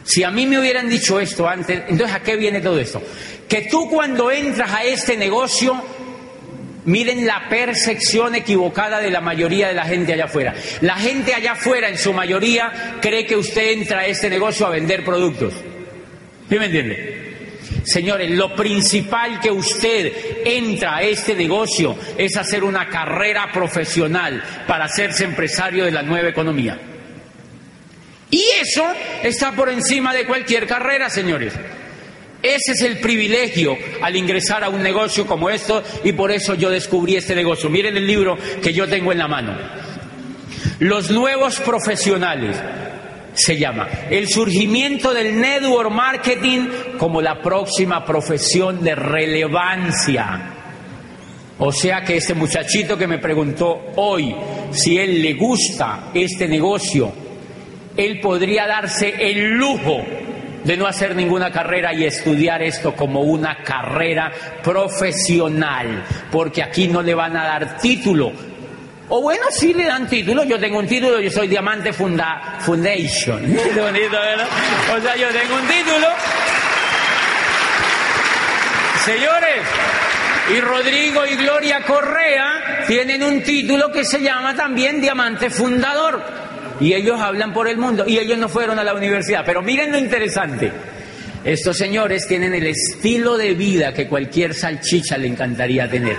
Si 0.03 0.23
a 0.23 0.31
mí 0.31 0.47
me 0.47 0.59
hubieran 0.59 0.89
dicho 0.89 1.19
esto 1.19 1.47
antes, 1.47 1.83
entonces 1.87 2.15
¿a 2.15 2.21
qué 2.21 2.35
viene 2.35 2.61
todo 2.61 2.79
esto? 2.79 3.01
Que 3.47 3.67
tú 3.69 3.87
cuando 3.87 4.31
entras 4.31 4.71
a 4.71 4.83
este 4.83 5.17
negocio, 5.17 5.79
miren 6.85 7.27
la 7.27 7.47
percepción 7.47 8.33
equivocada 8.33 8.99
de 9.01 9.11
la 9.11 9.21
mayoría 9.21 9.67
de 9.67 9.75
la 9.75 9.85
gente 9.85 10.13
allá 10.13 10.25
afuera. 10.25 10.55
La 10.81 10.95
gente 10.95 11.35
allá 11.35 11.51
afuera, 11.51 11.89
en 11.89 11.97
su 11.97 12.11
mayoría, 12.11 12.97
cree 13.01 13.27
que 13.27 13.35
usted 13.35 13.73
entra 13.73 13.99
a 13.99 14.07
este 14.07 14.29
negocio 14.29 14.65
a 14.65 14.71
vender 14.71 15.05
productos. 15.05 15.53
¿Sí 16.49 16.57
me 16.57 16.65
entiende? 16.65 17.17
Señores, 17.83 18.31
lo 18.31 18.53
principal 18.55 19.39
que 19.39 19.51
usted 19.51 20.11
entra 20.45 20.97
a 20.97 21.03
este 21.03 21.35
negocio 21.35 21.95
es 22.17 22.35
hacer 22.35 22.63
una 22.63 22.89
carrera 22.89 23.49
profesional 23.51 24.43
para 24.67 24.85
hacerse 24.85 25.23
empresario 25.23 25.85
de 25.85 25.91
la 25.91 26.03
nueva 26.03 26.29
economía. 26.29 26.77
Y 28.29 28.43
eso 28.61 28.85
está 29.23 29.53
por 29.53 29.69
encima 29.69 30.13
de 30.13 30.25
cualquier 30.25 30.67
carrera, 30.67 31.09
señores. 31.09 31.53
Ese 32.43 32.73
es 32.73 32.81
el 32.81 32.99
privilegio 32.99 33.77
al 34.01 34.15
ingresar 34.15 34.63
a 34.63 34.69
un 34.69 34.83
negocio 34.83 35.25
como 35.25 35.49
esto 35.49 35.83
y 36.03 36.11
por 36.11 36.31
eso 36.31 36.53
yo 36.55 36.69
descubrí 36.69 37.15
este 37.15 37.35
negocio. 37.35 37.69
Miren 37.69 37.97
el 37.97 38.05
libro 38.05 38.37
que 38.61 38.73
yo 38.73 38.87
tengo 38.87 39.11
en 39.11 39.17
la 39.17 39.27
mano. 39.27 39.57
Los 40.79 41.09
nuevos 41.09 41.59
profesionales 41.59 42.55
se 43.37 43.57
llama. 43.57 43.87
El 44.09 44.27
surgimiento 44.27 45.13
del 45.13 45.39
network 45.39 45.91
marketing 45.91 46.67
como 46.97 47.21
la 47.21 47.41
próxima 47.41 48.03
profesión 48.03 48.83
de 48.83 48.95
relevancia. 48.95 50.53
O 51.59 51.71
sea 51.71 52.01
que 52.01 52.17
este 52.17 52.33
muchachito 52.33 52.97
que 52.97 53.07
me 53.07 53.19
preguntó 53.19 53.79
hoy 53.95 54.35
si 54.71 54.97
él 54.97 55.21
le 55.21 55.33
gusta 55.33 56.09
este 56.13 56.47
negocio, 56.47 57.11
él 57.95 58.19
podría 58.19 58.67
darse 58.67 59.13
el 59.19 59.53
lujo 59.53 60.03
de 60.63 60.75
no 60.75 60.85
hacer 60.85 61.15
ninguna 61.15 61.51
carrera 61.51 61.93
y 61.93 62.03
estudiar 62.03 62.61
esto 62.61 62.93
como 62.93 63.21
una 63.21 63.63
carrera 63.63 64.31
profesional, 64.63 66.03
porque 66.31 66.61
aquí 66.61 66.87
no 66.87 67.01
le 67.01 67.15
van 67.15 67.37
a 67.37 67.45
dar 67.45 67.77
título, 67.77 68.33
o 69.09 69.21
bueno, 69.21 69.45
sí 69.51 69.73
le 69.73 69.85
dan 69.85 70.07
título. 70.07 70.43
Yo 70.43 70.59
tengo 70.59 70.79
un 70.79 70.87
título, 70.87 71.19
yo 71.19 71.31
soy 71.31 71.47
Diamante 71.47 71.93
Funda 71.93 72.57
Foundation. 72.59 73.41
bonito, 73.75 74.11
¿verdad? 74.11 74.47
O 74.97 75.01
sea, 75.01 75.15
yo 75.15 75.27
tengo 75.29 75.55
un 75.55 75.67
título. 75.67 76.07
Señores, 79.05 79.61
y 80.53 80.59
Rodrigo 80.59 81.25
y 81.25 81.35
Gloria 81.35 81.81
Correa 81.85 82.83
tienen 82.85 83.23
un 83.23 83.41
título 83.41 83.91
que 83.91 84.03
se 84.03 84.21
llama 84.21 84.55
también 84.55 84.99
Diamante 84.99 85.49
Fundador. 85.49 86.21
Y 86.81 86.93
ellos 86.93 87.19
hablan 87.19 87.53
por 87.53 87.69
el 87.69 87.77
mundo. 87.77 88.03
Y 88.05 88.19
ellos 88.19 88.37
no 88.37 88.49
fueron 88.49 88.77
a 88.77 88.83
la 88.83 88.93
universidad. 88.93 89.43
Pero 89.45 89.61
miren 89.61 89.91
lo 89.91 89.97
interesante. 89.97 90.71
Estos 91.45 91.77
señores 91.77 92.27
tienen 92.27 92.53
el 92.53 92.67
estilo 92.67 93.37
de 93.37 93.53
vida 93.53 93.93
que 93.93 94.07
cualquier 94.07 94.53
salchicha 94.53 95.17
le 95.17 95.27
encantaría 95.27 95.89
tener 95.89 96.17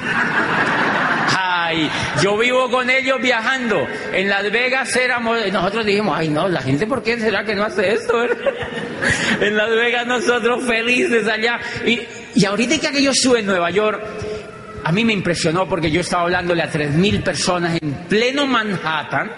yo 2.22 2.36
vivo 2.36 2.70
con 2.70 2.90
ellos 2.90 3.20
viajando. 3.20 3.86
En 4.12 4.28
Las 4.28 4.50
Vegas 4.50 4.94
éramos, 4.96 5.38
nosotros 5.52 5.86
dijimos, 5.86 6.16
ay 6.16 6.28
no, 6.28 6.48
la 6.48 6.60
gente, 6.60 6.86
¿por 6.86 7.02
qué 7.02 7.18
será 7.18 7.44
que 7.44 7.54
no 7.54 7.64
hace 7.64 7.92
esto? 7.92 8.24
en 9.40 9.56
Las 9.56 9.70
Vegas 9.70 10.06
nosotros 10.06 10.64
felices 10.64 11.26
allá. 11.26 11.60
Y, 11.86 12.00
y 12.34 12.44
ahorita 12.44 12.90
que 12.90 13.02
yo 13.02 13.10
estuve 13.10 13.40
en 13.40 13.46
Nueva 13.46 13.70
York, 13.70 14.02
a 14.84 14.92
mí 14.92 15.04
me 15.04 15.12
impresionó 15.12 15.68
porque 15.68 15.90
yo 15.90 16.00
estaba 16.00 16.22
hablándole 16.22 16.62
a 16.62 16.70
tres 16.70 16.92
mil 16.92 17.22
personas 17.22 17.78
en 17.80 17.92
pleno 18.08 18.46
Manhattan, 18.46 19.30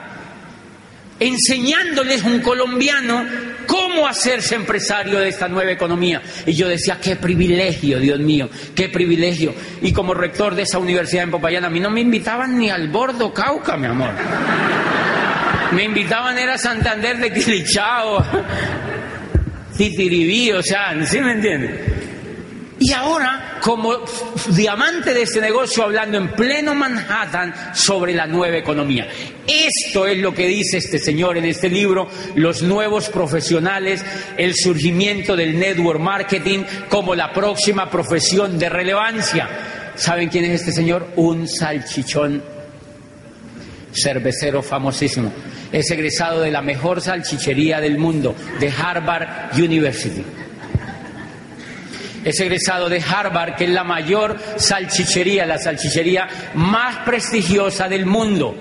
enseñándoles 1.18 2.22
un 2.22 2.40
colombiano 2.40 3.24
cómo 3.70 4.08
hacerse 4.08 4.56
empresario 4.56 5.20
de 5.20 5.28
esta 5.28 5.46
nueva 5.46 5.70
economía. 5.70 6.20
Y 6.44 6.54
yo 6.54 6.66
decía, 6.68 6.98
qué 7.00 7.14
privilegio, 7.14 8.00
Dios 8.00 8.18
mío, 8.18 8.50
qué 8.74 8.88
privilegio. 8.88 9.54
Y 9.80 9.92
como 9.92 10.12
rector 10.12 10.56
de 10.56 10.62
esa 10.62 10.78
universidad 10.78 11.22
en 11.22 11.30
Popayán, 11.30 11.64
a 11.64 11.70
mí 11.70 11.78
no 11.78 11.88
me 11.88 12.00
invitaban 12.00 12.58
ni 12.58 12.68
al 12.68 12.88
Bordo 12.88 13.32
Cauca, 13.32 13.76
mi 13.76 13.86
amor. 13.86 14.10
Me 15.70 15.84
invitaban 15.84 16.36
era 16.36 16.54
a 16.54 16.58
Santander 16.58 17.18
de 17.18 17.32
Quilichao, 17.32 18.24
Titiribí, 19.76 20.50
o 20.50 20.62
sea, 20.62 20.92
¿sí 21.06 21.20
me 21.20 21.32
entiendes? 21.32 21.89
Y 22.82 22.94
ahora, 22.94 23.58
como 23.60 23.94
diamante 24.48 25.12
de 25.12 25.20
este 25.20 25.38
negocio, 25.38 25.84
hablando 25.84 26.16
en 26.16 26.32
pleno 26.32 26.74
Manhattan 26.74 27.54
sobre 27.74 28.14
la 28.14 28.26
nueva 28.26 28.56
economía. 28.56 29.06
Esto 29.46 30.06
es 30.06 30.16
lo 30.16 30.32
que 30.32 30.46
dice 30.46 30.78
este 30.78 30.98
señor 30.98 31.36
en 31.36 31.44
este 31.44 31.68
libro, 31.68 32.08
los 32.36 32.62
nuevos 32.62 33.10
profesionales, 33.10 34.02
el 34.38 34.54
surgimiento 34.54 35.36
del 35.36 35.58
network 35.58 36.00
marketing 36.00 36.60
como 36.88 37.14
la 37.14 37.34
próxima 37.34 37.90
profesión 37.90 38.58
de 38.58 38.70
relevancia. 38.70 39.46
¿Saben 39.94 40.30
quién 40.30 40.46
es 40.46 40.62
este 40.62 40.72
señor? 40.72 41.06
Un 41.16 41.46
salchichón 41.48 42.42
cervecero 43.92 44.62
famosísimo. 44.62 45.30
Es 45.70 45.90
egresado 45.90 46.40
de 46.40 46.50
la 46.50 46.62
mejor 46.62 47.02
salchichería 47.02 47.78
del 47.78 47.98
mundo, 47.98 48.34
de 48.58 48.70
Harvard 48.70 49.52
University 49.58 50.24
es 52.24 52.38
egresado 52.40 52.88
de 52.88 53.00
Harvard, 53.00 53.56
que 53.56 53.64
es 53.64 53.70
la 53.70 53.84
mayor 53.84 54.36
salchichería, 54.56 55.46
la 55.46 55.58
salchichería 55.58 56.28
más 56.54 56.98
prestigiosa 56.98 57.88
del 57.88 58.06
mundo. 58.06 58.54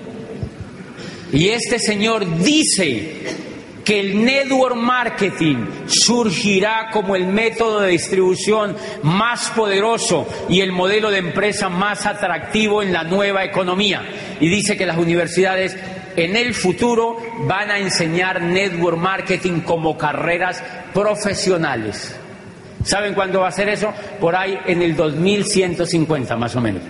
Y 1.32 1.48
este 1.48 1.78
señor 1.78 2.38
dice 2.38 3.50
que 3.84 4.00
el 4.00 4.24
network 4.24 4.76
marketing 4.76 5.66
surgirá 5.86 6.90
como 6.92 7.16
el 7.16 7.26
método 7.26 7.80
de 7.80 7.90
distribución 7.90 8.76
más 9.02 9.50
poderoso 9.50 10.28
y 10.48 10.60
el 10.60 10.72
modelo 10.72 11.10
de 11.10 11.18
empresa 11.18 11.68
más 11.68 12.06
atractivo 12.06 12.82
en 12.82 12.92
la 12.92 13.04
nueva 13.04 13.44
economía. 13.44 14.02
Y 14.40 14.48
dice 14.48 14.76
que 14.76 14.86
las 14.86 14.98
universidades 14.98 15.76
en 16.16 16.36
el 16.36 16.54
futuro 16.54 17.16
van 17.46 17.70
a 17.70 17.78
enseñar 17.78 18.42
network 18.42 18.98
marketing 18.98 19.60
como 19.60 19.96
carreras 19.96 20.62
profesionales. 20.92 22.19
¿Saben 22.84 23.14
cuándo 23.14 23.40
va 23.40 23.48
a 23.48 23.52
ser 23.52 23.68
eso? 23.68 23.92
Por 24.18 24.34
ahí 24.34 24.58
en 24.66 24.82
el 24.82 24.96
2150 24.96 26.36
más 26.36 26.56
o 26.56 26.60
menos. 26.60 26.82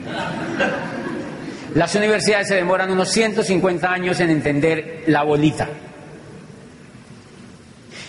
Las 1.75 1.95
universidades 1.95 2.49
se 2.49 2.57
demoran 2.57 2.91
unos 2.91 3.11
150 3.11 3.93
años 3.93 4.19
en 4.21 4.31
entender 4.31 5.05
la 5.07 5.23
bolita. 5.23 5.69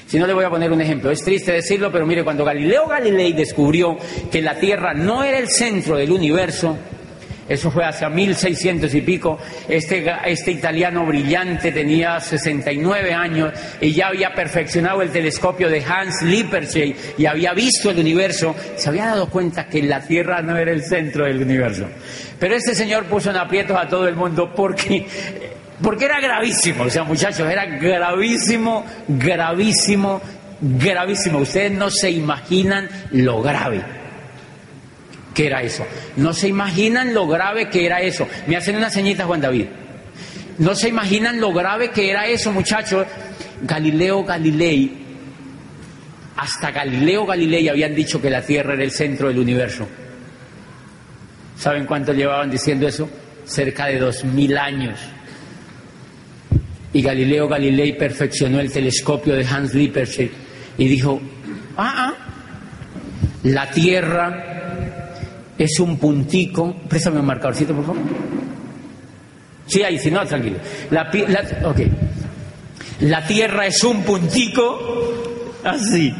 Si 0.07 0.19
no 0.19 0.27
le 0.27 0.33
voy 0.33 0.43
a 0.43 0.49
poner 0.49 0.71
un 0.71 0.81
ejemplo, 0.81 1.09
es 1.09 1.23
triste 1.23 1.53
decirlo, 1.53 1.91
pero 1.91 2.05
mire, 2.05 2.23
cuando 2.23 2.43
Galileo 2.43 2.87
Galilei 2.87 3.33
descubrió 3.33 3.97
que 4.29 4.41
la 4.41 4.55
Tierra 4.59 4.93
no 4.93 5.23
era 5.23 5.37
el 5.37 5.47
centro 5.47 5.95
del 5.95 6.11
universo, 6.11 6.77
eso 7.51 7.69
fue 7.69 7.83
hacia 7.83 8.09
1600 8.09 8.93
y 8.93 9.01
pico. 9.01 9.37
Este, 9.67 10.09
este 10.25 10.51
italiano 10.51 11.05
brillante 11.05 11.73
tenía 11.73 12.17
69 12.19 13.13
años 13.13 13.53
y 13.81 13.91
ya 13.91 14.07
había 14.07 14.33
perfeccionado 14.33 15.01
el 15.01 15.09
telescopio 15.09 15.69
de 15.69 15.83
Hans 15.83 16.21
Lippershey 16.21 16.95
y 17.17 17.25
había 17.25 17.53
visto 17.53 17.89
el 17.89 17.99
universo. 17.99 18.55
Se 18.77 18.87
había 18.87 19.07
dado 19.07 19.29
cuenta 19.29 19.67
que 19.67 19.83
la 19.83 19.99
Tierra 19.99 20.41
no 20.41 20.55
era 20.55 20.71
el 20.71 20.83
centro 20.83 21.25
del 21.25 21.41
universo. 21.41 21.87
Pero 22.39 22.55
este 22.55 22.73
señor 22.73 23.03
puso 23.05 23.31
en 23.31 23.35
aprietos 23.35 23.77
a 23.77 23.87
todo 23.87 24.07
el 24.07 24.15
mundo 24.15 24.53
porque 24.55 25.05
porque 25.81 26.05
era 26.05 26.21
gravísimo, 26.21 26.83
o 26.83 26.89
sea, 26.89 27.03
muchachos, 27.03 27.49
era 27.49 27.65
gravísimo, 27.65 28.85
gravísimo, 29.07 30.21
gravísimo. 30.61 31.39
Ustedes 31.39 31.71
no 31.71 31.89
se 31.89 32.11
imaginan 32.11 32.87
lo 33.11 33.41
grave 33.41 34.00
que 35.33 35.47
era 35.47 35.61
eso. 35.61 35.85
No 36.17 36.33
se 36.33 36.47
imaginan 36.47 37.13
lo 37.13 37.27
grave 37.27 37.69
que 37.69 37.85
era 37.85 38.01
eso. 38.01 38.27
Me 38.47 38.57
hacen 38.57 38.75
una 38.75 38.89
ceñita, 38.89 39.25
Juan 39.25 39.41
David. 39.41 39.65
No 40.57 40.75
se 40.75 40.89
imaginan 40.89 41.39
lo 41.39 41.53
grave 41.53 41.91
que 41.91 42.09
era 42.09 42.27
eso, 42.27 42.51
muchachos. 42.51 43.05
Galileo 43.63 44.23
Galilei 44.23 44.91
Hasta 46.35 46.71
Galileo 46.71 47.25
Galilei 47.25 47.69
habían 47.69 47.93
dicho 47.93 48.19
que 48.19 48.29
la 48.29 48.41
Tierra 48.41 48.73
era 48.73 48.83
el 48.83 48.91
centro 48.91 49.27
del 49.27 49.39
universo. 49.39 49.87
¿Saben 51.57 51.85
cuánto 51.85 52.13
llevaban 52.13 52.49
diciendo 52.49 52.87
eso? 52.87 53.07
Cerca 53.45 53.85
de 53.85 53.99
dos 53.99 54.23
mil 54.23 54.57
años. 54.57 54.99
Y 56.93 57.01
Galileo 57.01 57.47
Galilei 57.47 57.97
perfeccionó 57.97 58.59
el 58.59 58.71
telescopio 58.71 59.35
de 59.35 59.45
Hans 59.45 59.73
Lippershey 59.73 60.31
y 60.77 60.87
dijo, 60.87 61.21
ah, 61.77 61.93
ah, 61.97 62.13
la 63.43 63.69
Tierra 63.69 64.50
es 65.63 65.79
un 65.79 65.97
puntico. 65.97 66.75
Préstame 66.89 67.19
un 67.19 67.25
marcadorcito, 67.27 67.75
por 67.75 67.85
favor. 67.85 68.01
Sí, 69.67 69.83
ahí, 69.83 69.99
si 69.99 70.09
no, 70.09 70.25
tranquilo. 70.25 70.57
La, 70.89 71.11
la, 73.01 73.27
Tierra 73.27 73.67
es 73.67 73.83
un 73.83 74.03
puntico, 74.03 75.53
así. 75.63 76.13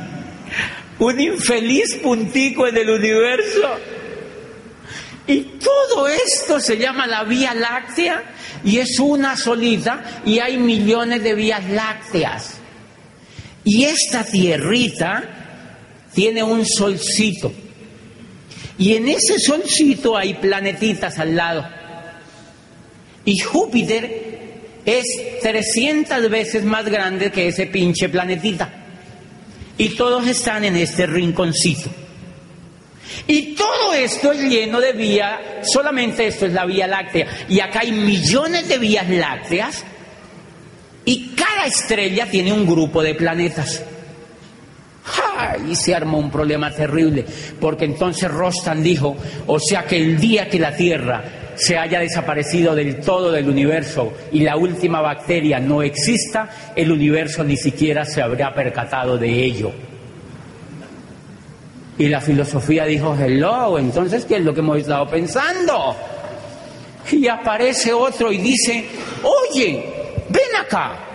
Un 0.99 1.19
infeliz 1.19 1.95
puntico 2.03 2.67
en 2.67 2.77
el 2.77 2.89
universo. 2.91 3.67
Y 5.25 5.41
todo 5.59 6.07
esto 6.07 6.59
se 6.59 6.77
llama 6.77 7.07
la 7.07 7.23
Vía 7.23 7.55
Láctea 7.55 8.23
y 8.63 8.77
es 8.77 8.99
una 8.99 9.35
solita 9.35 10.21
y 10.23 10.37
hay 10.39 10.57
millones 10.57 11.23
de 11.23 11.33
vías 11.33 11.67
lácteas. 11.67 12.57
Y 13.63 13.85
esta 13.85 14.23
tierrita 14.23 15.23
tiene 16.13 16.43
un 16.43 16.63
solcito. 16.65 17.51
Y 18.81 18.95
en 18.95 19.09
ese 19.09 19.37
solcito 19.37 20.17
hay 20.17 20.33
planetitas 20.33 21.19
al 21.19 21.35
lado. 21.35 21.63
Y 23.23 23.37
Júpiter 23.37 24.81
es 24.83 25.05
300 25.39 26.27
veces 26.31 26.63
más 26.65 26.85
grande 26.85 27.31
que 27.31 27.47
ese 27.47 27.67
pinche 27.67 28.09
planetita. 28.09 28.73
Y 29.77 29.89
todos 29.89 30.25
están 30.25 30.65
en 30.65 30.77
este 30.77 31.05
rinconcito. 31.05 31.91
Y 33.27 33.53
todo 33.53 33.93
esto 33.93 34.31
es 34.31 34.41
lleno 34.49 34.81
de 34.81 34.93
vía, 34.93 35.61
solamente 35.61 36.25
esto 36.25 36.47
es 36.47 36.53
la 36.53 36.65
Vía 36.65 36.87
Láctea. 36.87 37.27
Y 37.49 37.59
acá 37.59 37.81
hay 37.81 37.91
millones 37.91 38.67
de 38.67 38.79
vías 38.79 39.07
lácteas 39.07 39.83
y 41.05 41.35
cada 41.35 41.67
estrella 41.67 42.25
tiene 42.31 42.51
un 42.51 42.65
grupo 42.65 43.03
de 43.03 43.13
planetas. 43.13 43.83
Y 45.67 45.75
se 45.75 45.95
armó 45.95 46.19
un 46.19 46.29
problema 46.29 46.71
terrible, 46.71 47.25
porque 47.59 47.85
entonces 47.85 48.29
Rostan 48.29 48.83
dijo, 48.83 49.15
o 49.47 49.59
sea 49.59 49.83
que 49.85 49.97
el 49.97 50.19
día 50.19 50.47
que 50.47 50.59
la 50.59 50.75
Tierra 50.75 51.23
se 51.55 51.77
haya 51.77 51.99
desaparecido 51.99 52.75
del 52.75 53.01
todo 53.01 53.31
del 53.31 53.49
universo 53.49 54.13
y 54.31 54.41
la 54.41 54.55
última 54.55 55.01
bacteria 55.01 55.59
no 55.59 55.81
exista, 55.83 56.49
el 56.75 56.91
universo 56.91 57.43
ni 57.43 57.57
siquiera 57.57 58.05
se 58.05 58.21
habría 58.21 58.53
percatado 58.53 59.17
de 59.17 59.29
ello. 59.29 59.71
Y 61.97 62.07
la 62.07 62.21
filosofía 62.21 62.85
dijo, 62.85 63.15
hello, 63.15 63.77
entonces, 63.77 64.25
¿qué 64.25 64.37
es 64.37 64.43
lo 64.43 64.53
que 64.53 64.61
hemos 64.61 64.77
estado 64.77 65.07
pensando? 65.07 65.95
Y 67.11 67.27
aparece 67.27 67.93
otro 67.93 68.31
y 68.31 68.37
dice, 68.37 68.87
oye, 69.23 69.85
ven 70.29 70.55
acá. 70.59 71.10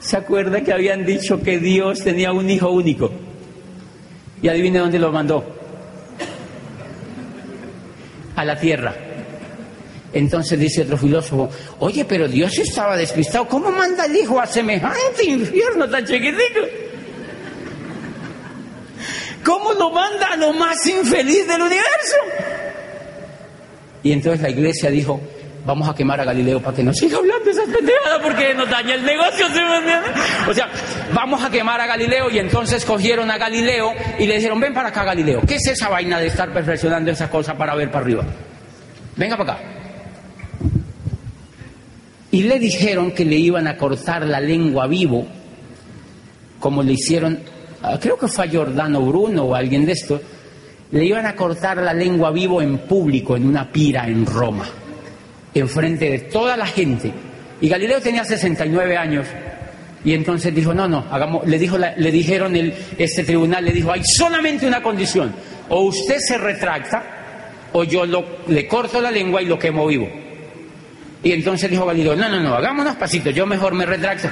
¿Se 0.00 0.16
acuerda 0.16 0.62
que 0.62 0.72
habían 0.72 1.04
dicho 1.04 1.40
que 1.42 1.58
Dios 1.58 2.02
tenía 2.02 2.32
un 2.32 2.48
hijo 2.48 2.70
único? 2.70 3.10
Y 4.42 4.48
adivine 4.48 4.78
dónde 4.78 4.98
lo 4.98 5.12
mandó. 5.12 5.44
A 8.34 8.44
la 8.44 8.58
tierra. 8.58 8.94
Entonces 10.12 10.58
dice 10.58 10.82
otro 10.82 10.96
filósofo, 10.96 11.50
oye, 11.78 12.04
pero 12.04 12.26
Dios 12.26 12.58
estaba 12.58 12.96
despistado. 12.96 13.46
¿Cómo 13.46 13.70
manda 13.70 14.06
el 14.06 14.16
hijo 14.16 14.40
a 14.40 14.46
semejante 14.46 15.24
infierno 15.24 15.88
tan 15.88 16.04
chiquitito? 16.04 16.60
¿Cómo 19.44 19.72
lo 19.74 19.90
manda 19.90 20.28
a 20.32 20.36
lo 20.36 20.52
más 20.54 20.84
infeliz 20.86 21.46
del 21.46 21.60
universo? 21.60 22.16
Y 24.02 24.12
entonces 24.12 24.40
la 24.40 24.50
iglesia 24.50 24.90
dijo, 24.90 25.20
vamos 25.64 25.88
a 25.88 25.94
quemar 25.94 26.20
a 26.20 26.24
Galileo 26.24 26.60
para 26.60 26.76
que 26.76 26.82
no 26.82 26.92
siga 26.92 27.18
hablando 27.18 27.50
esas 27.50 27.66
pendejadas 27.66 28.20
porque 28.22 28.54
nos 28.54 28.68
daña 28.68 28.94
el 28.94 29.04
negocio. 29.04 29.46
O 30.48 30.54
sea, 30.54 30.68
vamos 31.12 31.42
a 31.42 31.50
quemar 31.50 31.80
a 31.80 31.86
Galileo 31.86 32.30
y 32.30 32.38
entonces 32.38 32.84
cogieron 32.84 33.30
a 33.30 33.38
Galileo 33.38 33.92
y 34.18 34.26
le 34.26 34.36
dijeron, 34.36 34.60
ven 34.60 34.74
para 34.74 34.88
acá 34.88 35.04
Galileo, 35.04 35.42
¿qué 35.46 35.56
es 35.56 35.66
esa 35.66 35.88
vaina 35.88 36.18
de 36.18 36.28
estar 36.28 36.52
perfeccionando 36.52 37.10
esas 37.10 37.30
cosas 37.30 37.56
para 37.56 37.74
ver 37.74 37.90
para 37.90 38.04
arriba? 38.04 38.24
Venga 39.16 39.36
para 39.36 39.52
acá. 39.52 39.62
Y 42.32 42.42
le 42.44 42.58
dijeron 42.58 43.10
que 43.10 43.24
le 43.24 43.36
iban 43.36 43.66
a 43.66 43.76
cortar 43.76 44.24
la 44.24 44.40
lengua 44.40 44.86
vivo, 44.86 45.26
como 46.60 46.82
le 46.82 46.92
hicieron 46.92 47.40
creo 48.00 48.18
que 48.18 48.28
fue 48.28 48.44
a 48.44 48.48
Giordano 48.48 49.00
Bruno 49.00 49.44
o 49.44 49.54
alguien 49.54 49.86
de 49.86 49.92
estos, 49.92 50.20
le 50.90 51.04
iban 51.04 51.26
a 51.26 51.34
cortar 51.34 51.78
la 51.78 51.94
lengua 51.94 52.30
vivo 52.30 52.60
en 52.60 52.78
público, 52.78 53.36
en 53.36 53.46
una 53.46 53.70
pira 53.70 54.06
en 54.08 54.26
Roma, 54.26 54.66
enfrente 55.54 56.10
de 56.10 56.18
toda 56.20 56.56
la 56.56 56.66
gente. 56.66 57.12
Y 57.60 57.68
Galileo 57.68 58.00
tenía 58.00 58.24
69 58.24 58.96
años. 58.96 59.26
Y 60.04 60.14
entonces 60.14 60.54
dijo, 60.54 60.72
no, 60.72 60.88
no, 60.88 61.06
hagamos, 61.10 61.46
le, 61.46 61.58
dijo 61.58 61.76
le 61.76 62.10
dijeron, 62.10 62.56
el, 62.56 62.72
este 62.96 63.22
tribunal 63.22 63.64
le 63.64 63.72
dijo, 63.72 63.92
hay 63.92 64.02
solamente 64.02 64.66
una 64.66 64.82
condición, 64.82 65.34
o 65.68 65.82
usted 65.82 66.16
se 66.20 66.38
retracta, 66.38 67.04
o 67.72 67.84
yo 67.84 68.06
lo, 68.06 68.24
le 68.48 68.66
corto 68.66 68.98
la 69.00 69.10
lengua 69.10 69.42
y 69.42 69.46
lo 69.46 69.58
quemo 69.58 69.86
vivo. 69.86 70.08
Y 71.22 71.32
entonces 71.32 71.70
dijo 71.70 71.84
Galileo, 71.84 72.16
no, 72.16 72.30
no, 72.30 72.40
no, 72.40 72.54
hagámonos 72.54 72.96
pasitos, 72.96 73.34
yo 73.34 73.44
mejor 73.44 73.74
me 73.74 73.84
retracto. 73.84 74.28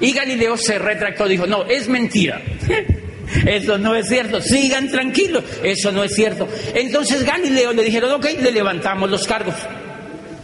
Y 0.00 0.12
Galileo 0.12 0.56
se 0.56 0.78
retractó, 0.78 1.28
dijo, 1.28 1.46
no, 1.46 1.64
es 1.64 1.88
mentira. 1.88 2.40
Eso 3.46 3.78
no 3.78 3.94
es 3.94 4.08
cierto, 4.08 4.40
sigan 4.40 4.90
tranquilos, 4.90 5.44
eso 5.62 5.90
no 5.92 6.04
es 6.04 6.14
cierto. 6.14 6.48
Entonces 6.74 7.24
Galileo 7.24 7.72
le 7.72 7.82
dijeron, 7.82 8.12
ok, 8.12 8.26
le 8.40 8.52
levantamos 8.52 9.10
los 9.10 9.26
cargos. 9.26 9.54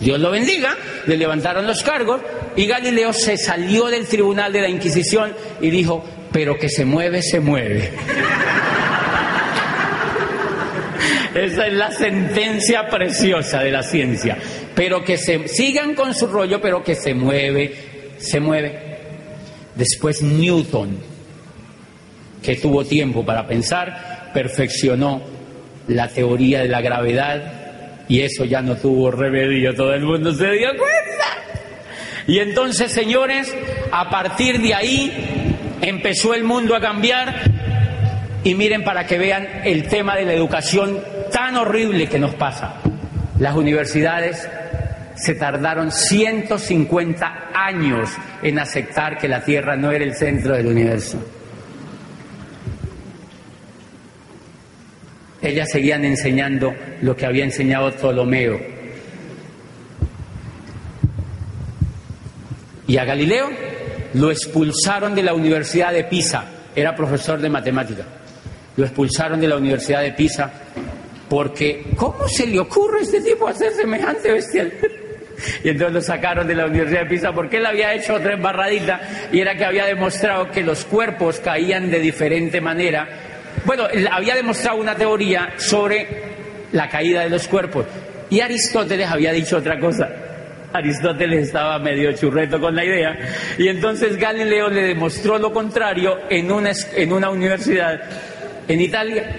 Dios 0.01 0.19
lo 0.19 0.31
bendiga, 0.31 0.77
le 1.07 1.17
levantaron 1.17 1.67
los 1.67 1.83
cargos 1.83 2.23
y 2.57 2.67
Galileo 2.67 3.13
se 3.13 3.37
salió 3.37 3.87
del 3.87 4.07
tribunal 4.07 4.53
de 4.53 4.63
la 4.63 4.69
Inquisición 4.69 5.33
y 5.61 5.69
dijo, 5.71 6.03
pero 6.33 6.57
que 6.57 6.71
se 6.71 6.85
mueve, 6.87 7.21
se 7.23 7.39
mueve. 7.39 7.91
Esa 11.35 11.67
es 11.67 11.73
la 11.75 11.93
sentencia 11.93 12.89
preciosa 12.89 13.61
de 13.61 13.71
la 13.71 13.83
ciencia. 13.83 14.39
Pero 14.75 15.05
que 15.05 15.17
se 15.17 15.47
sigan 15.49 15.95
con 15.95 16.15
su 16.15 16.27
rollo, 16.27 16.61
pero 16.61 16.83
que 16.83 16.95
se 16.95 17.15
mueve, 17.15 17.75
se 18.19 18.41
mueve. 18.41 18.91
Después 19.75 20.23
Newton, 20.23 20.99
que 22.43 22.57
tuvo 22.57 22.85
tiempo 22.85 23.25
para 23.25 23.47
pensar, 23.47 24.31
perfeccionó 24.33 25.23
la 25.89 26.09
teoría 26.09 26.61
de 26.61 26.69
la 26.69 26.81
gravedad 26.81 28.05
y 28.09 28.21
eso 28.21 28.45
ya 28.45 28.61
no 28.61 28.77
tuvo 28.77 29.11
remedio, 29.11 29.75
todo 29.75 29.95
el 29.95 30.03
mundo 30.03 30.33
se 30.35 30.51
dio 30.51 30.69
cuenta. 30.71 31.01
Y 32.27 32.39
entonces, 32.39 32.93
señores, 32.93 33.55
a 33.93 34.11
partir 34.11 34.61
de 34.61 34.75
ahí 34.75 35.13
empezó 35.81 36.35
el 36.35 36.45
mundo 36.45 36.75
a 36.75 36.81
cambiar 36.81 37.43
y 38.45 38.55
miren 38.55 38.85
para 38.85 39.07
que 39.07 39.19
vean 39.19 39.47
el 39.65 39.89
tema 39.89 40.17
de 40.17 40.25
la 40.25 40.33
educación 40.33 40.99
tan 41.33 41.57
horrible 41.57 42.09
que 42.09 42.19
nos 42.19 42.35
pasa. 42.35 42.77
Las 43.39 43.55
universidades 43.57 44.49
se 45.15 45.35
tardaron 45.35 45.93
150 45.93 47.51
años 47.55 48.11
en 48.43 48.59
aceptar 48.59 49.19
que 49.19 49.29
la 49.29 49.45
Tierra 49.45 49.77
no 49.77 49.91
era 49.93 50.05
el 50.05 50.15
centro 50.15 50.55
del 50.55 50.67
universo. 50.67 51.23
Ellas 55.43 55.71
seguían 55.71 56.05
enseñando 56.05 56.75
lo 57.03 57.17
que 57.17 57.27
había 57.27 57.45
enseñado 57.45 57.91
Ptolomeo. 57.93 58.61
Y 62.87 62.97
a 62.97 63.05
Galileo 63.05 63.49
lo 64.15 64.31
expulsaron 64.31 65.15
de 65.15 65.23
la 65.23 65.33
Universidad 65.33 65.93
de 65.93 66.05
Pisa, 66.05 66.45
era 66.75 66.95
profesor 66.95 67.41
de 67.41 67.49
matemática. 67.49 68.05
Lo 68.77 68.85
expulsaron 68.85 69.41
de 69.41 69.49
la 69.49 69.57
Universidad 69.57 70.03
de 70.03 70.13
Pisa 70.13 70.51
porque, 71.29 71.85
¿cómo 71.97 72.27
se 72.27 72.47
le 72.47 72.59
ocurre 72.59 72.99
a 72.99 73.03
este 73.03 73.21
tipo 73.21 73.47
hacer 73.47 73.73
semejante 73.73 74.33
bestial? 74.33 74.73
Y 75.65 75.71
entonces 75.71 75.95
lo 75.95 76.03
sacaron 76.03 76.47
de 76.47 76.55
la 76.55 76.67
Universidad 76.67 77.01
de 77.01 77.07
Pisa 77.07 77.33
porque 77.33 77.57
él 77.57 77.65
había 77.65 77.95
hecho 77.95 78.15
otra 78.15 78.35
embarradita 78.35 79.01
y 79.33 79.41
era 79.41 79.57
que 79.57 79.65
había 79.65 79.87
demostrado 79.87 80.51
que 80.51 80.63
los 80.63 80.85
cuerpos 80.85 81.41
caían 81.41 81.91
de 81.91 81.99
diferente 81.99 82.61
manera. 82.61 83.30
Bueno, 83.65 83.85
había 84.11 84.35
demostrado 84.35 84.79
una 84.79 84.95
teoría 84.95 85.55
sobre 85.57 86.07
la 86.73 86.89
caída 86.89 87.23
de 87.23 87.31
los 87.31 87.47
cuerpos. 87.49 87.87
Y 88.31 88.41
Aristóteles 88.41 89.09
había 89.09 89.33
dicho 89.33 89.57
otra 89.57 89.79
cosa. 89.79 90.09
Aristóteles 90.73 91.47
estaba 91.47 91.79
medio 91.79 92.13
churreto 92.13 92.61
con 92.61 92.75
la 92.75 92.85
idea. 92.85 93.19
Y 93.59 93.69
entonces 93.69 94.17
Galileo 94.17 94.69
le 94.69 94.83
demostró 94.83 95.39
lo 95.39 95.53
contrario 95.53 96.19
en 96.29 96.51
una, 96.51 96.71
en 96.95 97.13
una 97.13 97.31
universidad 97.31 98.01
en 98.69 98.81
Italia. 98.81 99.37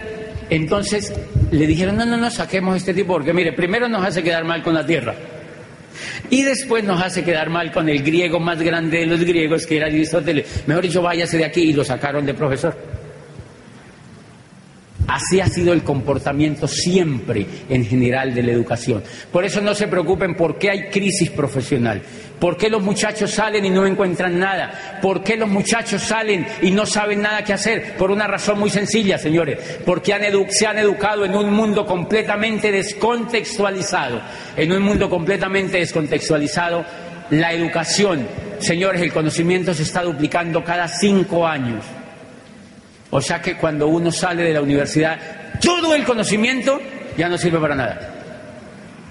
Entonces 0.50 1.14
le 1.52 1.66
dijeron, 1.66 1.96
no, 1.96 2.06
no, 2.06 2.18
no, 2.18 2.30
saquemos 2.30 2.76
este 2.76 2.94
tipo 2.94 3.14
porque, 3.14 3.34
mire, 3.34 3.54
primero 3.54 3.88
nos 3.88 4.06
hace 4.06 4.22
quedar 4.22 4.44
mal 4.44 4.62
con 4.62 4.74
la 4.74 4.86
tierra. 4.86 5.16
Y 6.30 6.44
después 6.44 6.84
nos 6.84 7.02
hace 7.02 7.24
quedar 7.24 7.50
mal 7.50 7.72
con 7.72 7.88
el 7.88 8.04
griego 8.04 8.40
más 8.40 8.62
grande 8.62 9.00
de 9.00 9.06
los 9.06 9.24
griegos, 9.24 9.66
que 9.66 9.78
era 9.78 9.88
Aristóteles. 9.88 10.64
Mejor 10.68 10.84
dicho, 10.84 11.02
váyase 11.02 11.38
de 11.38 11.46
aquí 11.46 11.62
y 11.62 11.74
lo 11.74 11.86
sacaron 11.86 12.26
de 12.26 12.34
profesor. 12.34 12.91
Así 15.12 15.42
ha 15.42 15.48
sido 15.48 15.74
el 15.74 15.84
comportamiento 15.84 16.70
siempre 16.70 17.46
en 17.68 17.84
general 17.84 18.34
de 18.34 18.44
la 18.44 18.54
educación. 18.54 19.04
Por 19.30 19.44
eso 19.44 19.60
no 19.60 19.76
se 19.76 19.90
preocupen 19.90 20.36
por 20.36 20.58
qué 20.58 20.70
hay 20.70 20.90
crisis 20.90 21.30
profesional, 21.30 22.02
por 22.40 22.56
qué 22.56 22.70
los 22.70 22.82
muchachos 22.82 23.32
salen 23.32 23.66
y 23.66 23.70
no 23.70 23.86
encuentran 23.86 24.40
nada, 24.40 25.00
por 25.02 25.22
qué 25.22 25.36
los 25.36 25.50
muchachos 25.50 26.02
salen 26.02 26.48
y 26.62 26.72
no 26.72 26.86
saben 26.86 27.22
nada 27.22 27.44
que 27.44 27.52
hacer. 27.52 27.98
Por 27.98 28.10
una 28.10 28.26
razón 28.26 28.58
muy 28.58 28.70
sencilla, 28.70 29.18
señores, 29.18 29.82
porque 29.86 30.16
se 30.50 30.66
han 30.66 30.78
educado 30.78 31.26
en 31.26 31.36
un 31.36 31.52
mundo 31.52 31.86
completamente 31.86 32.72
descontextualizado, 32.72 34.22
en 34.56 34.72
un 34.72 34.82
mundo 34.82 35.10
completamente 35.10 35.80
descontextualizado. 35.80 36.86
La 37.32 37.52
educación, 37.52 38.26
señores, 38.60 39.02
el 39.02 39.12
conocimiento 39.12 39.74
se 39.74 39.84
está 39.84 40.04
duplicando 40.04 40.64
cada 40.64 40.88
cinco 40.88 41.46
años. 41.46 41.84
O 43.12 43.22
sea 43.22 43.42
que 43.42 43.56
cuando 43.56 43.88
uno 43.88 44.12
sale 44.12 44.44
de 44.44 44.54
la 44.54 44.62
universidad, 44.62 45.20
todo 45.62 45.94
el 45.94 46.04
conocimiento 46.04 46.80
ya 47.18 47.30
no 47.30 47.38
sirve 47.38 47.60
para 47.60 47.76
nada. 47.76 48.22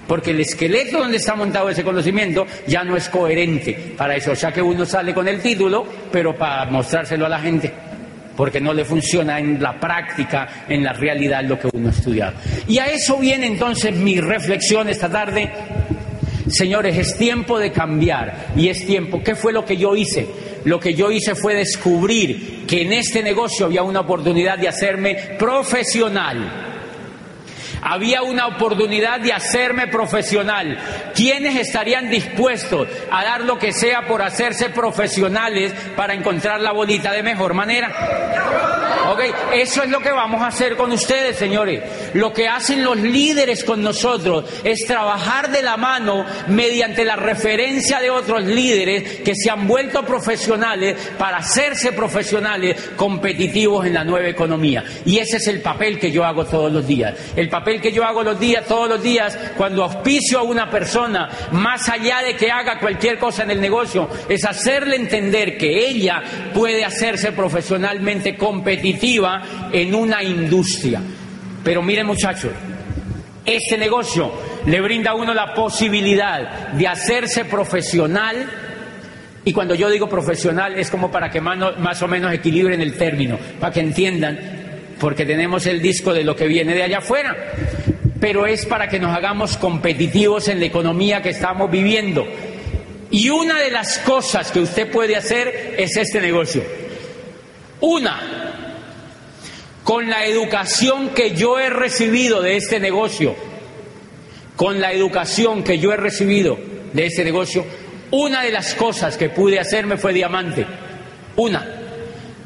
Porque 0.09 0.33
el 0.33 0.41
esqueleto 0.41 0.99
donde 0.99 1.19
está 1.19 1.37
montado 1.37 1.69
ese 1.69 1.85
conocimiento 1.85 2.47
ya 2.67 2.83
no 2.83 2.97
es 2.97 3.09
coherente 3.09 3.95
para 3.97 4.17
eso. 4.17 4.33
O 4.33 4.37
sea 4.37 4.51
que 4.51 4.61
uno 4.61 4.85
sale 4.85 5.15
con 5.15 5.29
el 5.29 5.41
título, 5.41 5.87
pero 6.11 6.35
para 6.35 6.65
mostrárselo 6.65 7.27
a 7.27 7.29
la 7.29 7.39
gente. 7.39 7.73
Porque 8.37 8.61
no 8.61 8.73
le 8.73 8.85
funciona 8.85 9.39
en 9.39 9.63
la 9.63 9.79
práctica, 9.79 10.65
en 10.69 10.83
la 10.83 10.95
realidad 10.95 11.45
lo 11.45 11.59
que 11.59 11.69
uno 11.73 11.89
ha 11.89 11.93
estudiado. 11.93 12.33
Y 12.67 12.79
a 12.79 12.87
eso 12.87 13.19
viene 13.19 13.47
entonces 13.47 13.95
mi 13.95 14.19
reflexión 14.19 14.89
esta 14.89 15.09
tarde. 15.09 15.53
Señores, 16.49 16.97
es 16.97 17.17
tiempo 17.17 17.59
de 17.59 17.71
cambiar 17.71 18.49
y 18.57 18.69
es 18.69 18.85
tiempo. 18.85 19.23
¿Qué 19.23 19.37
fue 19.37 19.53
lo 19.53 19.65
que 19.65 19.77
yo 19.77 19.95
hice? 19.95 20.27
Lo 20.65 20.79
que 20.79 20.95
yo 20.95 21.11
hice 21.11 21.35
fue 21.35 21.55
descubrir 21.55 22.67
que 22.67 22.83
en 22.83 22.93
este 22.93 23.23
negocio 23.23 23.67
había 23.67 23.83
una 23.83 24.01
oportunidad 24.01 24.59
de 24.59 24.69
hacerme 24.69 25.15
profesional. 25.39 26.67
Había 27.83 28.23
una 28.23 28.47
oportunidad 28.47 29.21
de 29.21 29.33
hacerme 29.33 29.87
profesional. 29.87 30.79
¿Quiénes 31.15 31.57
estarían 31.57 32.11
dispuestos 32.11 32.89
a 33.11 33.25
dar 33.25 33.41
lo 33.43 33.59
que 33.59 33.73
sea 33.73 34.07
por 34.07 34.21
hacerse 34.21 34.69
profesionales 34.69 35.73
para 35.97 36.15
encontrar 36.15 36.61
la 36.61 36.73
bolita 36.73 37.13
de 37.13 37.23
mejor 37.23 37.55
manera? 37.55 37.91
Ok, 39.11 39.21
eso 39.55 39.83
es 39.83 39.91
lo 39.91 40.01
que 40.01 40.11
vamos 40.11 40.43
a 40.43 40.49
hacer 40.49 40.77
con 40.77 40.93
ustedes, 40.93 41.37
señores. 41.37 41.83
Lo 42.15 42.33
que 42.33 42.49
hacen 42.49 42.85
los 42.85 42.97
líderes 42.97 43.65
con 43.65 43.83
nosotros 43.83 44.45
es 44.65 44.87
trabajar 44.87 45.51
de 45.51 45.63
la 45.63 45.77
mano 45.77 46.25
mediante 46.49 47.05
la 47.05 47.17
referencia 47.17 48.01
de 48.01 48.11
otros 48.11 48.45
líderes 48.45 49.21
que 49.21 49.35
se 49.35 49.51
han 49.51 49.67
vuelto 49.67 50.05
profesionales 50.05 50.97
para 51.19 51.39
hacerse 51.39 51.93
profesionales 51.93 52.91
competitivos 52.97 53.87
en 53.87 53.95
la 53.95 54.05
nueva 54.05 54.29
economía. 54.29 54.85
Y 55.05 55.19
ese 55.19 55.37
es 55.37 55.47
el 55.49 55.61
papel 55.61 55.99
que 55.99 56.11
yo 56.11 56.25
hago 56.25 56.45
todos 56.45 56.73
los 56.73 56.87
días. 56.87 57.15
El 57.37 57.49
papel 57.49 57.81
que 57.81 57.93
yo 57.93 58.05
hago 58.05 58.23
los 58.23 58.39
días, 58.39 58.67
todos 58.67 58.89
los 58.89 59.03
días, 59.03 59.37
cuando 59.57 59.85
auspicio 59.85 60.41
a 60.41 60.43
una 60.43 60.71
persona, 60.71 61.29
más 61.53 61.89
allá 61.89 62.23
de 62.23 62.35
que 62.37 62.51
haga 62.51 62.79
cualquier 62.79 63.19
cosa 63.19 63.43
en 63.43 63.51
el 63.51 63.61
negocio, 63.61 64.09
es 64.29 64.45
hacerle 64.45 64.97
entender 64.97 65.57
que 65.57 65.89
ella 65.89 66.23
puede 66.53 66.85
hacerse 66.85 67.33
profesionalmente 67.33 68.37
competitiva 68.37 69.71
en 69.73 69.95
una 69.95 70.23
industria. 70.23 71.01
Pero 71.65 71.83
miren 71.83 72.07
muchachos, 72.07 72.53
este 73.45 73.77
negocio 73.79 74.33
le 74.67 74.81
brinda 74.81 75.11
a 75.11 75.15
uno 75.15 75.35
la 75.35 75.55
posibilidad 75.55 76.69
de 76.73 76.87
hacerse 76.87 77.45
profesional 77.45 78.49
y 79.45 79.53
cuando 79.53 79.75
yo 79.75 79.89
digo 79.89 80.09
profesional 80.09 80.79
es 80.79 80.91
como 80.91 81.11
para 81.11 81.31
que 81.31 81.41
más 81.41 82.03
o 82.03 82.09
menos 82.09 82.33
equilibren 82.33 82.81
el 82.81 82.97
término, 82.97 83.39
para 83.59 83.73
que 83.73 83.81
entiendan, 83.81 84.39
porque 84.99 85.25
tenemos 85.25 85.67
el 85.67 85.81
disco 85.81 86.13
de 86.13 86.25
lo 86.25 86.37
que 86.37 86.47
viene 86.47 86.75
de 86.75 86.83
allá 86.83 86.99
afuera, 86.99 87.35
pero 88.21 88.47
es 88.47 88.67
para 88.67 88.87
que 88.89 89.01
nos 89.01 89.17
hagamos 89.17 89.57
competitivos 89.57 90.49
en 90.49 90.61
la 90.61 90.67
economía 90.67 91.23
que 91.23 91.31
estamos 91.31 91.71
viviendo. 91.71 92.27
Y 93.11 93.31
una 93.31 93.59
de 93.59 93.71
las 93.71 93.99
cosas 94.01 94.53
que 94.53 94.61
usted 94.61 94.91
puede 94.91 95.17
hacer 95.17 95.75
es 95.79 95.97
este 95.97 96.21
negocio. 96.21 96.63
Una, 97.81 98.50
con 99.91 100.09
la 100.09 100.25
educación 100.25 101.09
que 101.09 101.35
yo 101.35 101.59
he 101.59 101.69
recibido 101.69 102.41
de 102.41 102.55
este 102.55 102.79
negocio, 102.79 103.35
con 104.55 104.81
la 104.81 104.93
educación 104.93 105.65
que 105.65 105.81
yo 105.81 105.93
he 105.93 105.97
recibido 105.97 106.57
de 106.93 107.07
este 107.07 107.25
negocio, 107.25 107.67
una 108.13 108.45
de 108.45 108.53
las 108.53 108.77
cosas 108.77 109.17
que 109.17 109.31
pude 109.31 109.59
hacerme 109.59 109.97
fue 109.97 110.13
diamante, 110.13 110.65
una. 111.35 111.67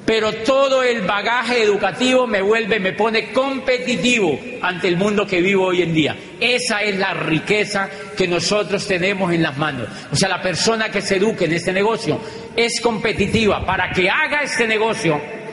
Pero 0.07 0.33
todo 0.37 0.83
el 0.83 1.03
bagaje 1.03 1.63
educativo 1.63 2.27
me 2.27 2.41
vuelve, 2.41 2.81
me 2.81 2.95
pone 2.95 3.31
competitivo 3.31 4.41
ante 4.63 4.89
el 4.89 4.97
mundo 4.97 5.27
que 5.27 5.43
vivo 5.43 5.67
hoy 5.67 5.83
en 5.83 5.93
día. 5.93 6.17
Esa 6.41 6.83
es 6.83 6.97
la 6.97 7.13
riqueza 7.13 7.91
que 8.17 8.27
nosotros 8.27 8.87
tenemos 8.87 9.31
en 9.35 9.43
las 9.43 9.59
manos. 9.59 9.89
O 10.11 10.17
sea, 10.17 10.31
la 10.31 10.41
persona 10.41 10.89
que 10.89 11.03
se 11.03 11.17
eduque 11.17 11.45
en 11.45 11.53
este 11.53 11.75
negocio 11.75 12.19
es 12.57 12.81
competitiva 12.81 13.67
para 13.67 13.91
que 13.91 14.09
haga 14.09 14.41
este 14.41 14.67
negocio 14.67 15.44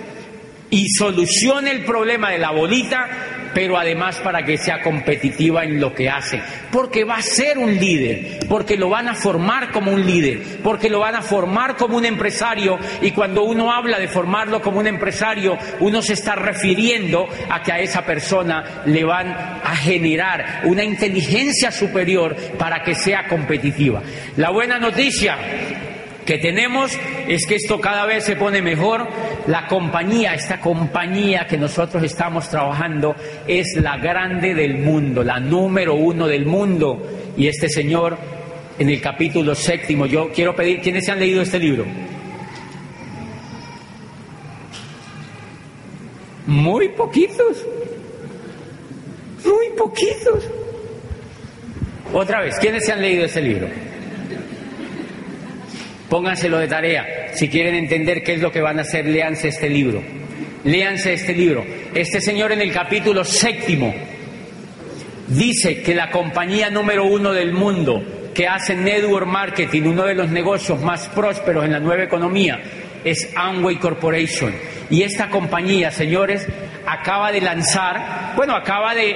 y 0.71 0.89
solucione 0.89 1.69
el 1.69 1.83
problema 1.83 2.31
de 2.31 2.39
la 2.39 2.51
bolita, 2.51 3.07
pero 3.53 3.77
además 3.77 4.15
para 4.23 4.43
que 4.43 4.57
sea 4.57 4.81
competitiva 4.81 5.65
en 5.65 5.79
lo 5.79 5.93
que 5.93 6.09
hace. 6.09 6.41
Porque 6.71 7.03
va 7.03 7.17
a 7.17 7.21
ser 7.21 7.57
un 7.57 7.77
líder, 7.77 8.39
porque 8.47 8.77
lo 8.77 8.89
van 8.89 9.09
a 9.09 9.13
formar 9.13 9.71
como 9.71 9.91
un 9.91 10.05
líder, 10.05 10.39
porque 10.63 10.89
lo 10.89 10.99
van 10.99 11.15
a 11.15 11.21
formar 11.21 11.75
como 11.75 11.97
un 11.97 12.05
empresario 12.05 12.79
y 13.01 13.11
cuando 13.11 13.43
uno 13.43 13.71
habla 13.71 13.99
de 13.99 14.07
formarlo 14.07 14.61
como 14.61 14.79
un 14.79 14.87
empresario, 14.87 15.57
uno 15.81 16.01
se 16.01 16.13
está 16.13 16.35
refiriendo 16.35 17.27
a 17.49 17.61
que 17.61 17.73
a 17.73 17.79
esa 17.79 18.05
persona 18.05 18.83
le 18.85 19.03
van 19.03 19.27
a 19.27 19.75
generar 19.75 20.61
una 20.63 20.85
inteligencia 20.85 21.69
superior 21.71 22.35
para 22.57 22.81
que 22.81 22.95
sea 22.95 23.27
competitiva. 23.27 24.01
La 24.37 24.51
buena 24.51 24.79
noticia 24.79 25.37
que 26.25 26.37
tenemos 26.37 26.97
es 27.27 27.45
que 27.45 27.55
esto 27.55 27.79
cada 27.79 28.05
vez 28.05 28.23
se 28.23 28.35
pone 28.35 28.61
mejor. 28.61 29.07
La 29.47 29.67
compañía, 29.67 30.33
esta 30.33 30.59
compañía 30.59 31.47
que 31.47 31.57
nosotros 31.57 32.03
estamos 32.03 32.49
trabajando 32.49 33.15
es 33.47 33.75
la 33.77 33.97
grande 33.97 34.53
del 34.53 34.77
mundo, 34.77 35.23
la 35.23 35.39
número 35.39 35.95
uno 35.95 36.27
del 36.27 36.45
mundo. 36.45 37.01
Y 37.37 37.47
este 37.47 37.69
señor, 37.69 38.17
en 38.77 38.89
el 38.89 39.01
capítulo 39.01 39.55
séptimo, 39.55 40.05
yo 40.05 40.31
quiero 40.31 40.55
pedir, 40.55 40.81
¿quiénes 40.81 41.05
se 41.05 41.11
han 41.11 41.19
leído 41.19 41.41
este 41.41 41.59
libro? 41.59 41.85
Muy 46.45 46.89
poquitos. 46.89 47.65
Muy 49.45 49.69
poquitos. 49.77 50.49
Otra 52.13 52.41
vez, 52.41 52.57
¿quiénes 52.59 52.85
se 52.85 52.91
han 52.91 53.01
leído 53.01 53.25
este 53.25 53.41
libro? 53.41 53.90
Pónganselo 56.11 56.59
de 56.59 56.67
tarea. 56.67 57.29
Si 57.35 57.47
quieren 57.47 57.73
entender 57.73 58.21
qué 58.21 58.33
es 58.33 58.41
lo 58.41 58.51
que 58.51 58.59
van 58.59 58.79
a 58.79 58.81
hacer, 58.81 59.05
léanse 59.05 59.47
este 59.47 59.69
libro. 59.69 60.03
Léanse 60.65 61.13
este 61.13 61.33
libro. 61.33 61.65
Este 61.93 62.19
señor 62.19 62.51
en 62.51 62.59
el 62.59 62.73
capítulo 62.73 63.23
séptimo 63.23 63.95
dice 65.29 65.81
que 65.81 65.95
la 65.95 66.11
compañía 66.11 66.69
número 66.69 67.05
uno 67.05 67.31
del 67.31 67.53
mundo 67.53 68.03
que 68.33 68.45
hace 68.45 68.75
network 68.75 69.25
marketing, 69.25 69.83
uno 69.83 70.03
de 70.03 70.15
los 70.15 70.29
negocios 70.29 70.81
más 70.81 71.07
prósperos 71.07 71.63
en 71.63 71.71
la 71.71 71.79
nueva 71.79 72.03
economía, 72.03 72.59
es 73.05 73.31
Amway 73.33 73.77
Corporation. 73.77 74.53
Y 74.89 75.03
esta 75.03 75.29
compañía, 75.29 75.91
señores, 75.91 76.45
acaba 76.85 77.31
de 77.31 77.39
lanzar, 77.39 78.33
bueno, 78.35 78.53
acaba 78.53 78.93
de 78.93 79.15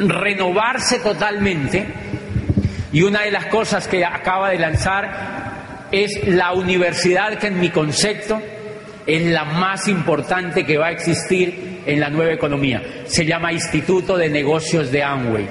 renovarse 0.00 0.98
totalmente 0.98 1.86
y 2.92 3.02
una 3.02 3.22
de 3.22 3.30
las 3.30 3.46
cosas 3.46 3.86
que 3.86 4.04
acaba 4.04 4.50
de 4.50 4.58
lanzar 4.58 5.88
es 5.92 6.26
la 6.26 6.52
universidad 6.52 7.38
que 7.38 7.48
en 7.48 7.60
mi 7.60 7.70
concepto 7.70 8.40
es 9.06 9.22
la 9.26 9.44
más 9.44 9.88
importante 9.88 10.64
que 10.64 10.76
va 10.76 10.88
a 10.88 10.90
existir 10.90 11.82
en 11.86 12.00
la 12.00 12.10
nueva 12.10 12.32
economía. 12.32 12.82
Se 13.06 13.24
llama 13.24 13.52
Instituto 13.52 14.16
de 14.16 14.28
Negocios 14.28 14.90
de 14.90 15.02
Amway. 15.02 15.48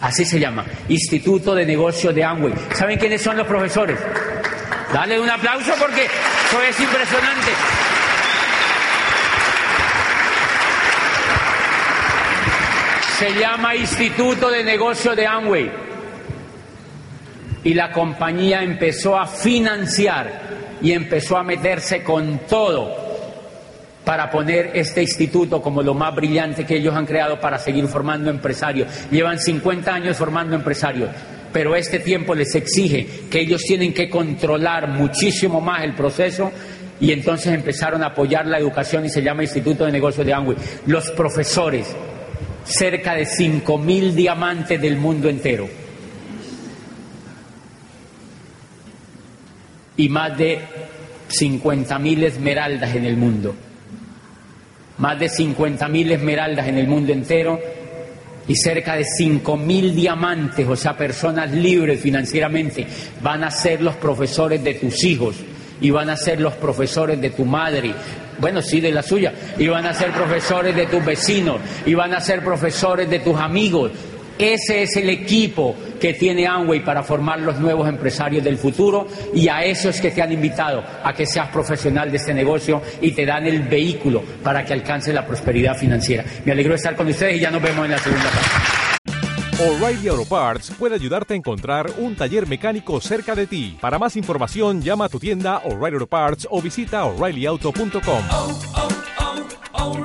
Así 0.00 0.24
se 0.24 0.38
llama, 0.38 0.64
Instituto 0.88 1.54
de 1.54 1.66
Negocios 1.66 2.14
de 2.14 2.22
Amway. 2.22 2.54
¿Saben 2.72 2.98
quiénes 2.98 3.20
son 3.20 3.36
los 3.36 3.46
profesores? 3.46 3.98
Dale 4.92 5.18
un 5.18 5.28
aplauso 5.28 5.72
porque 5.78 6.04
eso 6.04 6.62
es 6.62 6.80
impresionante. 6.80 7.50
Se 13.18 13.34
llama 13.34 13.74
Instituto 13.74 14.48
de 14.48 14.62
Negocios 14.62 15.16
de 15.16 15.26
Amway 15.26 15.87
y 17.64 17.74
la 17.74 17.92
compañía 17.92 18.62
empezó 18.62 19.18
a 19.18 19.26
financiar 19.26 20.40
y 20.80 20.92
empezó 20.92 21.36
a 21.36 21.42
meterse 21.42 22.02
con 22.02 22.40
todo 22.48 23.08
para 24.04 24.30
poner 24.30 24.70
este 24.74 25.02
instituto 25.02 25.60
como 25.60 25.82
lo 25.82 25.92
más 25.92 26.14
brillante 26.14 26.64
que 26.64 26.76
ellos 26.76 26.94
han 26.94 27.04
creado 27.04 27.38
para 27.40 27.58
seguir 27.58 27.86
formando 27.88 28.30
empresarios. 28.30 28.88
Llevan 29.10 29.38
50 29.38 29.92
años 29.92 30.16
formando 30.16 30.56
empresarios. 30.56 31.10
pero 31.52 31.74
este 31.74 31.98
tiempo 31.98 32.34
les 32.34 32.54
exige 32.54 33.06
que 33.30 33.40
ellos 33.40 33.62
tienen 33.62 33.94
que 33.94 34.10
controlar 34.10 34.88
muchísimo 34.88 35.60
más 35.60 35.82
el 35.82 35.94
proceso 35.94 36.52
y 37.00 37.12
entonces 37.12 37.52
empezaron 37.52 38.02
a 38.02 38.08
apoyar 38.08 38.46
la 38.46 38.58
educación 38.58 39.04
y 39.06 39.08
se 39.08 39.22
llama 39.22 39.42
Instituto 39.42 39.86
de 39.86 39.92
Negocios 39.92 40.26
de 40.26 40.34
Amway. 40.34 40.56
Los 40.86 41.10
profesores, 41.12 41.94
cerca 42.64 43.14
de 43.14 43.24
5.000 43.24 44.12
diamantes 44.12 44.80
del 44.80 44.96
mundo 44.96 45.28
entero. 45.28 45.68
Y 49.98 50.08
más 50.08 50.38
de 50.38 50.60
50.000 51.28 52.22
esmeraldas 52.24 52.94
en 52.94 53.04
el 53.04 53.16
mundo. 53.18 53.54
Más 54.96 55.18
de 55.20 55.26
50.000 55.26 56.12
esmeraldas 56.12 56.66
en 56.66 56.78
el 56.78 56.88
mundo 56.88 57.12
entero 57.12 57.60
y 58.48 58.56
cerca 58.56 58.94
de 58.94 59.04
5.000 59.04 59.92
diamantes, 59.92 60.66
o 60.66 60.74
sea, 60.74 60.96
personas 60.96 61.52
libres 61.52 62.00
financieramente, 62.00 62.86
van 63.22 63.44
a 63.44 63.50
ser 63.50 63.82
los 63.82 63.94
profesores 63.96 64.64
de 64.64 64.74
tus 64.74 65.04
hijos 65.04 65.36
y 65.80 65.90
van 65.90 66.10
a 66.10 66.16
ser 66.16 66.40
los 66.40 66.54
profesores 66.54 67.20
de 67.20 67.30
tu 67.30 67.44
madre, 67.44 67.92
bueno, 68.40 68.62
sí, 68.62 68.80
de 68.80 68.90
la 68.90 69.02
suya, 69.02 69.32
y 69.58 69.68
van 69.68 69.86
a 69.86 69.94
ser 69.94 70.12
profesores 70.12 70.74
de 70.74 70.86
tus 70.86 71.04
vecinos, 71.04 71.60
y 71.86 71.94
van 71.94 72.14
a 72.14 72.20
ser 72.20 72.42
profesores 72.42 73.08
de 73.08 73.20
tus 73.20 73.38
amigos. 73.38 73.92
Ese 74.38 74.84
es 74.84 74.96
el 74.96 75.10
equipo 75.10 75.74
que 76.00 76.14
tiene 76.14 76.46
Amway 76.46 76.84
para 76.84 77.02
formar 77.02 77.40
los 77.40 77.58
nuevos 77.58 77.88
empresarios 77.88 78.44
del 78.44 78.56
futuro 78.56 79.06
y 79.34 79.48
a 79.48 79.64
eso 79.64 79.88
es 79.88 80.00
que 80.00 80.12
te 80.12 80.22
han 80.22 80.32
invitado, 80.32 80.84
a 81.02 81.12
que 81.12 81.26
seas 81.26 81.48
profesional 81.48 82.10
de 82.10 82.18
este 82.18 82.32
negocio 82.32 82.80
y 83.00 83.10
te 83.12 83.26
dan 83.26 83.46
el 83.46 83.62
vehículo 83.62 84.22
para 84.42 84.64
que 84.64 84.72
alcance 84.72 85.12
la 85.12 85.26
prosperidad 85.26 85.76
financiera. 85.76 86.24
Me 86.44 86.52
alegro 86.52 86.70
de 86.70 86.76
estar 86.76 86.94
con 86.94 87.08
ustedes 87.08 87.36
y 87.36 87.40
ya 87.40 87.50
nos 87.50 87.60
vemos 87.60 87.84
en 87.84 87.90
la 87.90 87.98
segunda 87.98 88.24
parte. 88.24 88.78
O'Reilly 89.60 90.06
Auto 90.06 90.24
Parts 90.24 90.70
puede 90.78 90.94
ayudarte 90.94 91.34
a 91.34 91.36
encontrar 91.36 91.90
un 91.98 92.14
taller 92.14 92.46
mecánico 92.46 93.00
cerca 93.00 93.34
de 93.34 93.48
ti. 93.48 93.76
Para 93.80 93.98
más 93.98 94.14
información, 94.14 94.82
llama 94.82 95.06
a 95.06 95.08
tu 95.08 95.18
tienda 95.18 95.62
O'Reilly 95.64 95.94
Auto 95.94 96.06
Parts 96.06 96.46
o 96.48 96.62
visita 96.62 97.04
oreillyauto.com. 97.04 98.22
Oh, 98.30 98.60
oh, 98.76 98.88
oh, 99.74 99.98